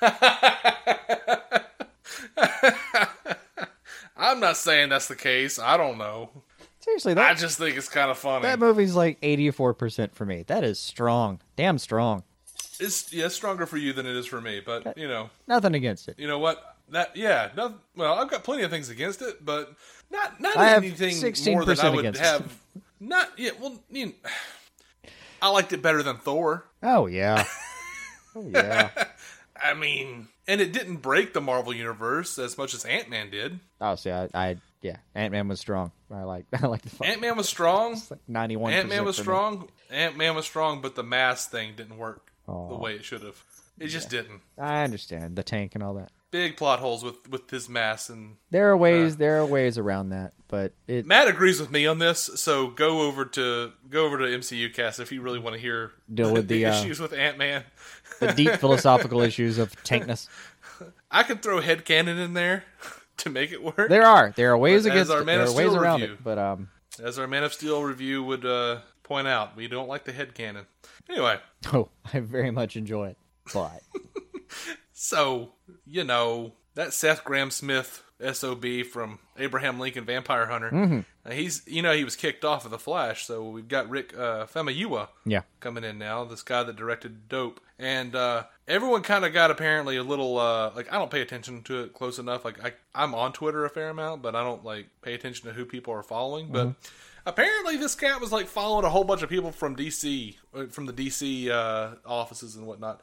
I'm 4.16 4.40
not 4.40 4.56
saying 4.56 4.88
that's 4.88 5.08
the 5.08 5.16
case. 5.16 5.58
I 5.58 5.76
don't 5.76 5.98
know. 5.98 6.30
Seriously, 6.80 7.14
that, 7.14 7.30
I 7.30 7.34
just 7.34 7.58
think 7.58 7.76
it's 7.76 7.88
kind 7.88 8.10
of 8.10 8.18
funny. 8.18 8.42
that 8.42 8.58
movie's 8.58 8.94
like 8.94 9.18
eighty-four 9.22 9.74
percent 9.74 10.14
for 10.14 10.24
me. 10.24 10.44
That 10.46 10.64
is 10.64 10.78
strong, 10.78 11.40
damn 11.56 11.78
strong. 11.78 12.22
it's 12.80 13.12
yeah, 13.12 13.26
it's 13.26 13.34
stronger 13.34 13.66
for 13.66 13.76
you 13.76 13.92
than 13.92 14.06
it 14.06 14.16
is 14.16 14.26
for 14.26 14.40
me. 14.40 14.60
But 14.64 14.96
you 14.96 15.06
know, 15.08 15.30
Nothing 15.46 15.74
against 15.74 16.08
it. 16.08 16.18
you 16.18 16.26
know 16.26 16.38
what? 16.38 16.76
That 16.90 17.14
yeah, 17.16 17.50
no, 17.56 17.74
well, 17.94 18.14
I've 18.14 18.30
got 18.30 18.42
plenty 18.44 18.62
of 18.62 18.70
things 18.70 18.88
against 18.88 19.20
it, 19.20 19.44
but 19.44 19.74
not 20.10 20.40
not 20.40 20.56
I 20.56 20.68
have 20.68 20.82
anything 20.82 21.14
16% 21.14 21.52
more 21.52 21.64
than 21.66 21.78
I 21.80 21.90
would 21.90 21.98
against 22.00 22.20
it. 22.20 22.24
have. 22.24 22.58
Not 23.00 23.28
yeah, 23.38 23.50
well, 23.60 23.78
you 23.90 24.06
know, 24.06 24.12
I 25.42 25.50
liked 25.50 25.72
it 25.72 25.80
better 25.82 26.02
than 26.02 26.16
Thor. 26.16 26.64
Oh 26.82 27.06
yeah, 27.06 27.44
oh 28.34 28.48
yeah. 28.52 28.90
I 29.62 29.74
mean, 29.74 30.28
and 30.46 30.60
it 30.60 30.72
didn't 30.72 30.96
break 30.96 31.32
the 31.32 31.40
Marvel 31.40 31.74
universe 31.74 32.38
as 32.38 32.56
much 32.58 32.74
as 32.74 32.84
Ant 32.84 33.08
Man 33.10 33.30
did. 33.30 33.60
Oh, 33.80 33.94
see, 33.94 34.10
I, 34.10 34.28
I 34.34 34.56
yeah, 34.82 34.96
Ant 35.14 35.32
Man 35.32 35.48
was 35.48 35.60
strong. 35.60 35.92
I 36.10 36.22
like, 36.22 36.46
I 36.62 36.66
like 36.66 36.82
the 36.82 37.04
Ant 37.04 37.20
Man 37.20 37.36
was 37.36 37.48
strong. 37.48 38.00
ninety-one. 38.26 38.72
Ant 38.72 38.88
Man 38.88 39.04
was 39.04 39.16
strong. 39.16 39.68
Ant 39.90 40.16
Man 40.16 40.34
was 40.34 40.44
strong, 40.44 40.80
but 40.80 40.94
the 40.94 41.02
mask 41.02 41.50
thing 41.50 41.74
didn't 41.76 41.98
work 41.98 42.32
the 42.46 42.52
way 42.52 42.94
it 42.94 43.04
should 43.04 43.22
have. 43.22 43.42
It 43.78 43.88
just 43.88 44.10
didn't. 44.10 44.40
I 44.58 44.82
understand 44.82 45.36
the 45.36 45.42
tank 45.42 45.74
and 45.74 45.84
all 45.84 45.94
that. 45.94 46.10
Big 46.30 46.56
plot 46.58 46.78
holes 46.80 47.02
with 47.02 47.28
with 47.30 47.48
his 47.48 47.68
mask 47.70 48.10
and 48.10 48.36
There 48.50 48.70
are 48.70 48.76
ways, 48.76 49.16
there 49.16 49.38
are 49.38 49.46
ways 49.46 49.78
around 49.78 50.10
that, 50.10 50.34
but 50.46 50.74
it. 50.86 51.06
Matt 51.06 51.26
agrees 51.26 51.58
with 51.58 51.70
me 51.70 51.86
on 51.86 52.00
this, 52.00 52.28
so 52.34 52.68
go 52.68 53.00
over 53.02 53.24
to 53.24 53.72
go 53.88 54.04
over 54.04 54.18
to 54.18 54.24
MCU 54.24 54.72
cast 54.74 55.00
if 55.00 55.10
you 55.10 55.22
really 55.22 55.38
want 55.38 55.54
to 55.54 55.60
hear 55.60 55.92
Deal 56.12 56.32
with 56.32 56.48
the, 56.48 56.66
uh, 56.66 56.74
issues 56.74 57.00
with 57.00 57.14
Ant 57.14 57.38
Man. 57.38 57.64
The 58.20 58.32
deep 58.32 58.52
philosophical 58.52 59.20
issues 59.20 59.58
of 59.58 59.72
tankness. 59.84 60.28
I 61.10 61.22
could 61.22 61.42
throw 61.42 61.60
headcanon 61.60 62.22
in 62.22 62.34
there 62.34 62.64
to 63.18 63.30
make 63.30 63.52
it 63.52 63.62
work. 63.62 63.88
There 63.88 64.04
are 64.04 64.32
there 64.36 64.52
are 64.52 64.58
ways 64.58 64.84
But 64.84 64.92
against 64.92 65.10
our 65.10 65.22
it. 65.22 65.26
There 65.26 65.40
are 65.40 65.46
ways 65.46 65.52
Steel 65.52 65.76
around 65.76 66.00
review. 66.00 66.14
it, 66.14 66.24
but 66.24 66.38
um, 66.38 66.68
As 67.02 67.18
our 67.18 67.26
Man 67.26 67.44
of 67.44 67.52
Steel 67.52 67.82
review 67.82 68.22
would 68.24 68.44
uh, 68.44 68.80
point 69.02 69.28
out, 69.28 69.56
we 69.56 69.68
don't 69.68 69.88
like 69.88 70.04
the 70.04 70.12
headcanon. 70.12 70.66
Anyway, 71.08 71.38
oh, 71.72 71.88
I 72.12 72.20
very 72.20 72.50
much 72.50 72.76
enjoy 72.76 73.08
it. 73.08 73.18
But 73.52 73.80
so 74.92 75.52
you 75.86 76.04
know 76.04 76.54
that 76.74 76.92
Seth 76.92 77.24
Grahame-Smith 77.24 78.02
SOB 78.32 78.84
from 78.92 79.18
Abraham 79.38 79.78
Lincoln 79.78 80.04
Vampire 80.04 80.46
Hunter. 80.46 80.70
Mm-hmm. 80.70 81.00
uh, 81.24 81.30
he's 81.30 81.62
you 81.66 81.82
know 81.82 81.92
he 81.92 82.04
was 82.04 82.16
kicked 82.16 82.44
off 82.44 82.64
of 82.64 82.70
the 82.70 82.78
Flash, 82.78 83.24
so 83.26 83.48
we've 83.48 83.68
got 83.68 83.88
Rick 83.88 84.12
uh, 84.16 84.46
Famuyiwa 84.46 85.08
yeah, 85.24 85.42
coming 85.60 85.84
in 85.84 85.98
now. 85.98 86.24
This 86.24 86.42
guy 86.42 86.62
that 86.62 86.76
directed 86.76 87.28
Dope, 87.28 87.60
and 87.78 88.14
uh, 88.14 88.44
everyone 88.66 89.02
kind 89.02 89.24
of 89.24 89.32
got 89.32 89.50
apparently 89.50 89.96
a 89.96 90.02
little 90.02 90.38
uh, 90.38 90.72
like 90.74 90.92
I 90.92 90.98
don't 90.98 91.10
pay 91.10 91.20
attention 91.20 91.62
to 91.64 91.84
it 91.84 91.94
close 91.94 92.18
enough. 92.18 92.44
Like 92.44 92.62
I, 92.64 92.72
I'm 92.94 93.14
on 93.14 93.32
Twitter 93.32 93.64
a 93.64 93.70
fair 93.70 93.90
amount, 93.90 94.22
but 94.22 94.34
I 94.34 94.42
don't 94.42 94.64
like 94.64 94.86
pay 95.02 95.14
attention 95.14 95.48
to 95.48 95.54
who 95.54 95.64
people 95.64 95.94
are 95.94 96.02
following. 96.02 96.48
But 96.48 96.74
apparently, 97.26 97.76
this 97.76 97.94
cat 97.94 98.20
was 98.20 98.32
like 98.32 98.46
following 98.46 98.84
a 98.84 98.90
whole 98.90 99.04
bunch 99.04 99.22
of 99.22 99.28
people 99.28 99.52
from 99.52 99.76
DC, 99.76 100.36
uh, 100.54 100.66
from 100.66 100.86
the 100.86 100.92
DC 100.92 101.48
uh, 101.50 101.94
offices 102.04 102.56
and 102.56 102.66
whatnot. 102.66 103.00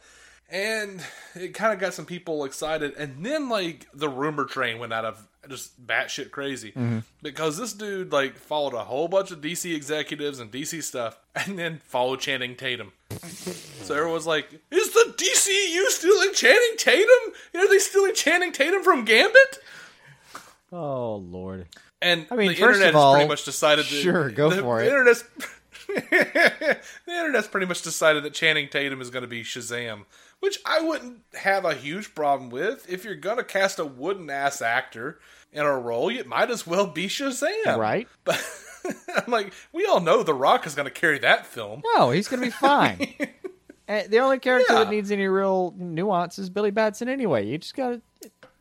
And 0.47 1.01
it 1.33 1.55
kind 1.55 1.73
of 1.73 1.79
got 1.79 1.95
some 1.95 2.05
people 2.05 2.45
excited, 2.45 2.93
and 2.97 3.25
then 3.25 3.49
like 3.49 3.87
the 3.95 4.09
rumor 4.09 4.45
train 4.45 4.77
went 4.77 4.93
out 4.93 5.03
of 5.03 5.27
just 5.49 5.85
batshit 5.85 6.29
crazy 6.31 6.73
because 7.21 7.57
this 7.57 7.73
dude 7.73 8.11
like 8.11 8.35
followed 8.35 8.73
a 8.73 8.83
whole 8.83 9.07
bunch 9.07 9.31
of 9.31 9.41
DC 9.41 9.75
executives 9.75 10.39
and 10.39 10.51
DC 10.51 10.83
stuff, 10.83 11.17
and 11.35 11.57
then 11.57 11.81
followed 11.85 12.19
Channing 12.19 12.55
Tatum. 12.55 12.91
So 13.83 13.95
everyone's 13.95 14.25
like, 14.25 14.51
"Is 14.71 14.93
the 14.93 15.13
DCU 15.17 15.89
stealing 15.89 16.33
Channing 16.33 16.77
Tatum? 16.77 17.33
Are 17.55 17.69
they 17.69 17.79
stealing 17.79 18.15
Channing 18.15 18.51
Tatum 18.51 18.83
from 18.83 19.05
Gambit?" 19.05 19.59
oh 20.71 21.15
lord, 21.17 21.67
And 22.01 22.25
I 22.31 22.35
mean, 22.35 22.49
the 22.49 22.55
first 22.55 22.81
internet 22.81 22.95
of 22.95 23.01
has 23.01 23.13
pretty 23.15 23.27
much 23.29 23.45
decided. 23.45 23.85
That, 23.85 23.95
sure, 24.01 24.29
go 24.29 24.49
the, 24.49 24.61
for 24.61 24.79
the 24.79 24.85
it. 24.85 24.89
Internet's, 24.89 25.23
the 25.87 26.77
internet's 27.07 27.47
pretty 27.47 27.67
much 27.67 27.81
decided 27.83 28.23
that 28.23 28.33
Channing 28.33 28.67
Tatum 28.69 29.01
is 29.01 29.09
going 29.09 29.21
to 29.23 29.27
be 29.27 29.43
Shazam, 29.43 30.05
which 30.39 30.59
I 30.65 30.81
wouldn't 30.81 31.19
have 31.35 31.63
a 31.65 31.73
huge 31.75 32.15
problem 32.15 32.49
with. 32.49 32.89
If 32.89 33.05
you're 33.05 33.15
going 33.15 33.37
to 33.37 33.43
cast 33.43 33.79
a 33.79 33.85
wooden 33.85 34.29
ass 34.29 34.61
actor 34.61 35.19
in 35.53 35.63
a 35.63 35.77
role, 35.77 36.09
you 36.11 36.23
might 36.25 36.49
as 36.49 36.65
well 36.67 36.87
be 36.87 37.07
Shazam, 37.07 37.77
right? 37.77 38.07
But 38.23 38.43
I'm 39.15 39.31
like, 39.31 39.53
we 39.73 39.85
all 39.85 39.99
know 39.99 40.23
The 40.23 40.33
Rock 40.33 40.65
is 40.67 40.75
going 40.75 40.85
to 40.87 40.91
carry 40.93 41.19
that 41.19 41.45
film. 41.45 41.81
No, 41.95 42.11
he's 42.11 42.27
gonna 42.27 42.41
be 42.43 42.49
fine. 42.51 43.13
Uh, 43.87 44.01
the 44.09 44.17
only 44.17 44.39
character 44.39 44.73
Yeah. 44.73 44.79
that 44.83 44.89
needs 44.89 45.11
any 45.11 45.27
real 45.27 45.71
nuance 45.77 46.39
is 46.39 46.49
Billy 46.49 46.71
Batson 46.71 47.07
anyway. 47.07 47.45
You 47.45 47.59
just 47.59 47.75
gotta. 47.75 48.01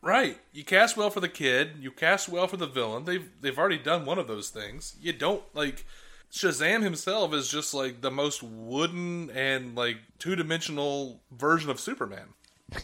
Right. 0.02 0.36
You 0.52 0.64
cast 0.64 0.98
well 0.98 1.08
for 1.08 1.20
the 1.20 1.30
kid. 1.30 1.76
You 1.80 1.92
cast 1.92 2.28
well 2.28 2.46
for 2.46 2.58
the 2.58 2.66
villain. 2.66 3.06
They've 3.06 3.26
they've 3.40 3.58
already 3.58 3.78
done 3.78 4.04
one 4.04 4.18
of 4.18 4.26
those 4.28 4.50
things. 4.50 4.96
You 5.00 5.14
don't 5.14 5.42
like 5.54 5.86
Shazam 6.30 6.82
himself 6.82 7.32
is 7.32 7.48
just 7.48 7.72
like 7.72 8.02
the 8.02 8.10
most 8.10 8.42
wooden 8.42 9.30
and 9.30 9.74
like 9.74 9.96
two 10.18 10.36
dimensional 10.36 11.22
version 11.32 11.70
of 11.70 11.80
Superman. 11.80 12.34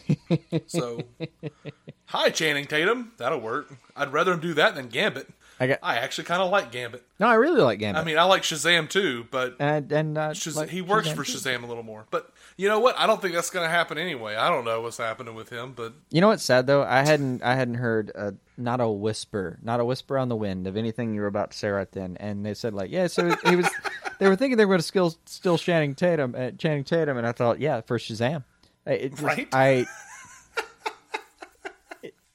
so, 0.67 1.03
hi 2.07 2.31
Channing 2.31 2.65
Tatum. 2.65 3.13
That'll 3.19 3.41
work. 3.41 3.71
I'd 3.95 4.15
rather 4.15 4.33
him 4.33 4.41
do 4.41 4.55
that 4.55 4.75
than 4.75 4.89
Gambit. 4.89 5.29
I 5.61 5.67
got- 5.67 5.79
I 5.83 5.97
actually 5.99 6.25
kind 6.25 6.41
of 6.43 6.51
like 6.51 6.73
Gambit. 6.73 7.05
No, 7.19 7.29
I 7.29 7.35
really 7.35 7.61
like 7.61 7.79
Gambit. 7.79 8.01
I 8.01 8.05
mean, 8.05 8.17
I 8.19 8.23
like 8.25 8.43
Shazam 8.43 8.89
too, 8.89 9.27
but 9.31 9.57
and 9.61 9.93
and 9.93 10.17
uh, 10.19 10.31
Shaz- 10.31 10.57
like 10.57 10.71
he 10.71 10.81
works 10.81 11.09
Shazam 11.09 11.15
for 11.17 11.25
too. 11.25 11.33
Shazam 11.35 11.63
a 11.65 11.67
little 11.67 11.83
more. 11.83 12.07
But 12.11 12.33
you 12.57 12.67
know 12.69 12.81
what? 12.81 12.99
I 12.99 13.07
don't 13.07 13.21
think 13.21 13.35
that's 13.35 13.51
going 13.51 13.65
to 13.67 13.71
happen 13.71 13.99
anyway. 13.99 14.37
I 14.37 14.49
don't 14.49 14.65
know 14.65 14.81
what's 14.81 14.97
happening 14.97 15.35
with 15.35 15.51
him, 15.51 15.73
but 15.77 15.93
You 16.11 16.21
know 16.23 16.29
what's 16.29 16.43
sad 16.43 16.67
though? 16.67 16.83
I 16.83 17.05
hadn't 17.05 17.43
I 17.43 17.55
hadn't 17.55 17.75
heard 17.75 18.11
uh, 18.15 18.33
not 18.57 18.81
a 18.81 18.89
whisper, 18.89 19.59
not 19.63 19.81
a 19.81 19.85
whisper 19.85 20.17
on 20.19 20.29
the 20.31 20.37
wind 20.37 20.67
of 20.67 20.77
anything 20.79 21.15
you 21.15 21.21
were 21.21 21.27
about 21.27 21.51
to 21.51 21.59
say 21.59 21.69
right 21.69 21.91
then. 21.93 22.17
And 22.19 22.45
they 22.45 22.55
said 22.55 22.73
like, 22.75 22.91
yeah, 22.91 23.07
so 23.07 23.37
he 23.45 23.57
was. 23.57 23.69
they 24.19 24.29
were 24.29 24.37
thinking 24.37 24.57
they 24.57 24.65
were 24.65 24.73
going 24.77 24.81
to 24.81 24.87
still 24.87 25.15
still 25.27 25.59
Channing 25.59 25.95
Tatum, 25.95 26.35
uh, 26.37 26.53
Channing 26.53 26.85
Tatum, 26.85 27.19
and 27.19 27.27
I 27.27 27.33
thought, 27.33 27.61
yeah, 27.61 27.83
for 27.83 27.99
Shazam. 27.99 28.45
It 28.87 29.11
just, 29.11 29.23
Right? 29.23 29.47
I, 29.53 29.87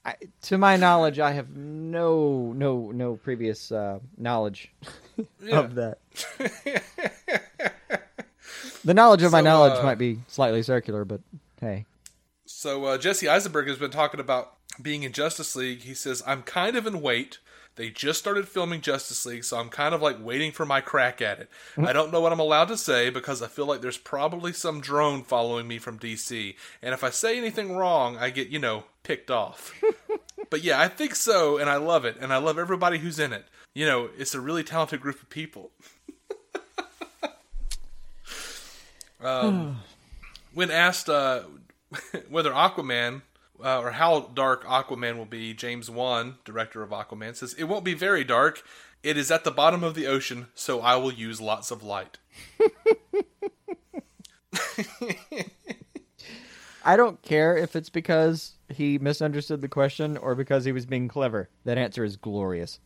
I. 0.06 0.14
To 0.42 0.58
my 0.58 0.76
knowledge, 0.76 1.18
I 1.18 1.32
have 1.32 1.50
no 1.56 2.52
no 2.56 2.90
no 2.92 3.16
previous 3.16 3.72
uh, 3.72 3.98
knowledge 4.16 4.72
Yeah. 5.42 5.58
of 5.60 5.74
that. 5.74 5.98
the 8.84 8.94
knowledge 8.94 9.22
of 9.22 9.32
my 9.32 9.40
knowledge 9.40 9.78
uh, 9.78 9.82
might 9.82 9.98
be 9.98 10.20
slightly 10.28 10.62
circular, 10.62 11.04
but 11.04 11.20
hey, 11.60 11.86
So 12.44 12.84
uh, 12.84 12.98
Jesse 12.98 13.28
Eisenberg 13.28 13.68
has 13.68 13.78
been 13.78 13.90
talking 13.90 14.20
about 14.20 14.54
being 14.80 15.02
in 15.02 15.12
Justice 15.12 15.56
League. 15.56 15.80
He 15.82 15.94
says, 15.94 16.22
"I'm 16.26 16.42
kind 16.42 16.76
of 16.76 16.86
in 16.86 17.00
wait. 17.00 17.38
They 17.76 17.90
just 17.90 18.18
started 18.18 18.48
filming 18.48 18.80
Justice 18.80 19.26
League, 19.26 19.44
so 19.44 19.58
I'm 19.58 19.68
kind 19.68 19.94
of 19.94 20.00
like 20.00 20.16
waiting 20.18 20.50
for 20.50 20.64
my 20.64 20.80
crack 20.80 21.20
at 21.20 21.38
it. 21.40 21.50
I 21.76 21.92
don't 21.92 22.10
know 22.10 22.22
what 22.22 22.32
I'm 22.32 22.40
allowed 22.40 22.68
to 22.68 22.76
say 22.78 23.10
because 23.10 23.42
I 23.42 23.48
feel 23.48 23.66
like 23.66 23.82
there's 23.82 23.98
probably 23.98 24.54
some 24.54 24.80
drone 24.80 25.22
following 25.22 25.68
me 25.68 25.78
from 25.78 25.98
DC, 25.98 26.56
and 26.82 26.94
if 26.94 27.04
I 27.04 27.10
say 27.10 27.36
anything 27.36 27.76
wrong, 27.76 28.16
I 28.16 28.30
get 28.30 28.48
you 28.48 28.58
know 28.58 28.84
picked 29.02 29.30
off. 29.30 29.78
but 30.50 30.62
yeah, 30.62 30.80
I 30.80 30.88
think 30.88 31.14
so, 31.14 31.58
and 31.58 31.68
I 31.68 31.76
love 31.76 32.06
it, 32.06 32.16
and 32.18 32.32
I 32.32 32.38
love 32.38 32.58
everybody 32.58 32.98
who's 32.98 33.18
in 33.18 33.34
it. 33.34 33.44
You 33.74 33.84
know, 33.84 34.08
it's 34.16 34.34
a 34.34 34.40
really 34.40 34.64
talented 34.64 35.02
group 35.02 35.20
of 35.20 35.28
people." 35.28 35.70
um, 39.22 39.80
when 40.54 40.70
asked 40.70 41.10
uh, 41.10 41.42
whether 42.30 42.52
Aquaman 42.52 43.20
uh, 43.62 43.80
or 43.80 43.92
how 43.92 44.30
dark 44.34 44.64
Aquaman 44.64 45.16
will 45.16 45.24
be, 45.24 45.54
James 45.54 45.90
Wan, 45.90 46.38
director 46.44 46.82
of 46.82 46.90
Aquaman, 46.90 47.36
says 47.36 47.54
it 47.54 47.64
won't 47.64 47.84
be 47.84 47.94
very 47.94 48.24
dark. 48.24 48.62
It 49.02 49.16
is 49.16 49.30
at 49.30 49.44
the 49.44 49.50
bottom 49.50 49.84
of 49.84 49.94
the 49.94 50.06
ocean, 50.06 50.48
so 50.54 50.80
I 50.80 50.96
will 50.96 51.12
use 51.12 51.40
lots 51.40 51.70
of 51.70 51.82
light. 51.82 52.18
I 56.84 56.96
don't 56.96 57.20
care 57.22 57.56
if 57.56 57.74
it's 57.76 57.90
because 57.90 58.54
he 58.68 58.98
misunderstood 58.98 59.60
the 59.60 59.68
question 59.68 60.16
or 60.16 60.34
because 60.34 60.64
he 60.64 60.72
was 60.72 60.86
being 60.86 61.08
clever. 61.08 61.48
That 61.64 61.78
answer 61.78 62.04
is 62.04 62.16
glorious. 62.16 62.78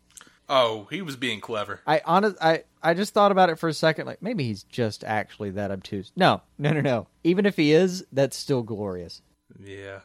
Oh, 0.49 0.89
he 0.91 1.01
was 1.01 1.17
being 1.17 1.41
clever. 1.41 1.81
I 1.87 2.01
honest, 2.05 2.37
I, 2.41 2.65
I 2.83 2.95
just 2.95 3.15
thought 3.15 3.31
about 3.31 3.51
it 3.51 3.59
for 3.59 3.69
a 3.69 3.75
second. 3.75 4.07
Like 4.07 4.21
maybe 4.21 4.45
he's 4.45 4.65
just 4.65 5.05
actually 5.05 5.51
that 5.51 5.71
obtuse. 5.71 6.11
No, 6.17 6.43
no, 6.59 6.73
no, 6.73 6.81
no. 6.81 7.07
Even 7.23 7.47
if 7.47 7.57
he 7.57 7.73
is, 7.73 8.05
that's 8.11 8.37
still 8.37 8.63
glorious. 8.63 9.23
Yeah. 9.63 10.01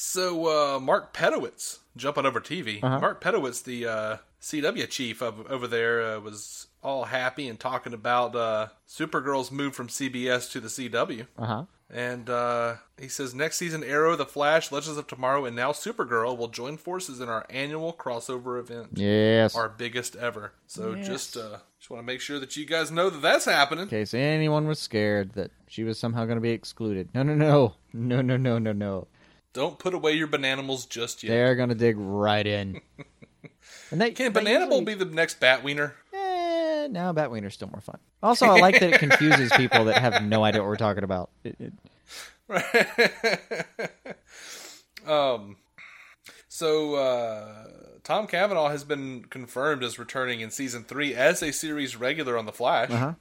So 0.00 0.46
uh, 0.76 0.78
Mark 0.78 1.12
Pedowitz, 1.12 1.80
jumping 1.96 2.24
over 2.24 2.40
TV. 2.40 2.80
Mark 2.80 3.20
Pedowitz, 3.20 3.64
the 3.64 3.84
uh, 3.84 4.16
CW 4.40 4.88
chief 4.88 5.20
of, 5.20 5.44
over 5.50 5.66
there, 5.66 6.00
uh, 6.02 6.20
was 6.20 6.68
all 6.84 7.06
happy 7.06 7.48
and 7.48 7.58
talking 7.58 7.92
about 7.92 8.36
uh, 8.36 8.68
Supergirl's 8.88 9.50
move 9.50 9.74
from 9.74 9.88
CBS 9.88 10.52
to 10.52 10.60
the 10.60 10.68
CW. 10.68 11.26
Uh 11.36 11.46
huh. 11.46 11.64
And 11.90 12.30
uh, 12.30 12.76
he 12.96 13.08
says 13.08 13.34
next 13.34 13.56
season, 13.56 13.82
Arrow, 13.82 14.14
The 14.14 14.24
Flash, 14.24 14.70
Legends 14.70 14.98
of 14.98 15.08
Tomorrow, 15.08 15.46
and 15.46 15.56
now 15.56 15.72
Supergirl 15.72 16.36
will 16.38 16.46
join 16.48 16.76
forces 16.76 17.18
in 17.18 17.28
our 17.28 17.44
annual 17.50 17.92
crossover 17.92 18.60
event, 18.60 18.90
Yes. 18.92 19.56
our 19.56 19.68
biggest 19.68 20.14
ever. 20.14 20.52
So 20.68 20.94
Yes. 20.94 21.06
just 21.08 21.36
uh, 21.36 21.56
just 21.80 21.90
want 21.90 22.00
to 22.02 22.06
make 22.06 22.20
sure 22.20 22.38
that 22.38 22.56
you 22.56 22.66
guys 22.66 22.92
know 22.92 23.10
that 23.10 23.22
that's 23.22 23.46
happening. 23.46 23.84
In 23.84 23.88
case 23.90 24.14
anyone 24.14 24.68
was 24.68 24.78
scared 24.78 25.32
that 25.32 25.50
she 25.66 25.82
was 25.82 25.98
somehow 25.98 26.24
going 26.24 26.36
to 26.36 26.42
be 26.42 26.50
excluded. 26.50 27.08
No, 27.14 27.24
no, 27.24 27.34
no, 27.34 27.74
no, 27.92 28.20
no, 28.20 28.36
no, 28.36 28.58
no, 28.58 28.72
no. 28.72 29.08
Don't 29.52 29.78
put 29.78 29.94
away 29.94 30.12
your 30.12 30.28
bananimals 30.28 30.88
just 30.88 31.22
yet. 31.22 31.30
They're 31.30 31.54
going 31.56 31.70
to 31.70 31.74
dig 31.74 31.96
right 31.98 32.46
in. 32.46 32.80
And 33.90 34.00
they 34.00 34.10
Can 34.10 34.32
they 34.32 34.40
Bananimal 34.40 34.64
usually- 34.80 34.84
be 34.84 34.94
the 34.94 35.04
next 35.06 35.40
Batwiener? 35.40 35.92
Eh, 36.12 36.88
no, 36.90 37.12
Batwiener's 37.14 37.54
still 37.54 37.68
more 37.68 37.80
fun. 37.80 37.98
Also, 38.22 38.44
I 38.46 38.60
like 38.60 38.78
that 38.80 38.92
it 38.94 38.98
confuses 38.98 39.50
people 39.56 39.86
that 39.86 39.98
have 39.98 40.22
no 40.22 40.44
idea 40.44 40.60
what 40.60 40.68
we're 40.68 40.76
talking 40.76 41.04
about. 41.04 41.30
It, 41.44 41.56
it, 41.58 41.72
um. 45.06 45.56
So 46.48 46.94
uh, 46.96 47.66
Tom 48.04 48.26
Cavanaugh 48.26 48.68
has 48.68 48.84
been 48.84 49.24
confirmed 49.30 49.82
as 49.84 49.98
returning 49.98 50.40
in 50.40 50.50
season 50.50 50.82
three 50.84 51.14
as 51.14 51.42
a 51.42 51.52
series 51.52 51.96
regular 51.96 52.36
on 52.36 52.46
the 52.46 52.52
Flash. 52.52 52.90
uh-huh. 52.90 53.12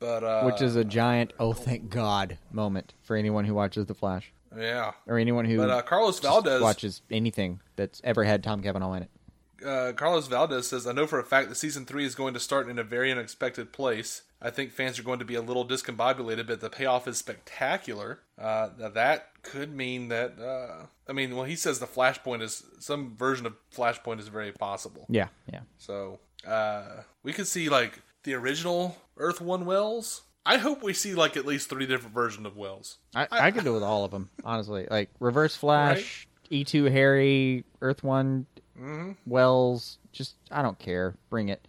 But 0.00 0.24
uh, 0.24 0.42
Which 0.42 0.60
is 0.60 0.76
a 0.76 0.84
giant, 0.84 1.32
oh, 1.38 1.52
thank 1.52 1.88
God 1.88 2.36
moment 2.52 2.94
for 3.02 3.16
anyone 3.16 3.44
who 3.44 3.54
watches 3.54 3.86
The 3.86 3.94
Flash. 3.94 4.32
Yeah. 4.56 4.92
Or 5.06 5.18
anyone 5.18 5.44
who 5.44 5.56
But 5.56 5.70
uh, 5.70 5.82
Carlos 5.82 6.18
Valdez 6.20 6.60
watches 6.60 7.02
anything 7.10 7.60
that's 7.76 8.00
ever 8.04 8.24
had 8.24 8.42
Tom 8.42 8.62
Cavanaugh 8.62 8.94
in 8.94 9.02
it. 9.04 9.10
uh, 9.66 9.92
Carlos 9.92 10.26
Valdez 10.26 10.66
says, 10.66 10.86
I 10.86 10.92
know 10.92 11.06
for 11.06 11.18
a 11.18 11.24
fact 11.24 11.48
that 11.48 11.54
season 11.56 11.86
three 11.86 12.04
is 12.04 12.14
going 12.14 12.34
to 12.34 12.40
start 12.40 12.68
in 12.68 12.78
a 12.78 12.84
very 12.84 13.10
unexpected 13.10 13.72
place. 13.72 14.22
I 14.42 14.50
think 14.50 14.72
fans 14.72 14.98
are 14.98 15.02
going 15.02 15.20
to 15.20 15.24
be 15.24 15.36
a 15.36 15.40
little 15.40 15.66
discombobulated, 15.66 16.46
but 16.46 16.60
the 16.60 16.68
payoff 16.68 17.08
is 17.08 17.16
spectacular. 17.16 18.20
Uh, 18.38 18.68
that 18.78 19.28
could 19.42 19.74
mean 19.74 20.08
that, 20.08 20.38
uh, 20.38 20.86
I 21.08 21.12
mean, 21.12 21.34
well, 21.34 21.46
he 21.46 21.56
says 21.56 21.78
the 21.78 21.86
Flashpoint 21.86 22.42
is, 22.42 22.62
some 22.78 23.16
version 23.16 23.46
of 23.46 23.54
Flashpoint 23.74 24.20
is 24.20 24.28
very 24.28 24.52
possible. 24.52 25.06
Yeah, 25.08 25.28
yeah. 25.50 25.60
So, 25.78 26.18
uh, 26.46 27.02
we 27.22 27.32
could 27.32 27.46
see, 27.46 27.70
like, 27.70 28.02
the 28.24 28.34
original 28.34 28.98
Earth 29.16 29.40
One 29.40 29.64
Wells. 29.64 30.22
I 30.46 30.58
hope 30.58 30.82
we 30.82 30.92
see, 30.92 31.14
like, 31.14 31.36
at 31.36 31.46
least 31.46 31.70
three 31.70 31.86
different 31.86 32.14
versions 32.14 32.46
of 32.46 32.56
Wells. 32.56 32.98
I, 33.14 33.26
I 33.30 33.50
could 33.50 33.64
do 33.64 33.72
with 33.72 33.82
all 33.82 34.04
of 34.04 34.10
them, 34.10 34.28
honestly. 34.44 34.86
Like 34.90 35.10
Reverse 35.20 35.56
Flash, 35.56 36.28
E2 36.50 36.90
Harry, 36.90 37.64
Earth 37.80 38.02
One, 38.04 38.46
Mm-hmm. 38.78 39.12
Wells. 39.24 39.98
Just 40.12 40.34
I 40.50 40.60
don't 40.60 40.78
care. 40.80 41.14
Bring 41.30 41.48
it. 41.48 41.66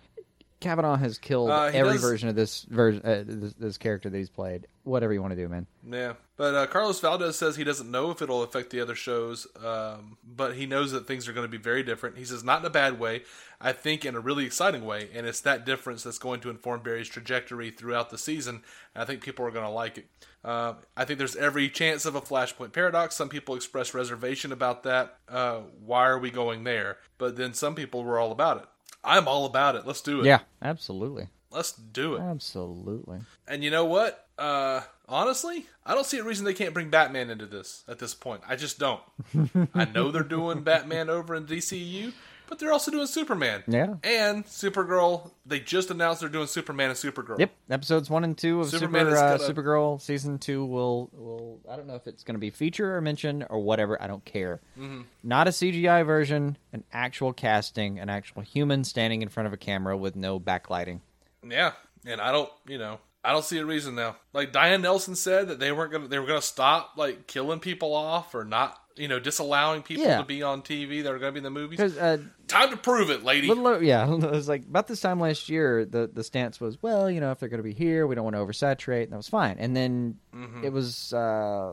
Cavanaugh 0.65 0.95
has 0.95 1.19
killed 1.19 1.51
Uh, 1.51 1.69
he 1.71 1.77
every 1.77 1.93
does- 1.93 2.01
version 2.01 2.27
of 2.27 2.35
this 2.35 2.63
version, 2.63 3.01
uh, 3.05 3.23
this, 3.23 3.53
this 3.53 3.77
character 3.77 4.09
that 4.09 4.17
he's 4.17 4.31
played. 4.31 4.65
Whatever 4.83 5.13
you 5.13 5.21
want 5.21 5.31
to 5.31 5.35
do, 5.35 5.47
man. 5.47 5.67
Yeah, 5.87 6.13
but 6.37 6.53
uh, 6.55 6.65
Carlos 6.67 6.99
Valdez 6.99 7.35
says 7.37 7.55
he 7.55 7.63
doesn't 7.63 7.89
know 7.89 8.09
if 8.11 8.21
it'll 8.21 8.41
affect 8.43 8.69
the 8.71 8.81
other 8.81 8.95
shows, 8.95 9.45
um, 9.63 10.17
but 10.23 10.55
he 10.55 10.65
knows 10.65 10.91
that 10.91 11.07
things 11.07 11.27
are 11.27 11.33
going 11.33 11.45
to 11.45 11.51
be 11.51 11.61
very 11.61 11.83
different. 11.83 12.17
He 12.17 12.25
says 12.25 12.43
not 12.43 12.59
in 12.61 12.65
a 12.65 12.69
bad 12.71 12.99
way, 12.99 13.23
I 13.61 13.73
think 13.73 14.05
in 14.05 14.15
a 14.15 14.19
really 14.19 14.45
exciting 14.45 14.85
way, 14.85 15.09
and 15.13 15.25
it's 15.27 15.41
that 15.41 15.65
difference 15.65 16.03
that's 16.03 16.17
going 16.19 16.39
to 16.41 16.49
inform 16.49 16.81
Barry's 16.81 17.07
trajectory 17.09 17.69
throughout 17.71 18.09
the 18.09 18.17
season. 18.17 18.63
And 18.95 19.01
I 19.03 19.05
think 19.05 19.21
people 19.21 19.45
are 19.45 19.51
going 19.51 19.65
to 19.65 19.71
like 19.71 19.97
it. 19.99 20.07
Uh, 20.43 20.73
I 20.97 21.05
think 21.05 21.17
there's 21.19 21.35
every 21.35 21.69
chance 21.69 22.05
of 22.05 22.13
a 22.15 22.21
Flashpoint 22.21 22.71
paradox. 22.73 23.15
Some 23.15 23.29
people 23.29 23.55
express 23.55 23.93
reservation 23.95 24.51
about 24.51 24.83
that. 24.83 25.17
Uh, 25.29 25.61
why 25.83 26.05
are 26.07 26.19
we 26.19 26.29
going 26.31 26.63
there? 26.63 26.97
But 27.17 27.37
then 27.37 27.53
some 27.53 27.73
people 27.75 28.03
were 28.03 28.19
all 28.19 28.31
about 28.31 28.57
it. 28.57 28.65
I'm 29.05 29.27
all 29.27 29.45
about 29.45 29.75
it. 29.75 29.85
Let's 29.85 30.01
do 30.01 30.21
it. 30.21 30.25
Yeah, 30.25 30.39
absolutely, 30.61 31.27
Let's 31.51 31.71
do 31.71 32.15
it. 32.15 32.21
absolutely. 32.21 33.19
And 33.47 33.63
you 33.63 33.69
know 33.71 33.85
what? 33.85 34.27
Uh, 34.37 34.81
honestly, 35.07 35.65
I 35.85 35.93
don't 35.93 36.05
see 36.05 36.17
a 36.17 36.23
reason 36.23 36.43
they 36.45 36.53
can't 36.53 36.73
bring 36.73 36.89
Batman 36.89 37.29
into 37.29 37.45
this 37.45 37.83
at 37.87 37.99
this 37.99 38.13
point. 38.13 38.41
I 38.47 38.55
just 38.55 38.79
don't. 38.79 39.01
I 39.73 39.85
know 39.85 40.11
they're 40.11 40.23
doing 40.23 40.61
Batman 40.63 41.09
over 41.09 41.35
in 41.35 41.45
DCU, 41.45 42.11
but 42.47 42.59
they're 42.59 42.71
also 42.71 42.91
doing 42.91 43.07
Superman. 43.07 43.63
Yeah. 43.67 43.95
And 44.03 44.45
Supergirl. 44.45 45.31
They 45.45 45.59
just 45.59 45.91
announced 45.91 46.21
they're 46.21 46.29
doing 46.29 46.47
Superman 46.47 46.89
and 46.89 46.97
Supergirl. 46.97 47.39
Yep, 47.39 47.51
episodes 47.69 48.09
one 48.09 48.23
and 48.23 48.37
two 48.37 48.61
of 48.61 48.69
Superman 48.69 49.05
Super, 49.05 49.17
uh, 49.17 49.37
Supergirl 49.37 50.01
season 50.01 50.39
two 50.39 50.65
will 50.65 51.09
will 51.13 51.59
I 51.69 51.75
don't 51.75 51.87
know 51.87 51.95
if 51.95 52.07
it's 52.07 52.23
going 52.23 52.35
to 52.35 52.39
be 52.39 52.49
feature 52.49 52.95
or 52.95 53.01
mention 53.01 53.43
or 53.49 53.59
whatever. 53.59 54.01
I 54.01 54.07
don't 54.07 54.25
care. 54.25 54.61
Mm-hmm. 54.77 55.01
Not 55.23 55.47
a 55.47 55.51
CGI 55.51 56.05
version, 56.05 56.57
an 56.73 56.83
actual 56.91 57.33
casting, 57.33 57.99
an 57.99 58.09
actual 58.09 58.41
human 58.41 58.83
standing 58.83 59.21
in 59.21 59.29
front 59.29 59.47
of 59.47 59.53
a 59.53 59.57
camera 59.57 59.95
with 59.97 60.15
no 60.15 60.39
backlighting. 60.39 61.01
Yeah. 61.47 61.73
And 62.05 62.21
I 62.21 62.31
don't, 62.31 62.49
you 62.67 62.77
know, 62.77 62.99
I 63.25 63.31
don't 63.31 63.43
see 63.43 63.57
a 63.57 63.65
reason 63.65 63.95
now. 63.95 64.17
Like 64.33 64.51
Diane 64.51 64.83
Nelson 64.83 65.15
said 65.15 65.47
that 65.47 65.59
they 65.59 65.71
weren't 65.71 65.91
gonna 65.91 66.07
they 66.07 66.19
were 66.19 66.27
gonna 66.27 66.41
stop 66.41 66.91
like 66.95 67.25
killing 67.25 67.59
people 67.59 67.93
off 67.95 68.35
or 68.35 68.45
not, 68.45 68.79
you 68.95 69.07
know, 69.07 69.19
disallowing 69.19 69.81
people 69.83 70.05
Yeah. 70.05 70.19
to 70.19 70.23
be 70.23 70.41
on 70.41 70.61
TV 70.61 71.03
that 71.03 71.11
are 71.11 71.19
gonna 71.19 71.31
be 71.33 71.37
in 71.39 71.43
the 71.43 71.49
movies. 71.49 71.79
Uh, 71.79 72.17
Time 72.47 72.69
to 72.69 72.77
prove 72.77 73.09
it, 73.09 73.23
lady. 73.23 73.47
little 73.47 73.81
yeah, 73.83 74.11
it 74.13 74.31
was 74.31 74.47
like 74.47 74.63
about 74.63 74.87
this 74.87 75.01
time 75.01 75.19
last 75.19 75.49
year. 75.49 75.83
The 75.85 76.09
the 76.13 76.23
stance 76.23 76.59
was, 76.61 76.81
well, 76.81 77.09
you 77.09 77.19
know, 77.19 77.31
if 77.31 77.39
they're 77.39 77.49
going 77.49 77.57
to 77.59 77.63
be 77.63 77.73
here, 77.73 78.05
we 78.07 78.15
don't 78.15 78.23
want 78.23 78.35
to 78.35 78.39
oversaturate, 78.41 79.03
and 79.03 79.11
that 79.13 79.17
was 79.17 79.27
fine. 79.29 79.57
And 79.59 79.75
then 79.75 80.17
Mm-hmm. 80.35 80.63
it 80.65 80.71
was 80.73 81.13
uh, 81.13 81.71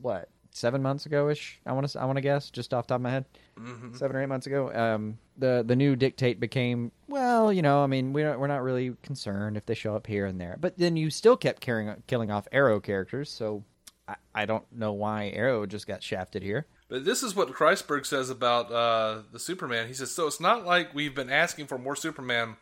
what 0.00 0.28
seven 0.52 0.82
months 0.82 1.04
ago 1.04 1.28
ish. 1.30 1.60
I 1.66 1.72
want 1.72 1.88
to 1.88 2.00
I 2.00 2.04
want 2.06 2.16
to 2.16 2.22
guess 2.22 2.48
just 2.50 2.72
off 2.72 2.86
the 2.86 2.94
top 2.94 2.98
of 2.98 3.02
my 3.02 3.10
head, 3.10 3.24
Mm-hmm. 3.60 3.94
seven 3.96 4.16
or 4.16 4.22
eight 4.22 4.28
months 4.28 4.46
ago. 4.46 4.72
Um, 4.72 5.18
the 5.36 5.62
the 5.66 5.76
new 5.76 5.94
dictate 5.96 6.40
became, 6.40 6.90
well, 7.08 7.52
you 7.52 7.60
know, 7.62 7.82
I 7.84 7.86
mean, 7.86 8.12
we 8.12 8.22
don't, 8.22 8.38
we're 8.40 8.46
not 8.46 8.62
really 8.62 8.96
concerned 9.02 9.56
if 9.56 9.66
they 9.66 9.74
show 9.74 9.94
up 9.94 10.06
here 10.06 10.26
and 10.26 10.40
there, 10.40 10.56
but 10.60 10.78
then 10.78 10.96
you 10.96 11.10
still 11.10 11.36
kept 11.36 11.60
carrying 11.60 11.94
killing 12.06 12.30
off 12.30 12.48
Arrow 12.52 12.80
characters, 12.80 13.30
so. 13.30 13.62
I, 14.06 14.16
I 14.34 14.46
don't 14.46 14.64
know 14.72 14.92
why 14.92 15.30
Arrow 15.34 15.66
just 15.66 15.86
got 15.86 16.02
shafted 16.02 16.42
here. 16.42 16.66
But 16.88 17.04
this 17.04 17.22
is 17.22 17.34
what 17.34 17.48
Kreisberg 17.52 18.06
says 18.06 18.30
about 18.30 18.70
uh, 18.70 19.22
the 19.32 19.38
Superman. 19.38 19.88
He 19.88 19.94
says, 19.94 20.10
so 20.10 20.26
it's 20.26 20.40
not 20.40 20.64
like 20.64 20.94
we've 20.94 21.14
been 21.14 21.30
asking 21.30 21.66
for 21.66 21.78
more 21.78 21.96
Superman, 21.96 22.56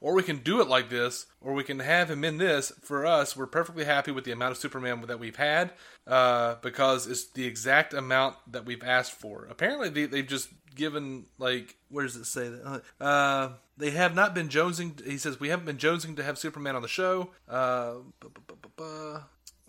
or 0.00 0.14
we 0.14 0.22
can 0.22 0.38
do 0.38 0.60
it 0.60 0.68
like 0.68 0.90
this, 0.90 1.26
or 1.40 1.52
we 1.52 1.62
can 1.62 1.78
have 1.78 2.10
him 2.10 2.24
in 2.24 2.38
this. 2.38 2.72
For 2.82 3.06
us, 3.06 3.36
we're 3.36 3.46
perfectly 3.46 3.84
happy 3.84 4.10
with 4.10 4.24
the 4.24 4.32
amount 4.32 4.52
of 4.52 4.58
Superman 4.58 5.02
that 5.06 5.20
we've 5.20 5.36
had 5.36 5.72
uh, 6.06 6.56
because 6.62 7.06
it's 7.06 7.30
the 7.30 7.44
exact 7.44 7.94
amount 7.94 8.36
that 8.50 8.64
we've 8.64 8.82
asked 8.82 9.12
for. 9.12 9.46
Apparently, 9.50 9.88
they, 9.88 10.06
they've 10.06 10.26
just 10.26 10.48
given 10.74 11.26
like 11.38 11.76
where 11.88 12.04
does 12.04 12.16
it 12.16 12.24
say 12.24 12.48
that? 12.48 12.82
Uh, 13.00 13.50
they 13.76 13.90
have 13.90 14.14
not 14.14 14.34
been 14.34 14.48
jonesing. 14.48 15.04
He 15.04 15.18
says 15.18 15.40
we 15.40 15.48
haven't 15.48 15.66
been 15.66 15.78
jonesing 15.78 16.16
to 16.16 16.22
have 16.22 16.38
Superman 16.38 16.76
on 16.76 16.82
the 16.82 16.88
show. 16.88 17.30
Uh, 17.48 17.94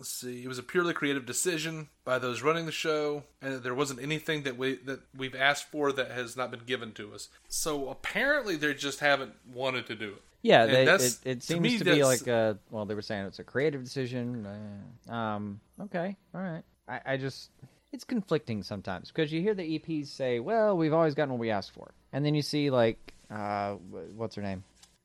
let's 0.02 0.10
see. 0.10 0.44
It 0.44 0.48
was 0.48 0.58
a 0.58 0.64
purely 0.64 0.96
creative 0.96 1.28
decision 1.28 1.90
by 2.04 2.18
those 2.18 2.42
running 2.42 2.66
the 2.66 2.72
show, 2.72 3.24
and 3.40 3.62
there 3.62 3.76
wasn't 3.76 4.02
anything 4.02 4.42
that 4.44 4.58
we 4.58 4.78
that 4.86 5.02
we've 5.16 5.36
asked 5.36 5.70
for 5.70 5.92
that 5.92 6.10
has 6.10 6.36
not 6.36 6.50
been 6.50 6.64
given 6.66 6.92
to 6.94 7.14
us. 7.14 7.30
So 7.48 7.88
apparently, 7.88 8.56
they 8.56 8.74
just 8.74 9.00
haven't 9.00 9.34
wanted 9.54 9.86
to 9.86 9.96
do 9.96 10.10
it. 10.14 10.22
Yeah, 10.42 10.66
they, 10.66 10.88
it, 10.88 11.20
it 11.24 11.42
to 11.42 11.46
seems 11.46 11.62
me, 11.62 11.78
to, 11.78 11.86
be 11.86 12.04
like 12.04 12.26
a 12.26 12.58
well, 12.72 12.86
they 12.86 12.96
were 12.96 13.04
saying 13.04 13.28
it's 13.28 13.38
a 13.38 13.44
creative 13.44 13.84
decision. 13.84 14.48
Uh, 15.08 15.14
um, 15.14 15.62
okay, 15.80 16.18
all 16.34 16.42
right. 16.42 16.64
I, 16.88 17.02
I 17.06 17.18
just 17.18 17.52
it's 17.94 18.04
conflicting 18.04 18.64
sometimes 18.64 19.12
because 19.12 19.32
you 19.32 19.40
hear 19.40 19.54
the 19.54 19.78
EPs 19.78 20.08
say, 20.08 20.40
"Well, 20.40 20.76
we've 20.76 20.94
always 20.94 21.14
gotten 21.14 21.30
what 21.30 21.40
we 21.40 21.52
asked 21.52 21.74
for," 21.74 21.92
and 22.12 22.26
then 22.26 22.34
you 22.34 22.42
see 22.42 22.72
like 22.72 23.14
uh, 23.30 23.74
what's 24.16 24.34
her 24.34 24.42
name? 24.42 24.64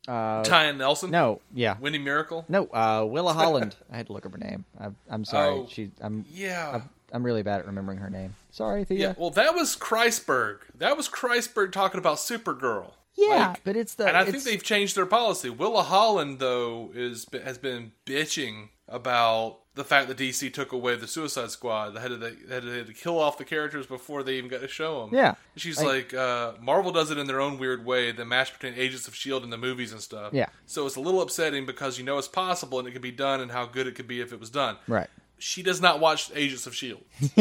Uh, 0.08 0.42
Diane 0.42 0.78
Nelson, 0.78 1.10
no, 1.10 1.40
yeah, 1.54 1.76
Winnie 1.80 1.98
Mericle. 1.98 2.44
no, 2.48 2.66
uh, 2.66 3.04
Willa 3.08 3.32
Holland. 3.32 3.74
I 3.92 3.96
had 3.96 4.06
to 4.06 4.12
look 4.12 4.24
up 4.26 4.32
her 4.32 4.38
name. 4.38 4.64
I, 4.78 4.88
I'm 5.10 5.24
sorry. 5.24 5.48
Oh, 5.50 5.66
She, 5.70 5.90
I'm, 6.00 6.24
Yeah. 6.30 6.70
I'm, 6.74 6.88
I'm 7.12 7.22
really 7.24 7.42
bad 7.42 7.60
at 7.60 7.66
remembering 7.66 7.98
her 7.98 8.10
name. 8.10 8.34
Sorry, 8.50 8.84
Thea. 8.84 8.98
Yeah, 8.98 9.14
well, 9.16 9.30
that 9.30 9.54
was 9.54 9.76
Kreisberg. 9.76 10.58
That 10.76 10.96
was 10.96 11.08
Kreisberg 11.08 11.72
talking 11.72 11.98
about 11.98 12.16
Supergirl. 12.18 12.92
Yeah, 13.16 13.48
Like, 13.48 13.64
but 13.64 13.76
it's 13.76 13.94
the. 13.94 14.06
and 14.08 14.16
I 14.16 14.24
think 14.24 14.44
they've 14.44 14.62
changed 14.62 14.94
their 14.96 15.06
policy. 15.06 15.48
Willa 15.48 15.82
Holland, 15.82 16.38
though, 16.38 16.90
is 16.94 17.26
has 17.32 17.56
been 17.58 17.92
bitching 18.04 18.68
about 18.88 19.58
the 19.74 19.84
fact 19.84 20.08
that 20.08 20.16
DC 20.16 20.52
took 20.54 20.72
away 20.72 20.94
the 20.96 21.06
Suicide 21.06 21.50
Squad. 21.50 21.90
They 21.90 22.00
had 22.00 22.08
to, 22.08 22.16
they 22.16 22.30
had 22.48 22.62
to, 22.62 22.70
they 22.70 22.78
had 22.78 22.86
to 22.86 22.94
kill 22.94 23.18
off 23.18 23.36
the 23.36 23.44
characters 23.44 23.86
before 23.86 24.22
they 24.22 24.34
even 24.36 24.48
got 24.48 24.60
to 24.62 24.68
show 24.68 25.04
them. 25.04 25.14
Yeah. 25.14 25.34
she's 25.56 25.78
Like- 25.78 26.12
like, 26.12 26.14
uh, 26.14 26.52
Marvel 26.60 26.92
does 26.92 27.10
it 27.10 27.18
in 27.18 27.26
their 27.26 27.40
own 27.40 27.58
weird 27.58 27.84
way. 27.84 28.10
The 28.12 28.24
match 28.24 28.52
between 28.52 28.74
Agents 28.74 29.06
of 29.06 29.14
Shield 29.14 29.42
and 29.42 29.52
the 29.52 29.58
movies 29.58 29.92
and 29.92 30.00
stuff. 30.00 30.32
Yeah. 30.32 30.46
so 30.66 30.86
it's 30.86 30.96
a 30.96 31.00
little 31.00 31.20
upsetting 31.20 31.66
because 31.66 31.98
you 31.98 32.04
know 32.04 32.16
it's 32.16 32.28
possible 32.28 32.78
and 32.78 32.88
it 32.88 32.92
could 32.92 33.02
be 33.02 33.10
done, 33.12 33.40
and 33.40 33.50
how 33.50 33.66
good 33.66 33.86
it 33.86 33.94
could 33.96 34.08
be 34.08 34.20
if 34.20 34.32
it 34.32 34.40
was 34.40 34.50
done. 34.50 34.76
right. 34.88 35.08
She 35.38 35.62
does 35.62 35.82
not 35.82 36.00
watch 36.00 36.30
Agents 36.34 36.66
of 36.66 36.74
Shield. 36.74 37.02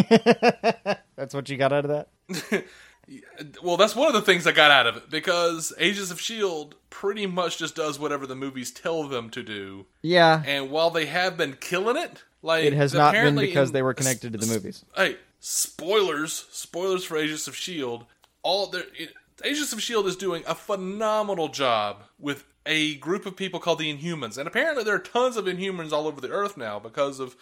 That's 1.15 1.33
what 1.33 1.47
you 1.49 1.55
got 1.55 1.71
out 1.71 1.85
of 1.85 2.07
that. 2.27 2.65
Well, 3.61 3.77
that's 3.77 3.95
one 3.95 4.07
of 4.07 4.13
the 4.13 4.21
things 4.21 4.47
I 4.47 4.51
got 4.51 4.71
out 4.71 4.87
of 4.87 4.97
it 4.97 5.09
because 5.09 5.73
Agents 5.77 6.11
of 6.11 6.19
Shield 6.19 6.75
pretty 6.89 7.25
much 7.27 7.57
just 7.57 7.75
does 7.75 7.99
whatever 7.99 8.25
the 8.25 8.35
movies 8.35 8.71
tell 8.71 9.07
them 9.07 9.29
to 9.31 9.43
do. 9.43 9.85
Yeah, 10.01 10.41
And 10.45 10.71
while 10.71 10.89
they 10.89 11.05
have 11.05 11.37
been 11.37 11.53
killing 11.59 11.97
it, 11.97 12.23
like 12.41 12.63
it 12.63 12.73
has 12.73 12.93
not 12.93 13.13
been 13.13 13.35
because 13.35 13.69
in- 13.69 13.73
they 13.73 13.81
were 13.81 13.93
connected 13.93 14.31
to 14.33 14.39
the 14.39 14.47
movies. 14.47 14.85
Hey, 14.95 15.17
spoilers! 15.39 16.45
Spoilers 16.51 17.03
for 17.03 17.17
Agents 17.17 17.47
of 17.47 17.55
Shield. 17.55 18.05
All 18.43 18.67
their 18.67 18.83
it, 18.97 19.13
Agents 19.43 19.73
of 19.73 19.81
Shield 19.81 20.07
is 20.07 20.15
doing 20.15 20.43
a 20.47 20.55
phenomenal 20.55 21.49
job 21.49 22.03
with 22.19 22.45
a 22.65 22.95
group 22.95 23.25
of 23.25 23.35
people 23.35 23.59
called 23.59 23.79
the 23.79 23.95
Inhumans, 23.95 24.37
and 24.37 24.47
apparently 24.47 24.83
there 24.83 24.95
are 24.95 24.99
tons 24.99 25.37
of 25.37 25.45
Inhumans 25.45 25.91
all 25.91 26.07
over 26.07 26.19
the 26.21 26.29
Earth 26.29 26.57
now 26.57 26.79
because 26.79 27.19
of 27.19 27.35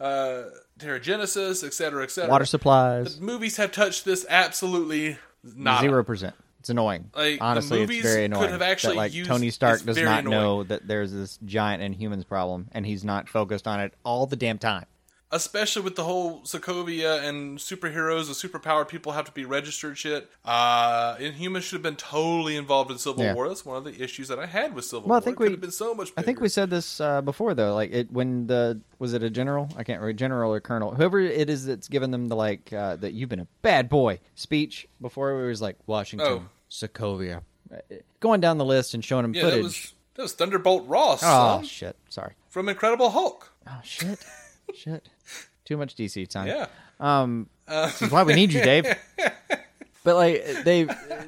uh, 0.00 0.42
Terrigenesis, 0.78 1.62
et 1.64 1.72
cetera, 1.74 2.02
et 2.02 2.10
cetera. 2.10 2.30
Water 2.30 2.46
supplies, 2.46 3.20
movies 3.20 3.56
have 3.58 3.70
touched 3.72 4.04
this 4.04 4.24
absolutely 4.28 5.18
not 5.42 5.80
zero 5.82 6.02
percent. 6.04 6.34
It's 6.60 6.68
annoying. 6.68 7.10
Like, 7.14 7.38
the 7.38 7.44
Honestly, 7.44 7.80
it's 7.82 7.88
movies 7.88 8.02
very 8.02 8.14
could 8.28 8.32
annoying. 8.36 8.50
have 8.50 8.62
actually 8.62 8.94
that, 8.94 8.98
like 8.98 9.14
used- 9.14 9.30
Tony 9.30 9.50
Stark 9.50 9.82
does 9.82 9.96
not 9.98 10.24
know 10.24 10.62
that 10.64 10.86
there's 10.86 11.10
this 11.12 11.38
giant 11.44 11.82
Inhumans 11.82 12.26
problem, 12.26 12.68
and 12.72 12.84
he's 12.84 13.02
not 13.04 13.28
focused 13.30 13.66
on 13.66 13.80
it 13.80 13.94
all 14.04 14.26
the 14.26 14.36
damn 14.36 14.58
time. 14.58 14.84
Especially 15.32 15.82
with 15.82 15.94
the 15.96 16.04
whole 16.04 16.40
Sokovia 16.42 17.22
and 17.22 17.58
superheroes 17.58 18.26
and 18.26 18.34
superpowered 18.52 18.88
people 18.88 19.12
have 19.12 19.24
to 19.26 19.32
be 19.32 19.44
registered 19.44 19.96
shit. 19.96 20.28
Uh, 20.44 21.16
Inhumans 21.16 21.62
should 21.62 21.74
have 21.76 21.82
been 21.82 21.96
totally 21.96 22.56
involved 22.56 22.90
in 22.90 22.98
Civil 22.98 23.22
Yeah. 23.24 23.34
War. 23.34 23.48
That's 23.48 23.64
one 23.64 23.76
of 23.76 23.84
the 23.84 24.02
issues 24.02 24.28
that 24.28 24.38
I 24.38 24.46
had 24.46 24.74
with 24.74 24.84
Civil 24.84 25.08
Well, 25.08 25.14
I 25.16 25.18
War. 25.18 25.20
think 25.22 25.40
it 25.40 25.44
we- 25.44 25.50
have 25.50 25.60
been 25.60 25.70
so 25.70 25.94
much. 25.94 26.12
I 26.16 26.22
think 26.22 26.40
we 26.40 26.48
said 26.48 26.70
this 26.70 27.00
uh, 27.00 27.20
before, 27.22 27.54
though. 27.54 27.74
Like 27.74 27.92
it 27.92 28.10
when 28.10 28.46
the 28.48 28.80
was 28.98 29.12
it 29.14 29.22
a 29.22 29.30
general? 29.30 29.68
I 29.76 29.84
can't 29.84 30.00
remember 30.00 30.12
general 30.14 30.52
or 30.52 30.60
colonel, 30.60 30.94
whoever 30.94 31.20
it 31.20 31.48
is 31.48 31.64
that's 31.66 31.88
given 31.88 32.10
them 32.10 32.28
the 32.28 32.36
like 32.36 32.72
uh, 32.72 32.96
that 32.96 33.12
you've 33.12 33.28
been 33.28 33.40
a 33.40 33.46
bad 33.62 33.88
boy 33.88 34.18
speech 34.34 34.88
before. 35.00 35.44
It 35.44 35.46
was 35.48 35.62
like 35.62 35.76
Washington, 35.86 36.26
Oh. 36.28 36.42
Sokovia, 36.70 37.42
going 38.20 38.40
down 38.40 38.58
the 38.58 38.64
list 38.64 38.94
and 38.94 39.04
showing 39.04 39.22
them 39.22 39.34
yeah, 39.34 39.42
footage. 39.42 39.56
that 39.58 39.62
was 39.64 39.94
that 40.14 40.22
was 40.22 40.32
Thunderbolt 40.34 40.86
Ross 40.88 41.20
oh 41.22 41.26
son, 41.58 41.64
shit! 41.64 41.96
Sorry. 42.08 42.34
from 42.48 42.68
Incredible 42.68 43.10
Hulk. 43.10 43.52
Oh 43.68 43.80
shit! 43.84 44.18
Shit! 44.74 45.08
Too 45.64 45.76
much 45.76 45.94
DC 45.96 46.26
time. 46.28 46.48
Yeah, 46.48 46.66
Um, 46.98 47.48
uh, 47.68 47.86
this 47.86 48.02
is 48.02 48.10
why 48.10 48.22
we 48.24 48.34
need 48.34 48.52
you, 48.52 48.62
Dave. 48.62 48.86
But 50.02 50.16
like 50.16 50.64
they 50.64 50.86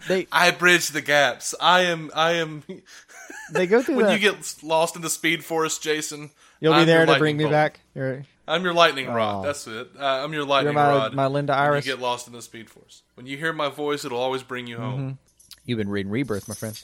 they 0.08 0.26
I 0.32 0.50
bridge 0.50 0.88
the 0.88 1.02
gaps. 1.02 1.54
I 1.60 1.82
am 1.82 2.10
I 2.14 2.32
am. 2.32 2.62
they 3.52 3.66
go 3.66 3.82
through 3.82 3.96
when 3.96 4.06
that. 4.06 4.14
you 4.14 4.18
get 4.18 4.62
lost 4.62 4.96
in 4.96 5.02
the 5.02 5.10
Speed 5.10 5.44
Force, 5.44 5.78
Jason, 5.78 6.30
You'll 6.58 6.72
be 6.72 6.80
I'm 6.80 6.86
there 6.86 7.04
to 7.04 7.18
bring 7.18 7.36
me 7.36 7.44
bolt. 7.44 7.52
back. 7.52 7.80
You're, 7.94 8.24
I'm 8.48 8.64
your 8.64 8.72
lightning 8.72 9.08
rod. 9.08 9.40
Oh. 9.40 9.46
That's 9.46 9.66
it. 9.66 9.88
Uh, 10.00 10.02
I'm 10.24 10.32
your 10.32 10.46
lightning 10.46 10.72
my- 10.72 10.88
rod. 10.88 11.12
my 11.14 11.26
Linda 11.26 11.52
when 11.52 11.60
Iris. 11.60 11.84
You 11.86 11.92
get 11.92 12.00
lost 12.00 12.26
in 12.28 12.32
the 12.32 12.40
Speed 12.40 12.70
Force. 12.70 13.02
When 13.14 13.26
you 13.26 13.36
hear 13.36 13.52
my 13.52 13.68
voice, 13.68 14.06
it'll 14.06 14.18
always 14.18 14.42
bring 14.42 14.66
you 14.66 14.78
home. 14.78 15.18
you've 15.66 15.76
been 15.78 15.90
reading 15.90 16.10
Rebirth, 16.10 16.48
my 16.48 16.54
friend. 16.54 16.82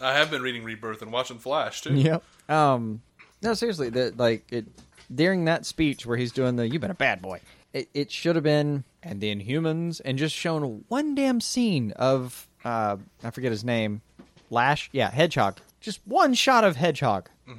I 0.00 0.12
have 0.12 0.30
been 0.30 0.42
reading 0.42 0.62
Rebirth 0.62 1.02
and 1.02 1.10
watching 1.12 1.38
Flash 1.38 1.80
too. 1.82 1.94
Yep. 1.96 2.22
Um, 2.48 3.02
no, 3.42 3.54
seriously, 3.54 3.88
that 3.90 4.16
like 4.16 4.44
it 4.52 4.66
during 5.14 5.44
that 5.46 5.64
speech 5.66 6.06
where 6.06 6.16
he's 6.16 6.32
doing 6.32 6.56
the 6.56 6.68
"You've 6.68 6.80
been 6.82 6.90
a 6.90 6.94
bad 6.94 7.22
boy." 7.22 7.40
It, 7.72 7.88
it 7.92 8.10
should 8.10 8.36
have 8.36 8.44
been 8.44 8.84
and 9.02 9.20
the 9.20 9.34
Inhumans 9.34 10.00
and 10.04 10.16
just 10.16 10.34
shown 10.34 10.84
one 10.88 11.14
damn 11.14 11.40
scene 11.40 11.92
of 11.92 12.48
uh 12.64 12.96
I 13.22 13.30
forget 13.30 13.50
his 13.50 13.64
name, 13.64 14.02
Lash. 14.50 14.88
Yeah, 14.92 15.10
Hedgehog. 15.10 15.58
Just 15.80 16.00
one 16.06 16.34
shot 16.34 16.64
of 16.64 16.76
Hedgehog. 16.76 17.28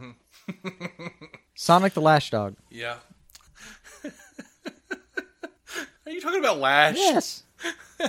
Sonic 1.56 1.94
the 1.94 2.02
Lash 2.02 2.30
Dog. 2.32 2.56
Yeah. 2.70 2.98
Are 6.06 6.12
you 6.12 6.22
talking 6.22 6.40
about 6.40 6.60
Lash? 6.60 6.98
Yes. 6.98 7.44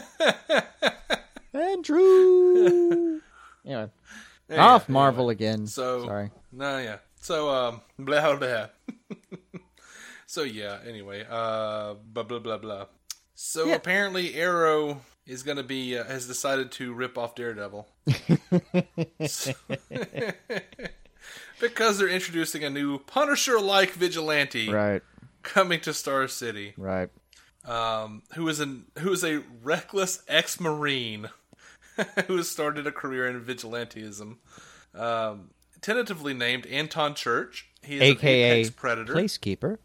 Andrew. 1.55 3.21
anyway, 3.65 3.89
off 4.51 4.89
Marvel 4.89 5.31
again. 5.31 5.67
So 5.67 6.05
sorry. 6.05 6.31
No, 6.53 6.79
yeah. 6.79 6.97
So 7.27 7.51
um, 7.51 7.81
blah 7.99 8.37
blah. 8.37 8.69
so 10.27 10.45
yeah. 10.45 10.79
Anyway, 10.87 11.27
uh, 11.29 11.95
blah 11.95 12.23
blah 12.23 12.39
blah 12.39 12.59
blah. 12.59 12.87
So 13.35 13.67
Yeah. 13.67 13.75
apparently, 13.75 14.37
Arrow 14.37 15.01
is 15.27 15.43
going 15.43 15.57
to 15.57 15.65
be 15.65 15.99
uh, 15.99 16.05
has 16.05 16.29
decided 16.29 16.71
to 16.73 16.93
rip 16.95 17.19
off 17.19 17.35
Daredevil 17.35 17.89
because 21.61 21.99
they're 21.99 22.09
introducing 22.09 22.63
a 22.63 22.71
new 22.71 23.01
Punisher-like 23.01 23.91
vigilante 23.95 24.69
Right. 24.69 25.03
coming 25.43 25.81
to 25.81 25.93
Star 25.93 26.29
City. 26.29 26.75
Right. 26.77 27.09
um, 27.65 28.23
who 28.35 28.47
is 28.49 28.61
an 28.61 28.85
who 29.01 29.11
is 29.13 29.25
a 29.25 29.43
reckless 29.65 30.23
ex-marine 30.29 31.29
who 32.29 32.37
has 32.37 32.49
started 32.49 32.87
a 32.87 32.93
career 32.93 33.27
in 33.27 33.41
vigilantism. 33.41 34.37
Um, 34.95 35.51
tentatively 35.87 36.35
named 36.35 36.67
Anton 36.67 37.15
Church, 37.15 37.69
he 37.81 37.97
is 37.97 38.03
AKA 38.03 38.71
predator, 38.71 39.15
Placekeeper. 39.15 39.79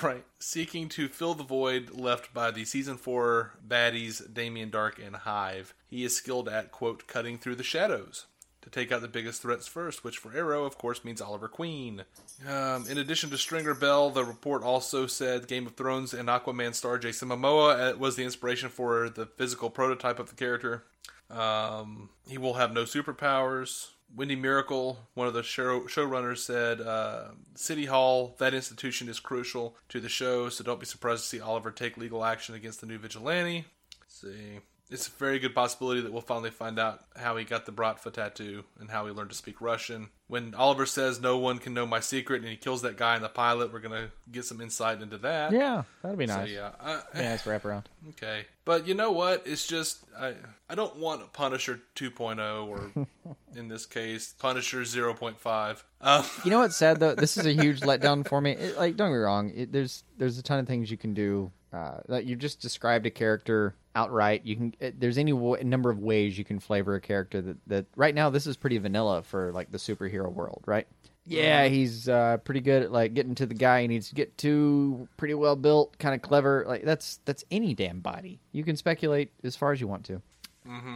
right? 0.00 0.24
Seeking 0.38 0.88
to 0.90 1.08
fill 1.08 1.34
the 1.34 1.42
void 1.42 1.90
left 1.90 2.32
by 2.32 2.52
the 2.52 2.64
season 2.64 2.96
four 2.96 3.58
baddies 3.66 4.32
Damien 4.32 4.70
Darhk 4.70 5.04
and 5.04 5.16
Hive. 5.16 5.74
He 5.88 6.04
is 6.04 6.16
skilled 6.16 6.48
at 6.48 6.70
quote 6.70 7.08
cutting 7.08 7.36
through 7.36 7.56
the 7.56 7.64
shadows. 7.64 8.26
To 8.62 8.68
take 8.68 8.92
out 8.92 9.00
the 9.00 9.08
biggest 9.08 9.40
threats 9.40 9.66
first, 9.66 10.04
which 10.04 10.18
for 10.18 10.36
Arrow, 10.36 10.64
of 10.64 10.76
course, 10.76 11.02
means 11.02 11.22
Oliver 11.22 11.48
Queen. 11.48 12.04
Um, 12.46 12.86
in 12.88 12.98
addition 12.98 13.30
to 13.30 13.38
Stringer 13.38 13.72
Bell, 13.74 14.10
the 14.10 14.22
report 14.22 14.62
also 14.62 15.06
said 15.06 15.48
Game 15.48 15.66
of 15.66 15.76
Thrones 15.76 16.12
and 16.12 16.28
Aquaman 16.28 16.74
star 16.74 16.98
Jason 16.98 17.30
Momoa 17.30 17.94
uh, 17.94 17.96
was 17.96 18.16
the 18.16 18.22
inspiration 18.22 18.68
for 18.68 19.08
the 19.08 19.24
physical 19.24 19.70
prototype 19.70 20.18
of 20.18 20.28
the 20.28 20.36
character. 20.36 20.84
Um, 21.30 22.10
he 22.28 22.36
will 22.36 22.54
have 22.54 22.74
no 22.74 22.82
superpowers. 22.84 23.88
Wendy 24.14 24.36
Mericle, 24.36 24.96
one 25.14 25.28
of 25.28 25.34
the 25.34 25.42
show 25.42 25.82
showrunners, 25.82 26.38
said 26.38 26.80
uh, 26.80 27.28
City 27.54 27.86
Hall, 27.86 28.34
that 28.38 28.54
institution 28.54 29.08
is 29.08 29.20
crucial 29.20 29.76
to 29.88 30.00
the 30.00 30.08
show, 30.08 30.48
so 30.48 30.64
don't 30.64 30.80
be 30.80 30.86
surprised 30.86 31.22
to 31.22 31.28
see 31.28 31.40
Oliver 31.40 31.70
take 31.70 31.96
legal 31.96 32.24
action 32.24 32.54
against 32.54 32.80
the 32.80 32.86
new 32.86 32.98
vigilante. 32.98 33.66
Let's 34.00 34.20
see. 34.20 34.60
It's 34.90 35.06
a 35.08 35.10
very 35.12 35.38
good 35.38 35.54
possibility 35.54 36.00
that 36.00 36.12
we'll 36.12 36.20
finally 36.22 36.50
find 36.50 36.78
out 36.78 37.04
how 37.16 37.36
he 37.36 37.44
got 37.44 37.64
the 37.66 37.72
Bratva 37.72 38.12
tattoo 38.12 38.64
and 38.78 38.90
how 38.90 39.06
he 39.06 39.12
learned 39.12 39.30
to 39.30 39.36
speak 39.36 39.60
Russian. 39.60 40.08
When 40.26 40.54
Oliver 40.54 40.86
says 40.86 41.20
no 41.20 41.38
one 41.38 41.58
can 41.58 41.74
know 41.74 41.86
my 41.86 42.00
secret 42.00 42.40
and 42.42 42.48
he 42.50 42.56
kills 42.56 42.82
that 42.82 42.96
guy 42.96 43.16
in 43.16 43.22
the 43.22 43.28
pilot, 43.28 43.72
we're 43.72 43.80
gonna 43.80 44.10
get 44.30 44.44
some 44.44 44.60
insight 44.60 45.00
into 45.02 45.18
that. 45.18 45.52
Yeah, 45.52 45.82
that'd 46.02 46.18
be 46.18 46.26
So 46.26 46.36
nice. 46.36 46.50
yeah, 46.50 46.70
uh, 46.80 47.00
Be 47.14 47.20
nice 47.22 47.42
wraparound. 47.44 47.84
okay. 48.10 48.46
But 48.64 48.86
you 48.86 48.94
know 48.94 49.10
what? 49.10 49.42
It's 49.46 49.66
just 49.66 50.04
I 50.18 50.34
I 50.68 50.74
don't 50.76 50.96
want 50.96 51.22
a 51.22 51.26
Punisher 51.26 51.80
2.0 51.96 52.68
or 52.68 53.06
in 53.56 53.68
this 53.68 53.86
case 53.86 54.34
Punisher 54.38 54.82
0.5. 54.82 55.82
Um, 56.00 56.24
You 56.44 56.50
know 56.50 56.60
what's 56.60 56.76
sad 56.76 57.00
though? 57.00 57.14
This 57.14 57.36
is 57.36 57.46
a 57.46 57.52
huge 57.52 57.80
letdown 57.80 58.26
for 58.26 58.40
me. 58.40 58.52
It, 58.52 58.76
like, 58.78 58.96
don't 58.96 59.08
get 59.08 59.14
me 59.14 59.18
wrong. 59.18 59.50
It, 59.54 59.72
there's 59.72 60.04
there's 60.18 60.38
a 60.38 60.42
ton 60.42 60.58
of 60.60 60.66
things 60.66 60.90
you 60.90 60.96
can 60.96 61.14
do. 61.14 61.50
Uh, 61.72 62.00
that 62.08 62.24
you 62.24 62.34
just 62.34 62.60
described 62.60 63.06
a 63.06 63.10
character 63.10 63.74
outright. 63.94 64.44
You 64.44 64.56
can. 64.56 64.74
It, 64.80 64.98
there's 65.00 65.18
any 65.18 65.32
w- 65.32 65.62
number 65.62 65.90
of 65.90 65.98
ways 66.00 66.36
you 66.36 66.44
can 66.44 66.58
flavor 66.58 66.96
a 66.96 67.00
character 67.00 67.40
that 67.42 67.56
that 67.68 67.86
right 67.94 68.14
now 68.14 68.28
this 68.30 68.46
is 68.46 68.56
pretty 68.56 68.78
vanilla 68.78 69.22
for 69.22 69.52
like 69.52 69.70
the 69.70 69.78
superhero 69.78 70.32
world, 70.32 70.62
right? 70.66 70.86
Yeah, 71.26 71.66
he's 71.68 72.08
uh, 72.08 72.38
pretty 72.38 72.60
good 72.60 72.82
at 72.82 72.92
like 72.92 73.14
getting 73.14 73.36
to 73.36 73.46
the 73.46 73.54
guy 73.54 73.82
he 73.82 73.88
needs 73.88 74.08
to 74.08 74.16
get 74.16 74.36
to. 74.38 75.06
Pretty 75.16 75.34
well 75.34 75.54
built, 75.54 75.96
kind 75.98 76.14
of 76.14 76.22
clever. 76.22 76.64
Like 76.66 76.82
that's 76.82 77.20
that's 77.24 77.44
any 77.52 77.72
damn 77.74 78.00
body. 78.00 78.40
You 78.50 78.64
can 78.64 78.76
speculate 78.76 79.30
as 79.44 79.54
far 79.54 79.70
as 79.72 79.80
you 79.80 79.86
want 79.86 80.04
to. 80.06 80.22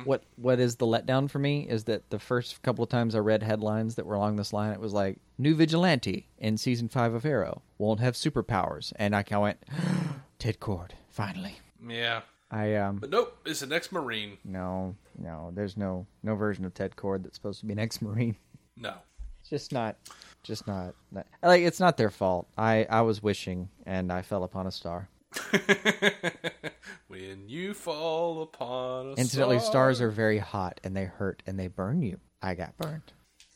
What 0.04 0.24
what 0.36 0.58
is 0.60 0.76
the 0.76 0.86
letdown 0.86 1.30
for 1.30 1.38
me 1.38 1.66
is 1.68 1.84
that 1.84 2.10
the 2.10 2.18
first 2.18 2.60
couple 2.62 2.82
of 2.84 2.90
times 2.90 3.14
I 3.14 3.18
read 3.20 3.42
headlines 3.42 3.94
that 3.94 4.06
were 4.06 4.14
along 4.14 4.36
this 4.36 4.52
line, 4.52 4.72
it 4.72 4.80
was 4.80 4.92
like 4.92 5.18
new 5.38 5.54
vigilante 5.54 6.28
in 6.38 6.56
season 6.58 6.88
five 6.88 7.14
of 7.14 7.24
Arrow 7.24 7.62
won't 7.78 8.00
have 8.00 8.14
superpowers, 8.14 8.92
and 8.96 9.14
I 9.16 9.22
kind 9.22 9.36
of 9.36 9.42
went, 9.42 9.64
Ted 10.44 10.60
Cord, 10.60 10.92
finally. 11.08 11.54
yeah, 11.88 12.20
I 12.50 12.74
um 12.74 12.98
but 12.98 13.08
nope, 13.08 13.38
it's 13.46 13.62
an 13.62 13.72
ex-marine. 13.72 14.36
no 14.44 14.94
no, 15.18 15.50
there's 15.54 15.78
no 15.78 16.06
no 16.22 16.34
version 16.34 16.66
of 16.66 16.74
Ted 16.74 16.96
Cord 16.96 17.24
that's 17.24 17.36
supposed 17.36 17.60
to 17.60 17.66
be 17.66 17.72
an 17.72 17.78
ex-marine. 17.78 18.36
No. 18.76 18.92
It's 19.40 19.48
just 19.48 19.72
not, 19.72 19.96
just 20.42 20.66
not, 20.66 20.94
not 21.10 21.24
like 21.42 21.62
it's 21.62 21.80
not 21.80 21.96
their 21.96 22.10
fault. 22.10 22.46
I 22.58 22.86
I 22.90 23.00
was 23.00 23.22
wishing 23.22 23.70
and 23.86 24.12
I 24.12 24.20
fell 24.20 24.44
upon 24.44 24.66
a 24.66 24.70
star. 24.70 25.08
when 27.08 27.48
you 27.48 27.72
fall 27.72 28.42
upon 28.42 29.06
a 29.06 29.14
Incidentally, 29.14 29.60
star. 29.60 29.70
stars 29.70 30.02
are 30.02 30.10
very 30.10 30.40
hot 30.40 30.78
and 30.84 30.94
they 30.94 31.06
hurt 31.06 31.42
and 31.46 31.58
they 31.58 31.68
burn 31.68 32.02
you. 32.02 32.20
I 32.42 32.54
got 32.54 32.76
burned. 32.76 33.14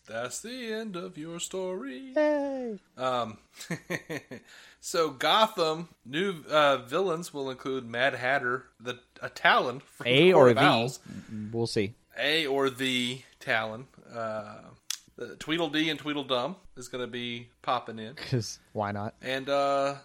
That's 0.08 0.40
the 0.40 0.72
end 0.72 0.96
of 0.96 1.18
your 1.18 1.38
story. 1.38 2.12
Yay! 2.16 2.78
Um, 2.96 3.38
so 4.80 5.10
Gotham 5.10 5.88
new 6.06 6.36
uh, 6.50 6.78
villains 6.78 7.34
will 7.34 7.50
include 7.50 7.86
Mad 7.88 8.14
Hatter, 8.14 8.64
the 8.80 8.98
a 9.20 9.28
Talon 9.28 9.80
from 9.80 10.06
A 10.06 10.32
Court 10.32 10.46
or 10.46 10.48
of 10.50 10.54
the? 10.56 10.62
Owls, 10.62 11.00
We'll 11.52 11.66
see. 11.66 11.94
A 12.18 12.46
or 12.46 12.70
the 12.70 13.20
Talon. 13.38 13.86
Uh, 14.12 14.54
the 15.16 15.36
Tweedledee 15.36 15.90
and 15.90 15.98
Tweedledum 15.98 16.56
is 16.76 16.88
going 16.88 17.04
to 17.04 17.10
be 17.10 17.48
popping 17.60 17.98
in, 17.98 18.14
Because 18.14 18.58
why 18.72 18.92
not? 18.92 19.14
and 19.20 19.48
uh, 19.48 19.96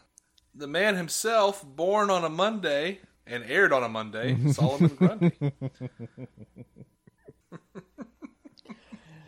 the 0.55 0.67
man 0.67 0.95
himself, 0.95 1.63
born 1.65 2.09
on 2.09 2.23
a 2.23 2.29
Monday 2.29 2.99
and 3.27 3.43
aired 3.47 3.71
on 3.71 3.83
a 3.83 3.89
Monday, 3.89 4.35
Solomon 4.51 4.89
Grundy. 4.95 5.31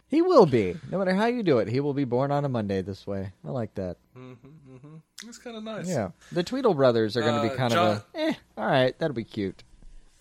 He 0.07 0.21
will 0.21 0.45
be. 0.45 0.75
No 0.91 0.99
matter 0.99 1.13
how 1.15 1.25
you 1.25 1.41
do 1.43 1.57
it, 1.59 1.67
he 1.67 1.79
will 1.79 1.93
be 1.93 2.03
born 2.05 2.31
on 2.31 2.45
a 2.45 2.49
Monday 2.49 2.81
this 2.81 3.05
way. 3.07 3.31
I 3.45 3.49
like 3.51 3.73
that. 3.75 3.97
It's 5.27 5.37
kind 5.39 5.57
of 5.57 5.63
nice. 5.63 5.87
Yeah. 5.89 6.09
The 6.31 6.43
Tweedle 6.43 6.75
brothers 6.75 7.17
are 7.17 7.21
going 7.21 7.41
to 7.41 7.47
Uh, 7.47 7.51
be 7.51 7.57
kind 7.57 7.73
John- 7.73 7.87
of 7.97 8.05
a, 8.13 8.19
eh, 8.19 8.33
all 8.57 8.65
right, 8.67 8.97
that'll 8.99 9.15
be 9.15 9.23
cute. 9.23 9.63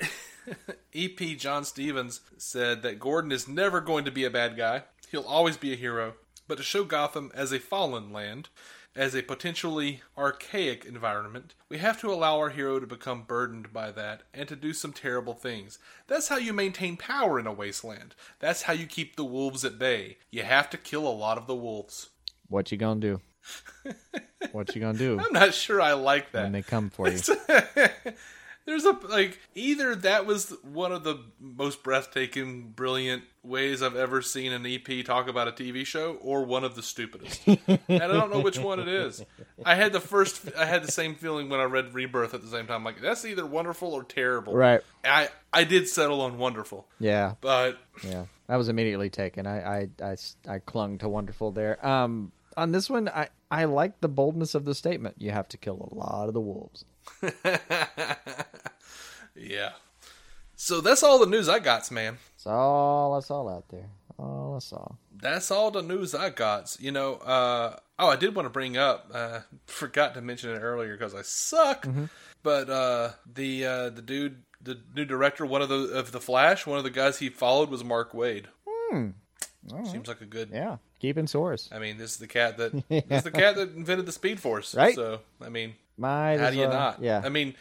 EP 0.95 1.17
John 1.39 1.65
Stephens 1.65 2.21
said 2.37 2.83
that 2.83 2.99
Gordon 2.99 3.33
is 3.33 3.49
never 3.49 3.81
going 3.81 4.05
to 4.05 4.11
be 4.11 4.25
a 4.25 4.31
bad 4.31 4.57
guy. 4.57 4.85
He'll 5.11 5.23
always 5.23 5.57
be 5.57 5.73
a 5.73 5.77
hero. 5.77 6.15
But 6.47 6.57
to 6.59 6.63
show 6.63 6.85
Gotham 6.85 7.31
as 7.35 7.53
a 7.53 7.59
fallen 7.59 8.13
land, 8.13 8.49
as 8.97 9.15
a 9.15 9.23
potentially 9.23 10.03
archaic 10.17 10.85
environment, 10.85 11.55
we 11.69 11.79
have 11.79 12.01
to 12.01 12.13
allow 12.13 12.39
our 12.39 12.51
hero 12.51 12.79
to 12.79 12.87
become 12.87 13.23
burdened 13.23 13.73
by 13.73 13.91
that 13.91 14.23
and 14.33 14.49
to 14.49 14.57
do 14.57 14.73
some 14.73 14.93
terrible 14.93 15.35
things. 15.35 15.79
That's 16.07 16.29
how 16.29 16.37
you 16.37 16.53
maintain 16.53 16.97
power 16.97 17.39
in 17.39 17.47
a 17.47 17.53
wasteland. 17.53 18.15
That's 18.39 18.63
how 18.63 18.73
you 18.73 18.87
keep 18.87 19.17
the 19.17 19.25
wolves 19.25 19.65
at 19.65 19.79
bay. 19.79 20.19
You 20.31 20.45
have 20.45 20.71
to 20.71 20.77
kill 20.77 21.07
a 21.07 21.11
lot 21.11 21.39
of 21.39 21.47
the 21.47 21.55
wolves. 21.55 22.11
What 22.49 22.71
you 22.71 22.79
gonna 22.79 23.01
do? 23.01 23.21
what 24.53 24.75
you 24.75 24.81
gonna 24.81 24.97
do 24.97 25.21
I'm 25.21 25.33
not 25.33 25.53
sure 25.53 25.79
I 25.81 25.93
like 25.93 26.33
that. 26.33 26.45
when 26.45 26.53
they 26.53 26.63
come 26.63 26.89
for 26.89 27.09
you? 27.09 27.19
There's 28.67 28.85
a 28.85 28.93
like 29.09 29.39
either 29.55 29.95
that 29.95 30.25
was 30.25 30.55
one 30.63 30.91
of 30.93 31.05
the 31.05 31.19
most 31.39 31.83
breathtaking, 31.83 32.71
brilliant 32.71 33.25
ways 33.43 33.83
I've 33.83 33.95
ever 33.97 34.23
seen 34.23 34.53
an 34.53 34.65
EP 34.65 35.05
talk 35.05 35.29
about 35.29 35.49
a 35.49 35.53
TV 35.53 35.85
show, 35.85 36.15
or 36.23 36.45
one 36.45 36.65
of 36.65 36.75
the 36.75 36.83
stupidest. 36.83 37.43
and 37.47 37.61
I 37.91 38.07
don't 38.07 38.33
know 38.33 38.41
which 38.41 38.59
one 38.59 38.81
it 38.81 38.89
is. 38.89 39.23
I 39.67 39.75
had 39.75 39.93
the 39.93 40.01
first, 40.01 40.49
I 40.57 40.65
had 40.65 40.83
the 40.83 40.91
same 40.91 41.15
feeling 41.15 41.51
when 41.51 41.61
I 41.61 41.65
read 41.65 41.93
Rebirth 41.93 42.33
at 42.33 42.41
the 42.41 42.49
same 42.49 42.67
time. 42.67 42.85
Like 42.85 43.03
that's 43.03 43.25
either 43.27 43.45
wonderful 43.45 43.93
or 43.93 44.03
terrible. 44.03 44.55
Right. 44.55 44.81
I 45.05 45.29
I 45.53 45.65
did 45.65 45.87
settle 45.89 46.23
on 46.23 46.39
wonderful, 46.39 46.87
Yeah. 46.99 47.35
but 47.43 47.79
Yeah. 48.03 48.25
That 48.47 48.57
was 48.57 48.69
immediately 48.71 49.11
taken. 49.11 49.47
I 49.47 49.61
I 49.61 49.89
I, 50.03 50.17
I 50.49 50.59
clung 50.59 50.99
to 50.99 51.09
wonderful 51.09 51.51
there. 51.53 51.85
Um, 51.87 52.33
on 52.57 52.73
this 52.73 52.89
one, 52.89 53.09
I, 53.09 53.29
I 53.51 53.65
like 53.65 54.01
the 54.01 54.09
boldness 54.09 54.55
of 54.55 54.65
the 54.65 54.75
statement. 54.75 55.17
You 55.19 55.33
have 55.33 55.49
to 55.49 55.57
kill 55.59 55.89
a 55.91 55.95
lot 55.95 56.29
of 56.29 56.35
the 56.35 56.41
wolves. 56.41 56.85
yeah. 60.71 60.77
So 60.77 60.81
that's 60.81 61.03
all 61.03 61.19
the 61.19 61.27
news 61.27 61.49
I 61.49 61.59
got, 61.59 61.91
man. 61.91 62.19
That's 62.37 62.47
all. 62.47 63.15
That's 63.15 63.31
all 63.31 63.49
out 63.49 63.69
there. 63.69 63.89
All 64.19 64.55
I 64.57 64.59
saw. 64.61 64.93
That's 65.21 65.51
all 65.51 65.71
the 65.71 65.83
news 65.83 66.15
I 66.15 66.31
got. 66.31 66.77
You 66.79 66.93
know, 66.93 67.15
uh, 67.17 67.77
oh, 67.99 68.09
I 68.09 68.17
did 68.17 68.35
want 68.35 68.47
to 68.47 68.51
bring 68.51 68.77
up. 68.77 69.11
Uh, 69.13 69.41
forgot 69.67 70.15
to 70.15 70.21
mention 70.21 70.51
it 70.51 70.61
earlier 70.61 70.97
because 70.97 71.15
I 71.15 71.23
suck. 71.23 71.87
But 72.43 72.69
uh, 72.71 73.11
the 73.33 73.67
uh, 73.67 73.91
the 73.91 74.03
dude, 74.03 74.43
the 74.63 74.79
new 74.95 75.05
director, 75.05 75.47
one 75.47 75.63
of 75.63 75.69
the 75.69 75.89
of 75.99 76.13
the 76.13 76.21
Flash, 76.21 76.67
one 76.67 76.79
of 76.79 76.85
the 76.85 76.91
guys 76.91 77.19
he 77.19 77.29
followed 77.29 77.71
was 77.71 77.83
Mark 77.83 78.13
Waid. 78.13 78.47
Hmm. 78.67 79.11
Seems 79.85 80.09
like 80.09 80.21
a 80.21 80.27
good. 80.27 80.51
Yeah. 80.53 80.77
Keeping 81.01 81.27
source. 81.27 81.69
I 81.73 81.79
mean, 81.79 81.99
this 81.99 82.13
is 82.13 82.17
the 82.19 82.27
cat 82.27 82.59
that 82.59 82.73
this 82.89 83.05
is 83.11 83.23
the 83.23 83.31
cat 83.31 83.57
that 83.57 83.75
invented 83.75 84.07
the 84.07 84.13
Speed 84.13 84.41
Force, 84.41 84.75
Right. 84.75 84.95
So, 84.95 85.21
I 85.41 85.49
mean, 85.49 85.75
my 85.97 86.37
how 86.37 86.51
do 86.51 86.57
you 86.57 86.63
well- 86.63 86.73
not? 86.73 87.03
Yeah. 87.03 87.23
I 87.25 87.29
mean, 87.29 87.55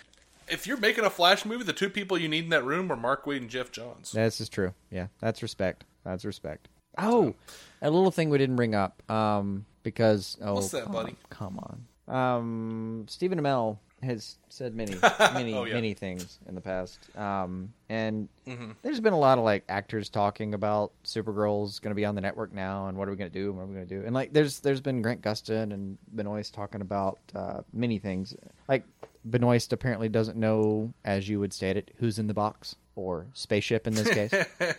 if 0.49 0.67
you're 0.67 0.77
making 0.77 1.05
a 1.05 1.09
Flash 1.09 1.45
movie, 1.45 1.63
the 1.63 1.73
two 1.73 1.89
people 1.89 2.17
you 2.17 2.27
need 2.27 2.43
in 2.45 2.49
that 2.51 2.63
room 2.63 2.91
are 2.91 2.95
Mark 2.95 3.25
Waid 3.25 3.37
and 3.37 3.49
Geoff 3.49 3.71
Johns. 3.71 4.11
This 4.11 4.39
is 4.41 4.49
true. 4.49 4.73
Yeah, 4.91 5.07
that's 5.19 5.41
respect. 5.41 5.83
That's 6.03 6.25
respect. 6.25 6.67
Oh, 6.97 7.33
a 7.81 7.89
little 7.89 8.11
thing 8.11 8.29
we 8.29 8.37
didn't 8.37 8.55
bring 8.55 8.75
up. 8.75 9.01
Um, 9.11 9.65
because 9.83 10.37
oh, 10.41 10.55
What's 10.55 10.69
that, 10.69 10.83
come 10.83 10.93
buddy? 10.93 11.11
on, 11.11 11.17
Come 11.29 11.59
on. 11.59 12.15
Um, 12.15 13.05
Stephen 13.07 13.39
Amell 13.39 13.77
has 14.01 14.37
said 14.49 14.75
many, 14.75 14.93
many, 15.33 15.53
Oh, 15.53 15.63
yeah. 15.63 15.73
many 15.75 15.93
things 15.93 16.37
in 16.47 16.55
the 16.55 16.61
past. 16.61 16.99
Um, 17.17 17.73
and 17.89 18.27
Mm-hmm. 18.45 18.71
there's 18.81 18.99
been 18.99 19.13
a 19.13 19.17
lot 19.19 19.37
of 19.37 19.45
like 19.45 19.63
actors 19.69 20.09
talking 20.09 20.53
about 20.53 20.91
Supergirl's 21.05 21.79
going 21.79 21.91
to 21.91 21.95
be 21.95 22.03
on 22.03 22.13
the 22.13 22.19
network 22.21 22.53
now, 22.53 22.87
and 22.87 22.97
what 22.97 23.07
are 23.07 23.11
we 23.11 23.17
going 23.17 23.31
to 23.31 23.39
do? 23.39 23.47
And 23.49 23.55
what 23.57 23.63
are 23.63 23.67
we 23.67 23.73
going 23.75 23.87
to 23.87 23.99
do? 24.01 24.05
And 24.05 24.13
like, 24.13 24.33
there's 24.33 24.59
there's 24.59 24.81
been 24.81 25.01
Grant 25.01 25.21
Gustin 25.21 25.71
and 25.73 25.97
Benoist 26.11 26.53
talking 26.53 26.81
about 26.81 27.19
uh, 27.33 27.61
many 27.71 27.97
things. 27.99 28.35
Like 28.67 28.83
Benoist 29.25 29.71
apparently 29.73 30.09
doesn't 30.09 30.37
know, 30.37 30.93
as 31.05 31.27
you 31.29 31.39
would 31.39 31.53
state 31.53 31.77
it, 31.77 31.91
who's 31.97 32.19
in 32.19 32.27
the 32.27 32.33
box 32.33 32.75
or 32.95 33.27
spaceship 33.33 33.87
in 33.87 33.95
this 33.95 34.09
case. 34.09 34.33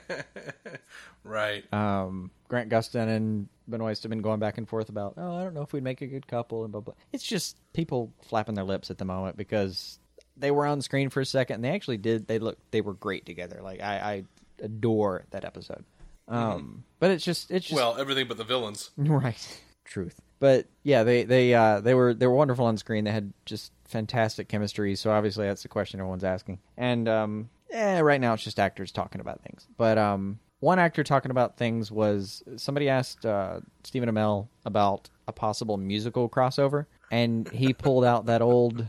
Right. 1.25 1.65
um, 1.73 2.31
Grant 2.49 2.69
Gustin 2.69 3.09
and 3.09 3.49
Benoist 3.67 4.03
have 4.03 4.11
been 4.11 4.21
going 4.21 4.41
back 4.41 4.59
and 4.59 4.69
forth 4.69 4.91
about, 4.91 5.15
oh, 5.17 5.37
I 5.37 5.43
don't 5.43 5.55
know 5.55 5.63
if 5.63 5.73
we'd 5.73 5.83
make 5.83 6.03
a 6.03 6.07
good 6.07 6.27
couple 6.27 6.65
and 6.65 6.73
blah 6.73 6.83
blah. 6.83 6.95
It's 7.13 7.25
just 7.25 7.57
people 7.73 8.13
flapping 8.23 8.55
their 8.55 8.65
lips 8.65 8.91
at 8.91 8.99
the 8.99 9.07
moment 9.07 9.39
because 9.39 9.99
they 10.37 10.51
were 10.51 10.67
on 10.67 10.83
screen 10.83 11.09
for 11.09 11.23
a 11.23 11.27
second 11.27 11.57
and 11.57 11.65
they 11.65 11.71
actually 11.71 11.97
did. 11.97 12.27
They 12.27 12.39
look, 12.39 12.59
they 12.71 12.83
were 12.83 12.93
great 12.93 13.25
together. 13.25 13.61
Like 13.63 13.81
I, 13.81 13.97
I 13.97 14.25
adore 14.63 15.25
that 15.31 15.47
episode. 15.47 15.85
Um, 16.29 16.85
but 17.01 17.11
it's 17.11 17.25
just, 17.25 17.51
it's 17.51 17.67
just 17.67 17.77
well, 17.77 17.97
everything 17.99 18.29
but 18.29 18.37
the 18.37 18.45
villains. 18.45 18.91
right, 18.97 19.61
truth. 19.85 20.21
But 20.41 20.67
yeah, 20.83 21.05
they 21.05 21.25
they 21.25 21.55
uh, 21.55 21.81
they 21.81 21.95
were 21.95 22.15
they 22.15 22.27
were 22.27 22.35
wonderful 22.35 22.67
on 22.67 22.77
screen. 22.77 23.05
They 23.05 23.13
had 23.13 23.33
just 23.47 23.73
fantastic 23.85 24.49
chemistry. 24.49 24.97
So 24.97 25.11
obviously 25.11 25.47
that's 25.47 25.63
the 25.63 25.69
question 25.69 26.01
everyone's 26.01 26.25
asking. 26.25 26.59
And 26.77 27.09
um, 27.09 27.51
eh, 27.71 28.01
right 28.01 28.21
now 28.21 28.35
it's 28.35 28.45
just 28.45 28.59
actors 28.59 28.93
talking 28.93 29.21
about 29.21 29.43
things. 29.43 29.67
But 29.77 29.99
um, 29.99 30.39
one 30.61 30.79
actor 30.79 31.05
talking 31.05 31.31
about 31.31 31.57
things 31.57 31.91
was 31.93 32.43
somebody 32.57 32.89
asked 32.89 33.25
uh, 33.27 33.61
Stephen 33.83 34.09
Amell 34.09 34.49
about 34.65 35.11
a 35.29 35.33
possible 35.33 35.77
musical 35.77 36.29
crossover, 36.29 36.87
and 37.11 37.49
he 37.51 37.73
pulled 37.73 38.05
out 38.05 38.27
that 38.27 38.43
old 38.43 38.87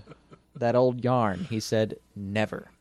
that 0.56 0.76
old 0.76 1.04
yarn. 1.04 1.46
He 1.50 1.60
said 1.60 1.98
never. 2.16 2.72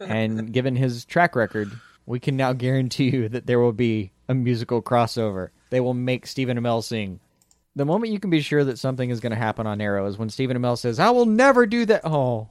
and 0.00 0.52
given 0.52 0.74
his 0.74 1.04
track 1.04 1.36
record, 1.36 1.70
we 2.06 2.18
can 2.18 2.36
now 2.36 2.52
guarantee 2.52 3.10
you 3.10 3.28
that 3.28 3.46
there 3.46 3.60
will 3.60 3.72
be 3.72 4.10
a 4.28 4.34
musical 4.34 4.82
crossover. 4.82 5.50
They 5.70 5.80
will 5.80 5.94
make 5.94 6.26
Stephen 6.26 6.58
Amell 6.58 6.82
sing. 6.82 7.20
The 7.76 7.84
moment 7.84 8.12
you 8.12 8.18
can 8.20 8.30
be 8.30 8.40
sure 8.40 8.64
that 8.64 8.78
something 8.78 9.10
is 9.10 9.20
going 9.20 9.30
to 9.30 9.36
happen 9.36 9.66
on 9.66 9.80
Arrow 9.80 10.06
is 10.06 10.18
when 10.18 10.28
Stephen 10.28 10.56
Amell 10.56 10.76
says, 10.76 10.98
"I 10.98 11.10
will 11.10 11.26
never 11.26 11.66
do 11.66 11.84
that." 11.86 12.02
Oh, 12.04 12.48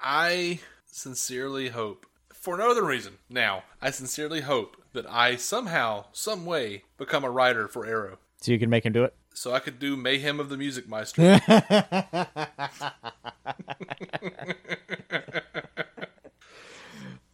I 0.00 0.60
sincerely 0.86 1.68
hope 1.70 2.06
for 2.32 2.56
no 2.56 2.70
other 2.70 2.84
reason. 2.84 3.18
Now, 3.28 3.64
I 3.82 3.90
sincerely 3.90 4.42
hope 4.42 4.76
that 4.92 5.10
I 5.10 5.36
somehow, 5.36 6.04
some 6.12 6.46
way, 6.46 6.84
become 6.98 7.24
a 7.24 7.30
writer 7.30 7.66
for 7.66 7.84
Arrow. 7.84 8.18
So 8.40 8.52
you 8.52 8.58
can 8.58 8.70
make 8.70 8.86
him 8.86 8.92
do 8.92 9.02
it. 9.04 9.14
So 9.34 9.52
I 9.52 9.58
could 9.58 9.80
do 9.80 9.96
Mayhem 9.96 10.38
of 10.38 10.48
the 10.50 10.56
Music 10.56 10.88
Meister. 10.88 11.40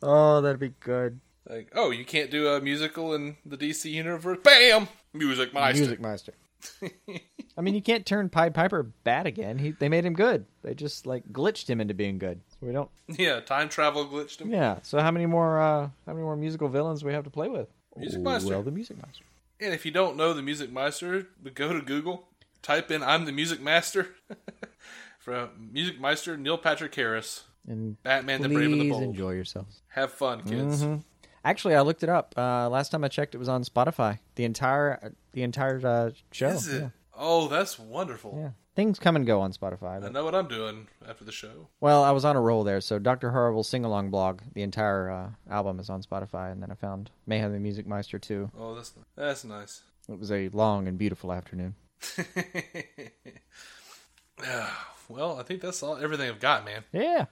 Oh, 0.02 0.40
that'd 0.40 0.60
be 0.60 0.72
good. 0.80 1.20
like, 1.48 1.70
oh, 1.74 1.90
you 1.90 2.04
can't 2.04 2.30
do 2.30 2.48
a 2.48 2.60
musical 2.60 3.14
in 3.14 3.36
the 3.44 3.56
DC 3.56 3.90
universe? 3.90 4.38
Bam! 4.42 4.88
Music 5.12 5.52
Meister. 5.52 5.80
Music 5.80 6.00
Master. 6.00 6.32
I 7.56 7.60
mean, 7.62 7.74
you 7.74 7.82
can't 7.82 8.06
turn 8.06 8.28
Pied 8.28 8.54
Piper 8.54 8.82
bad 9.04 9.26
again. 9.26 9.58
He, 9.58 9.72
they 9.72 9.88
made 9.88 10.04
him 10.04 10.14
good. 10.14 10.46
They 10.62 10.74
just 10.74 11.06
like 11.06 11.24
glitched 11.32 11.68
him 11.68 11.80
into 11.80 11.94
being 11.94 12.18
good. 12.18 12.40
So 12.60 12.66
we 12.66 12.72
don't. 12.72 12.90
Yeah, 13.18 13.40
time 13.40 13.68
travel 13.68 14.06
glitched 14.06 14.40
him. 14.40 14.50
Yeah. 14.50 14.78
So 14.82 15.00
how 15.00 15.10
many 15.10 15.26
more? 15.26 15.60
uh 15.60 15.88
How 16.06 16.12
many 16.12 16.22
more 16.22 16.36
musical 16.36 16.68
villains 16.68 17.00
do 17.00 17.06
we 17.06 17.12
have 17.12 17.24
to 17.24 17.30
play 17.30 17.48
with? 17.48 17.68
Music 17.96 18.20
Master. 18.22 18.48
Well, 18.50 18.62
the 18.62 18.70
Music 18.70 18.96
Master. 18.96 19.24
And 19.60 19.74
if 19.74 19.84
you 19.84 19.90
don't 19.90 20.16
know 20.16 20.32
the 20.32 20.42
Music 20.42 20.72
Meister, 20.72 21.26
go 21.54 21.72
to 21.72 21.82
Google, 21.82 22.28
type 22.62 22.90
in 22.90 23.02
"I'm 23.02 23.24
the 23.26 23.32
Music 23.32 23.60
Master" 23.60 24.08
from 25.18 25.68
Music 25.72 26.00
Meister 26.00 26.36
Neil 26.36 26.56
Patrick 26.56 26.94
Harris, 26.94 27.44
And 27.68 28.02
Batman: 28.02 28.40
The 28.42 28.48
Brave 28.48 28.72
and 28.72 28.80
the 28.80 28.88
Bold. 28.90 29.02
enjoy 29.02 29.32
yourselves. 29.32 29.80
Have 29.88 30.12
fun, 30.12 30.42
kids. 30.44 30.82
Mhm. 30.84 31.02
Actually, 31.44 31.74
I 31.74 31.80
looked 31.80 32.02
it 32.02 32.08
up. 32.08 32.34
Uh, 32.36 32.68
last 32.68 32.90
time 32.90 33.02
I 33.04 33.08
checked, 33.08 33.34
it 33.34 33.38
was 33.38 33.48
on 33.48 33.64
Spotify. 33.64 34.18
The 34.34 34.44
entire 34.44 35.14
the 35.32 35.42
entire 35.42 35.86
uh, 35.86 36.10
show. 36.32 36.48
Is 36.48 36.68
it? 36.68 36.80
Yeah. 36.82 36.88
Oh, 37.16 37.48
that's 37.48 37.78
wonderful. 37.78 38.38
yeah. 38.40 38.50
Things 38.76 38.98
come 38.98 39.16
and 39.16 39.26
go 39.26 39.40
on 39.40 39.52
Spotify. 39.52 40.02
I 40.02 40.08
know 40.08 40.24
what 40.24 40.34
I'm 40.34 40.48
doing 40.48 40.86
after 41.06 41.24
the 41.24 41.32
show. 41.32 41.68
Well, 41.80 42.02
I 42.02 42.12
was 42.12 42.24
on 42.24 42.36
a 42.36 42.40
roll 42.40 42.64
there. 42.64 42.80
So 42.80 42.98
Dr. 42.98 43.30
Horrible's 43.30 43.68
sing 43.68 43.84
along 43.84 44.10
blog, 44.10 44.40
the 44.54 44.62
entire 44.62 45.10
uh, 45.10 45.30
album 45.50 45.80
is 45.80 45.90
on 45.90 46.02
Spotify, 46.02 46.52
and 46.52 46.62
then 46.62 46.70
I 46.70 46.74
found 46.74 47.10
Mayhem 47.26 47.52
the 47.52 47.58
Music 47.58 47.86
Meister 47.86 48.18
too. 48.18 48.50
Oh, 48.58 48.74
that's 48.74 48.94
that's 49.16 49.44
nice. 49.44 49.82
It 50.08 50.18
was 50.18 50.32
a 50.32 50.48
long 50.50 50.88
and 50.88 50.96
beautiful 50.98 51.32
afternoon. 51.32 51.74
well, 55.08 55.38
I 55.38 55.42
think 55.42 55.60
that's 55.60 55.82
all 55.82 55.96
everything 55.96 56.28
I've 56.28 56.40
got, 56.40 56.64
man. 56.64 56.84
Yeah. 56.92 57.26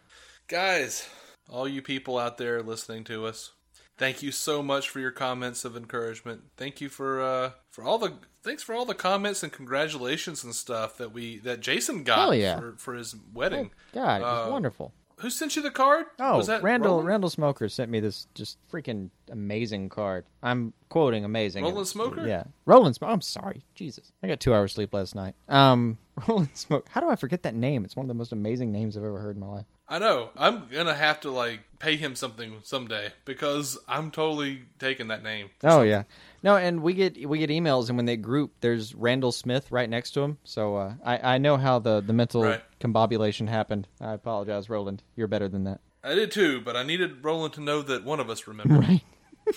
Guys, 0.49 1.09
all 1.49 1.69
you 1.69 1.83
people 1.83 2.19
out 2.19 2.37
there 2.39 2.63
listening 2.63 3.05
to 3.05 3.27
us, 3.27 3.53
thank 3.99 4.23
you 4.23 4.33
so 4.33 4.63
much 4.63 4.89
for 4.89 5.01
your 5.01 5.11
comments 5.11 5.65
of 5.65 5.77
encouragement. 5.77 6.43
Thank 6.57 6.81
you 6.81 6.89
for 6.89 7.21
uh 7.23 7.51
for 7.71 7.85
all 7.85 7.99
the 7.99 8.15
thanks 8.43 8.63
for 8.63 8.75
all 8.75 8.85
the 8.85 8.95
comments 8.95 9.43
and 9.43 9.53
congratulations 9.53 10.43
and 10.45 10.55
stuff 10.55 10.97
that 10.99 11.13
we 11.13 11.39
that 11.41 11.61
Jason 11.61 12.05
got 12.05 12.31
yeah. 12.33 12.59
for, 12.59 12.75
for 12.79 12.95
his 12.95 13.15
wedding. 13.35 13.71
God, 13.93 14.21
it 14.21 14.25
was 14.25 14.49
Uh, 14.49 14.53
wonderful. 14.53 14.93
Who 15.21 15.31
sent 15.31 15.57
you 15.57 15.63
the 15.63 15.73
card? 15.73 16.07
Oh, 16.21 16.37
Was 16.37 16.47
that 16.47 16.63
Randall 16.63 16.91
Roland? 16.91 17.09
Randall 17.09 17.31
Smoker 17.31 17.69
sent 17.69 17.91
me 17.91 17.99
this 17.99 18.29
just 18.35 18.57
freaking 18.73 19.11
amazing 19.33 19.89
card. 19.89 20.25
I'm 20.45 20.73
quoting 20.91 21.25
amazing. 21.25 21.65
Roland 21.65 21.89
Smoker? 21.89 22.25
Yeah, 22.25 22.45
Roland 22.67 22.95
Smoker. 22.95 23.13
I'm 23.15 23.21
sorry, 23.21 23.65
Jesus. 23.75 24.13
I 24.23 24.29
got 24.29 24.39
two 24.39 24.55
hours 24.55 24.73
sleep 24.75 24.95
last 24.95 25.17
night. 25.17 25.35
Um, 25.49 25.99
Roland 26.29 26.51
Smoker. 26.55 26.87
How 26.91 27.01
do 27.01 27.11
I 27.11 27.17
forget 27.17 27.43
that 27.43 27.57
name? 27.57 27.85
It's 27.85 27.97
one 27.97 28.05
of 28.05 28.09
the 28.09 28.15
most 28.15 28.31
amazing 28.31 28.71
names 28.71 28.97
I've 28.97 29.03
ever 29.03 29.19
heard 29.19 29.35
in 29.35 29.41
my 29.41 29.49
life. 29.49 29.67
I 29.89 29.99
know. 29.99 30.31
I'm 30.37 30.69
gonna 30.71 30.95
have 30.95 31.21
to 31.21 31.31
like 31.31 31.61
pay 31.79 31.97
him 31.97 32.15
something 32.15 32.59
someday 32.63 33.11
because 33.25 33.79
I'm 33.89 34.11
totally 34.11 34.63
taking 34.79 35.09
that 35.09 35.23
name. 35.23 35.49
Oh 35.65 35.81
yeah, 35.83 36.03
no, 36.43 36.57
and 36.57 36.83
we 36.83 36.93
get 36.93 37.27
we 37.29 37.39
get 37.39 37.49
emails, 37.51 37.89
and 37.89 37.97
when 37.97 38.05
they 38.05 38.17
group, 38.17 38.53
there's 38.61 38.95
Randall 38.95 39.33
Smith 39.33 39.73
right 39.73 39.89
next 39.89 40.11
to 40.13 40.21
him. 40.21 40.37
So 40.45 40.77
uh, 40.77 40.95
I 41.05 41.35
I 41.35 41.39
know 41.39 41.57
how 41.57 41.79
the 41.79 42.01
the 42.03 42.13
mental 42.13 42.43
Right. 42.43 42.63
combobulation 42.81 43.49
happened. 43.49 43.89
I 44.01 44.13
apologize, 44.13 44.69
Roland. 44.69 45.03
You're 45.17 45.27
better 45.27 45.49
than 45.49 45.65
that. 45.65 45.81
I 46.05 46.15
did 46.15 46.31
too, 46.33 46.61
but 46.61 46.77
I 46.77 46.83
needed 46.83 47.25
Roland 47.25 47.55
to 47.55 47.61
know 47.63 47.81
that 47.83 48.05
one 48.05 48.21
of 48.21 48.29
us 48.31 48.47
remembered. 48.47 49.01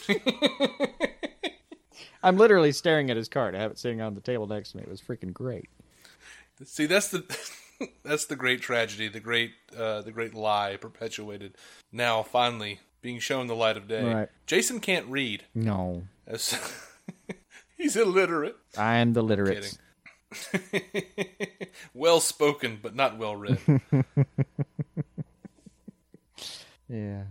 Right. 0.08 0.22
I'm 2.24 2.38
literally 2.38 2.72
staring 2.72 3.10
at 3.12 3.18
his 3.18 3.28
card. 3.28 3.56
I 3.56 3.60
have 3.60 3.72
it 3.72 3.80
sitting 3.80 4.00
on 4.00 4.14
the 4.16 4.22
table 4.22 4.48
next 4.48 4.72
to 4.72 4.78
me. 4.78 4.84
It 4.84 4.90
was 4.90 5.02
freaking 5.02 5.34
great. 5.34 5.68
See, 6.66 6.86
that's 6.86 7.10
the 7.10 7.24
that's 8.04 8.26
the 8.26 8.36
great 8.36 8.62
tragedy, 8.62 9.08
the 9.08 9.20
great 9.20 9.52
uh, 9.78 10.02
the 10.02 10.12
great 10.12 10.34
lie 10.34 10.78
perpetuated. 10.78 11.56
Now, 11.92 12.24
finally, 12.24 12.80
being 13.02 13.20
shown 13.20 13.48
the 13.48 13.56
light 13.56 13.78
of 13.78 13.88
day. 13.88 14.04
Right. 14.04 14.30
Jason 14.46 14.80
can't 14.80 15.08
read. 15.08 15.44
No, 15.54 16.04
As- 16.28 16.58
He's 17.78 17.96
illiterate. 17.96 18.58
I 18.78 18.98
am 18.98 19.14
the 19.14 19.24
literate. 19.24 19.78
well 21.94 22.20
spoken, 22.20 22.78
but 22.82 22.96
not 22.96 23.18
well 23.18 23.36
read. 23.36 23.58
Yeah. 26.88 27.24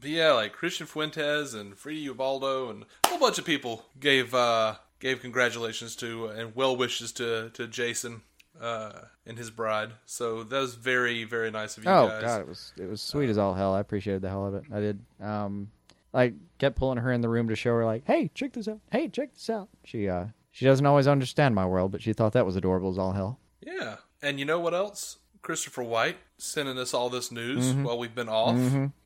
But 0.00 0.10
yeah, 0.10 0.32
like 0.32 0.52
Christian 0.52 0.86
Fuentes 0.86 1.54
and 1.54 1.76
Free 1.76 1.98
Ubaldo 2.04 2.70
and 2.70 2.84
a 3.04 3.08
whole 3.08 3.18
bunch 3.18 3.38
of 3.38 3.44
people 3.44 3.84
gave 3.98 4.32
uh, 4.32 4.76
gave 5.00 5.20
congratulations 5.20 5.96
to 5.96 6.26
and 6.26 6.54
well 6.54 6.76
wishes 6.76 7.10
to 7.12 7.50
to 7.50 7.66
Jason 7.66 8.22
uh, 8.60 8.92
and 9.26 9.38
his 9.38 9.50
bride. 9.50 9.90
So 10.06 10.42
that 10.44 10.58
was 10.60 10.74
very 10.74 11.24
very 11.24 11.50
nice 11.50 11.76
of 11.76 11.84
you 11.84 11.90
Oh 11.90 12.08
guys. 12.08 12.22
god, 12.22 12.40
it 12.40 12.48
was 12.48 12.72
it 12.78 12.88
was 12.88 13.00
sweet 13.02 13.30
as 13.30 13.38
all 13.38 13.54
hell. 13.54 13.74
I 13.74 13.80
appreciated 13.80 14.22
the 14.22 14.28
hell 14.28 14.46
of 14.46 14.54
it. 14.54 14.64
I 14.72 14.80
did. 14.80 15.00
Um, 15.20 15.70
like 16.12 16.34
kept 16.58 16.76
pulling 16.76 16.98
her 16.98 17.12
in 17.12 17.20
the 17.20 17.28
room 17.28 17.48
to 17.48 17.56
show 17.56 17.70
her 17.74 17.84
like, 17.84 18.04
hey, 18.06 18.30
check 18.34 18.52
this 18.54 18.66
out. 18.68 18.80
Hey, 18.90 19.08
check 19.08 19.34
this 19.34 19.50
out. 19.50 19.68
She 19.84 20.08
uh 20.08 20.26
she 20.50 20.64
doesn't 20.64 20.86
always 20.86 21.06
understand 21.06 21.54
my 21.54 21.66
world, 21.66 21.92
but 21.92 22.02
she 22.02 22.12
thought 22.12 22.32
that 22.32 22.46
was 22.46 22.56
adorable 22.56 22.90
as 22.90 22.98
all 22.98 23.12
hell. 23.12 23.38
Yeah, 23.60 23.96
and 24.22 24.38
you 24.38 24.44
know 24.44 24.58
what 24.58 24.74
else? 24.74 25.18
Christopher 25.42 25.82
White 25.84 26.16
sending 26.36 26.78
us 26.78 26.92
all 26.94 27.10
this 27.10 27.30
news 27.30 27.66
Mm-hmm. 27.68 27.84
while 27.84 27.98
we've 27.98 28.14
been 28.14 28.28
off. 28.28 28.58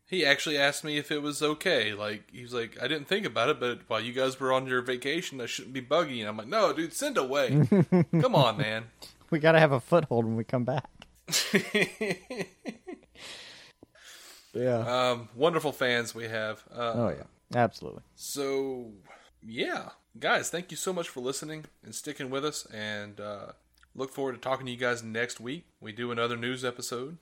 He 0.09 0.27
actually 0.27 0.59
asked 0.59 0.85
me 0.85 0.99
if 0.99 1.11
it 1.11 1.23
was 1.23 1.43
okay. 1.43 1.95
Like 1.95 2.25
he 2.31 2.43
was 2.43 2.53
like, 2.53 2.77
I 2.83 2.87
didn't 2.87 3.09
think 3.09 3.25
about 3.27 3.49
it, 3.49 3.59
but 3.59 3.81
while 3.89 4.01
you 4.01 4.13
guys 4.13 4.39
were 4.39 4.53
on 4.53 4.67
your 4.67 4.83
vacation, 4.83 5.41
I 5.41 5.47
shouldn't 5.47 5.73
be 5.73 5.81
buggy. 5.81 6.21
And 6.21 6.29
I'm 6.29 6.37
like, 6.37 6.49
no, 6.49 6.73
dude, 6.75 6.93
send 6.93 7.17
away. 7.17 7.67
Come 8.21 8.35
on, 8.35 8.59
man. 8.59 8.85
We 9.33 9.41
gotta 9.41 9.59
have 9.59 9.73
a 9.73 9.81
foothold 9.81 10.27
when 10.27 10.37
we 10.37 10.45
come 10.45 10.65
back. 10.65 10.89
Yeah. 14.55 15.11
Um, 15.11 15.29
wonderful 15.35 15.73
fans 15.73 16.15
we 16.15 16.25
have. 16.25 16.63
Uh, 16.71 16.93
oh 16.95 17.09
yeah. 17.09 17.59
Absolutely. 17.59 18.03
So, 18.15 18.93
yeah, 19.43 19.91
guys, 20.19 20.51
thank 20.51 20.71
you 20.71 20.77
so 20.77 20.93
much 20.93 21.09
for 21.09 21.21
listening 21.21 21.67
and 21.85 21.95
sticking 21.95 22.31
with 22.31 22.45
us. 22.45 22.67
And 22.67 23.21
uh, 23.21 23.53
look 23.95 24.13
forward 24.13 24.33
to 24.33 24.39
talking 24.39 24.67
to 24.67 24.73
you 24.73 24.79
guys 24.79 25.03
next 25.03 25.41
week. 25.41 25.67
We 25.81 25.93
do 25.93 26.11
another 26.11 26.37
news 26.37 26.65
episode. 26.65 27.19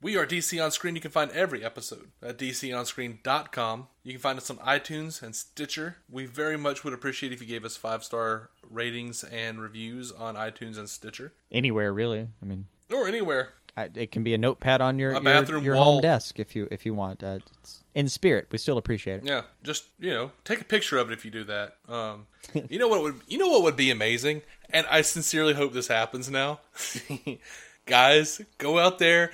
We 0.00 0.16
are 0.16 0.26
DC 0.26 0.62
On 0.62 0.70
Screen. 0.70 0.94
You 0.94 1.00
can 1.00 1.10
find 1.10 1.30
every 1.30 1.64
episode 1.64 2.10
at 2.22 2.38
DCOnScreen.com. 2.38 3.88
You 4.02 4.12
can 4.12 4.20
find 4.20 4.38
us 4.38 4.50
on 4.50 4.58
iTunes 4.58 5.22
and 5.22 5.34
Stitcher. 5.34 5.96
We 6.10 6.26
very 6.26 6.58
much 6.58 6.84
would 6.84 6.92
appreciate 6.92 7.32
if 7.32 7.40
you 7.40 7.46
gave 7.46 7.64
us 7.64 7.76
five 7.76 8.04
star 8.04 8.50
ratings 8.74 9.24
and 9.24 9.60
reviews 9.60 10.12
on 10.12 10.34
iTunes 10.34 10.78
and 10.78 10.88
Stitcher 10.88 11.32
Anywhere 11.50 11.92
really. 11.92 12.28
I 12.42 12.44
mean, 12.44 12.66
or 12.92 13.06
anywhere. 13.06 13.50
I, 13.76 13.90
it 13.94 14.12
can 14.12 14.22
be 14.22 14.34
a 14.34 14.38
notepad 14.38 14.80
on 14.80 14.98
your 14.98 15.10
A 15.10 15.14
your, 15.14 15.22
bathroom 15.22 15.64
your 15.64 15.74
home 15.74 16.00
desk 16.00 16.38
if 16.38 16.54
you 16.54 16.68
if 16.70 16.86
you 16.86 16.94
want. 16.94 17.24
Uh, 17.24 17.38
it's 17.62 17.82
in 17.94 18.08
spirit, 18.08 18.48
we 18.50 18.58
still 18.58 18.78
appreciate 18.78 19.18
it. 19.18 19.24
Yeah, 19.24 19.42
just 19.62 19.86
you 19.98 20.10
know, 20.10 20.32
take 20.44 20.60
a 20.60 20.64
picture 20.64 20.98
of 20.98 21.10
it 21.10 21.14
if 21.14 21.24
you 21.24 21.30
do 21.30 21.44
that. 21.44 21.76
Um, 21.88 22.26
you 22.68 22.78
know 22.78 22.88
what 22.88 23.02
would 23.02 23.20
you 23.26 23.38
know 23.38 23.48
what 23.48 23.62
would 23.62 23.76
be 23.76 23.90
amazing, 23.90 24.42
and 24.70 24.86
I 24.88 25.02
sincerely 25.02 25.54
hope 25.54 25.72
this 25.72 25.88
happens 25.88 26.30
now. 26.30 26.60
Guys, 27.86 28.40
go 28.56 28.78
out 28.78 28.98
there, 28.98 29.30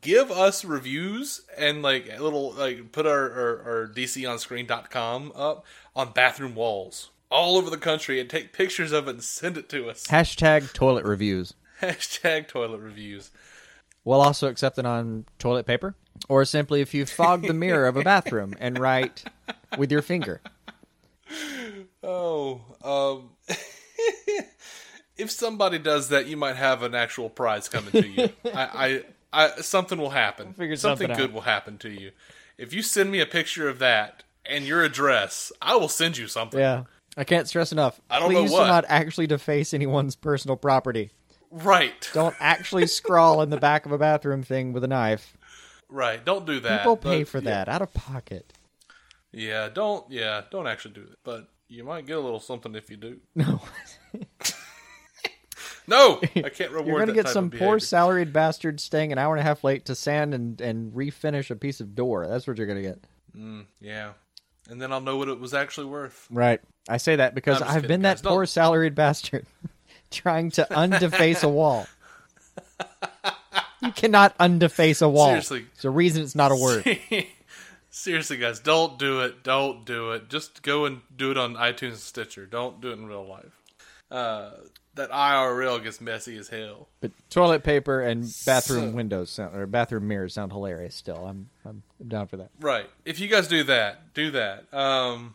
give 0.00 0.30
us 0.30 0.64
reviews, 0.64 1.42
and 1.56 1.82
like 1.82 2.08
a 2.14 2.22
little 2.22 2.52
like 2.52 2.92
put 2.92 3.06
our 3.06 3.30
our, 3.30 3.62
our 3.62 3.88
DCOnScreen.com 3.88 5.32
up 5.34 5.64
on 5.96 6.12
bathroom 6.12 6.54
walls 6.54 7.10
all 7.30 7.56
over 7.56 7.70
the 7.70 7.78
country, 7.78 8.20
and 8.20 8.28
take 8.28 8.52
pictures 8.52 8.92
of 8.92 9.08
it 9.08 9.12
and 9.12 9.22
send 9.22 9.56
it 9.56 9.68
to 9.70 9.88
us. 9.88 10.06
Hashtag 10.10 10.72
toilet 10.72 11.04
reviews. 11.04 11.54
Hashtag 11.80 12.48
toilet 12.48 12.80
reviews. 12.80 13.30
We'll 14.04 14.20
also 14.20 14.48
accept 14.48 14.78
it 14.78 14.86
on 14.86 15.26
toilet 15.38 15.66
paper, 15.66 15.94
or 16.28 16.44
simply 16.44 16.80
if 16.80 16.94
you 16.94 17.04
fog 17.04 17.42
the 17.42 17.52
mirror 17.52 17.86
of 17.86 17.96
a 17.96 18.02
bathroom 18.02 18.54
and 18.58 18.78
write 18.78 19.24
with 19.76 19.92
your 19.92 20.02
finger. 20.02 20.40
Oh, 22.02 22.62
um, 22.82 23.30
if 25.18 25.30
somebody 25.30 25.78
does 25.78 26.08
that, 26.08 26.26
you 26.26 26.36
might 26.36 26.56
have 26.56 26.82
an 26.82 26.94
actual 26.94 27.28
prize 27.28 27.68
coming 27.68 27.90
to 27.92 28.08
you. 28.08 28.30
I, 28.46 29.02
I, 29.32 29.44
I, 29.44 29.60
something 29.60 29.98
will 29.98 30.10
happen. 30.10 30.54
something, 30.54 30.76
something 30.76 31.12
good 31.14 31.34
will 31.34 31.42
happen 31.42 31.76
to 31.78 31.90
you. 31.90 32.12
If 32.56 32.72
you 32.72 32.82
send 32.82 33.10
me 33.10 33.20
a 33.20 33.26
picture 33.26 33.68
of 33.68 33.78
that 33.80 34.22
and 34.46 34.64
your 34.64 34.82
address, 34.82 35.52
I 35.60 35.76
will 35.76 35.88
send 35.88 36.16
you 36.16 36.28
something. 36.28 36.58
Yeah. 36.58 36.84
I 37.18 37.24
can't 37.24 37.48
stress 37.48 37.72
enough. 37.72 38.00
I 38.08 38.18
don't 38.20 38.32
know 38.32 38.42
Please 38.42 38.52
what. 38.52 38.62
do 38.62 38.66
not 38.68 38.84
actually 38.88 39.26
deface 39.26 39.74
anyone's 39.74 40.14
personal 40.16 40.56
property. 40.56 41.10
Right, 41.50 42.08
Don't 42.14 42.36
actually 42.40 42.86
scrawl 42.98 43.42
in 43.42 43.50
the 43.50 43.56
back 43.56 43.86
of 43.86 43.92
a 43.92 43.98
bathroom 43.98 44.42
thing 44.42 44.72
with 44.72 44.84
a 44.84 44.88
knife. 44.88 45.36
right. 45.88 46.24
Don't 46.24 46.46
do 46.46 46.60
that. 46.60 46.78
People 46.82 46.96
pay 46.96 47.22
but- 47.24 47.28
for 47.28 47.40
that 47.40 47.68
out 47.68 47.82
of 47.82 47.92
pocket. 47.92 48.52
Yeah, 49.32 49.68
don't. 49.68 50.10
Yeah, 50.10 50.42
don't 50.50 50.66
actually 50.66 50.94
do 50.94 51.02
it. 51.02 51.18
But 51.24 51.48
you 51.68 51.84
might 51.84 52.06
get 52.06 52.16
a 52.16 52.20
little 52.20 52.40
something 52.40 52.74
if 52.74 52.88
you 52.90 52.96
do. 52.96 53.18
No. 53.34 53.60
No, 55.86 56.20
I 56.36 56.50
can't 56.50 56.70
reward. 56.70 56.86
You're 56.86 56.96
going 56.98 57.08
to 57.08 57.14
get 57.14 57.28
some 57.30 57.48
poor 57.50 57.78
salaried 57.78 58.30
bastard 58.30 58.78
staying 58.78 59.10
an 59.10 59.16
hour 59.16 59.34
and 59.34 59.40
a 59.40 59.42
half 59.42 59.64
late 59.64 59.86
to 59.86 59.94
sand 59.94 60.34
and, 60.34 60.60
and 60.60 60.92
refinish 60.92 61.50
a 61.50 61.56
piece 61.56 61.80
of 61.80 61.94
door. 61.94 62.26
That's 62.28 62.46
what 62.46 62.58
you're 62.58 62.66
going 62.66 62.82
to 62.82 62.88
get. 62.88 62.98
Mm, 63.34 63.64
yeah. 63.80 64.12
And 64.68 64.80
then 64.80 64.92
I'll 64.92 65.00
know 65.00 65.16
what 65.16 65.28
it 65.28 65.40
was 65.40 65.54
actually 65.54 65.86
worth. 65.86 66.26
Right. 66.30 66.60
I 66.88 66.98
say 66.98 67.16
that 67.16 67.34
because 67.34 67.62
I've 67.62 67.74
kidding, 67.76 67.88
been 67.88 68.02
that 68.02 68.16
guys. 68.16 68.20
Don't- 68.22 68.32
poor 68.32 68.46
salaried 68.46 68.94
bastard 68.94 69.46
trying 70.10 70.50
to 70.52 70.66
undeface 70.70 71.42
a 71.42 71.48
wall. 71.48 71.86
You 73.80 73.92
cannot 73.92 74.36
undeface 74.38 75.02
a 75.02 75.08
wall. 75.08 75.28
Seriously. 75.28 75.66
There's 75.74 75.84
a 75.84 75.90
reason 75.90 76.22
it's 76.22 76.34
not 76.34 76.50
a 76.50 76.56
word. 76.56 76.98
Seriously, 77.90 78.36
guys, 78.36 78.60
don't 78.60 78.98
do 78.98 79.20
it. 79.20 79.42
Don't 79.42 79.84
do 79.84 80.12
it. 80.12 80.28
Just 80.28 80.62
go 80.62 80.84
and 80.84 81.00
do 81.16 81.30
it 81.30 81.38
on 81.38 81.54
iTunes 81.54 81.88
and 81.90 81.98
Stitcher. 81.98 82.46
Don't 82.46 82.80
do 82.80 82.90
it 82.90 82.94
in 82.94 83.06
real 83.06 83.26
life. 83.26 83.62
Uh, 84.10 84.50
that 84.98 85.10
IRL 85.10 85.82
gets 85.82 86.00
messy 86.00 86.36
as 86.36 86.48
hell. 86.48 86.88
But 87.00 87.12
toilet 87.30 87.64
paper 87.64 88.00
and 88.02 88.22
bathroom 88.44 88.90
So- 88.90 88.96
windows 88.96 89.30
sound, 89.30 89.56
or 89.56 89.66
bathroom 89.66 90.06
mirrors 90.06 90.34
sound 90.34 90.52
hilarious. 90.52 90.94
Still, 90.94 91.26
I'm 91.26 91.48
I'm 91.64 91.82
down 92.06 92.26
for 92.28 92.36
that. 92.36 92.50
Right. 92.60 92.88
If 93.04 93.18
you 93.20 93.28
guys 93.28 93.48
do 93.48 93.64
that, 93.64 94.12
do 94.14 94.30
that. 94.32 94.72
Um, 94.72 95.34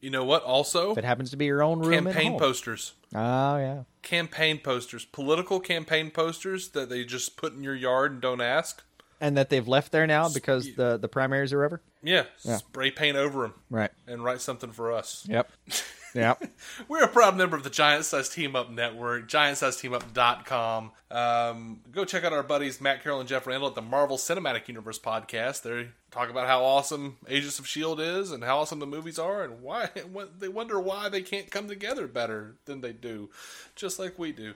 you 0.00 0.10
know 0.10 0.24
what? 0.24 0.42
Also, 0.42 0.92
If 0.92 0.98
it 0.98 1.04
happens 1.04 1.30
to 1.30 1.36
be 1.36 1.44
your 1.46 1.62
own 1.62 1.78
room 1.80 2.04
campaign 2.04 2.38
posters. 2.38 2.92
Oh 3.14 3.56
yeah. 3.58 3.84
Campaign 4.02 4.58
posters. 4.58 5.04
Political 5.04 5.60
campaign 5.60 6.10
posters 6.10 6.70
that 6.70 6.88
they 6.88 7.04
just 7.04 7.36
put 7.36 7.52
in 7.54 7.62
your 7.62 7.76
yard 7.76 8.10
and 8.12 8.20
don't 8.20 8.40
ask. 8.40 8.82
And 9.20 9.36
that 9.36 9.48
they've 9.50 9.68
left 9.68 9.92
there 9.92 10.06
now 10.08 10.28
because 10.28 10.74
the 10.74 10.96
the 10.98 11.06
primaries 11.08 11.52
are 11.52 11.62
over. 11.64 11.80
Yeah. 12.02 12.24
Yeah. 12.42 12.56
Spray 12.56 12.90
paint 12.90 13.16
over 13.16 13.42
them 13.42 13.54
Right. 13.70 13.92
and 14.08 14.24
write 14.24 14.40
something 14.40 14.72
for 14.72 14.90
us. 14.92 15.24
Yep. 15.28 15.52
Yep. 16.14 16.44
We're 16.88 17.04
a 17.04 17.08
proud 17.08 17.36
member 17.36 17.56
of 17.56 17.62
the 17.62 17.70
Giant 17.70 18.04
Size 18.04 18.28
Team 18.28 18.54
Up 18.54 18.70
Network, 18.70 19.28
giantsizeteamup.com. 19.28 20.90
Um, 21.10 21.80
go 21.90 22.04
check 22.04 22.24
out 22.24 22.32
our 22.32 22.42
buddies 22.42 22.80
Matt 22.80 23.02
Carroll 23.02 23.20
and 23.20 23.28
Jeff 23.28 23.46
Randall 23.46 23.68
at 23.68 23.74
the 23.74 23.82
Marvel 23.82 24.16
Cinematic 24.16 24.68
Universe 24.68 24.98
podcast. 24.98 25.62
They 25.62 25.88
talk 26.10 26.30
about 26.30 26.46
how 26.46 26.64
awesome 26.64 27.16
Agents 27.28 27.58
of 27.58 27.64
S.H.I.E.L.D. 27.64 28.02
is 28.02 28.30
and 28.32 28.44
how 28.44 28.58
awesome 28.58 28.78
the 28.78 28.86
movies 28.86 29.18
are 29.18 29.42
and 29.42 29.62
why 29.62 29.90
what, 30.12 30.40
they 30.40 30.48
wonder 30.48 30.78
why 30.80 31.08
they 31.08 31.22
can't 31.22 31.50
come 31.50 31.68
together 31.68 32.06
better 32.06 32.56
than 32.64 32.80
they 32.80 32.92
do, 32.92 33.30
just 33.74 33.98
like 33.98 34.18
we 34.18 34.32
do. 34.32 34.54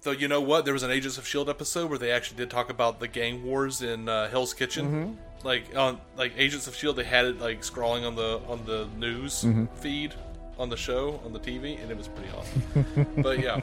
So 0.00 0.10
you 0.10 0.26
know 0.26 0.40
what? 0.40 0.64
There 0.64 0.74
was 0.74 0.82
an 0.82 0.90
Agents 0.90 1.16
of 1.16 1.28
Shield 1.28 1.48
episode 1.48 1.88
where 1.88 1.98
they 1.98 2.10
actually 2.10 2.38
did 2.38 2.50
talk 2.50 2.70
about 2.70 2.98
the 2.98 3.06
gang 3.06 3.44
wars 3.44 3.82
in 3.82 4.08
uh, 4.08 4.28
Hell's 4.28 4.52
Kitchen. 4.52 5.16
Like 5.44 5.76
on 5.76 6.00
like 6.16 6.32
Agents 6.36 6.66
of 6.66 6.74
Shield, 6.74 6.96
they 6.96 7.04
had 7.04 7.24
it 7.24 7.40
like 7.40 7.62
scrawling 7.62 8.04
on 8.04 8.16
the 8.16 8.40
on 8.48 8.64
the 8.64 8.88
news 8.96 9.44
feed 9.76 10.14
on 10.58 10.68
the 10.68 10.76
show 10.76 11.20
on 11.24 11.32
the 11.32 11.38
TV, 11.38 11.80
and 11.82 11.90
it 11.90 11.96
was 11.96 12.08
pretty 12.08 12.30
awesome. 12.36 12.62
but 13.22 13.40
yeah, 13.40 13.60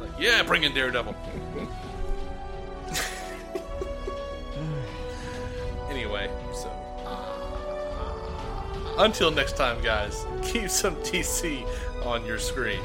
like, 0.00 0.10
yeah, 0.18 0.42
bring 0.42 0.64
in 0.64 0.72
Daredevil. 0.74 1.14
anyway, 5.90 6.30
so 6.54 6.68
uh, 7.06 8.94
until 8.98 9.30
next 9.30 9.56
time, 9.56 9.82
guys, 9.82 10.26
keep 10.42 10.70
some 10.70 10.96
DC 10.96 11.64
on 12.04 12.24
your 12.24 12.38
screen. 12.38 12.80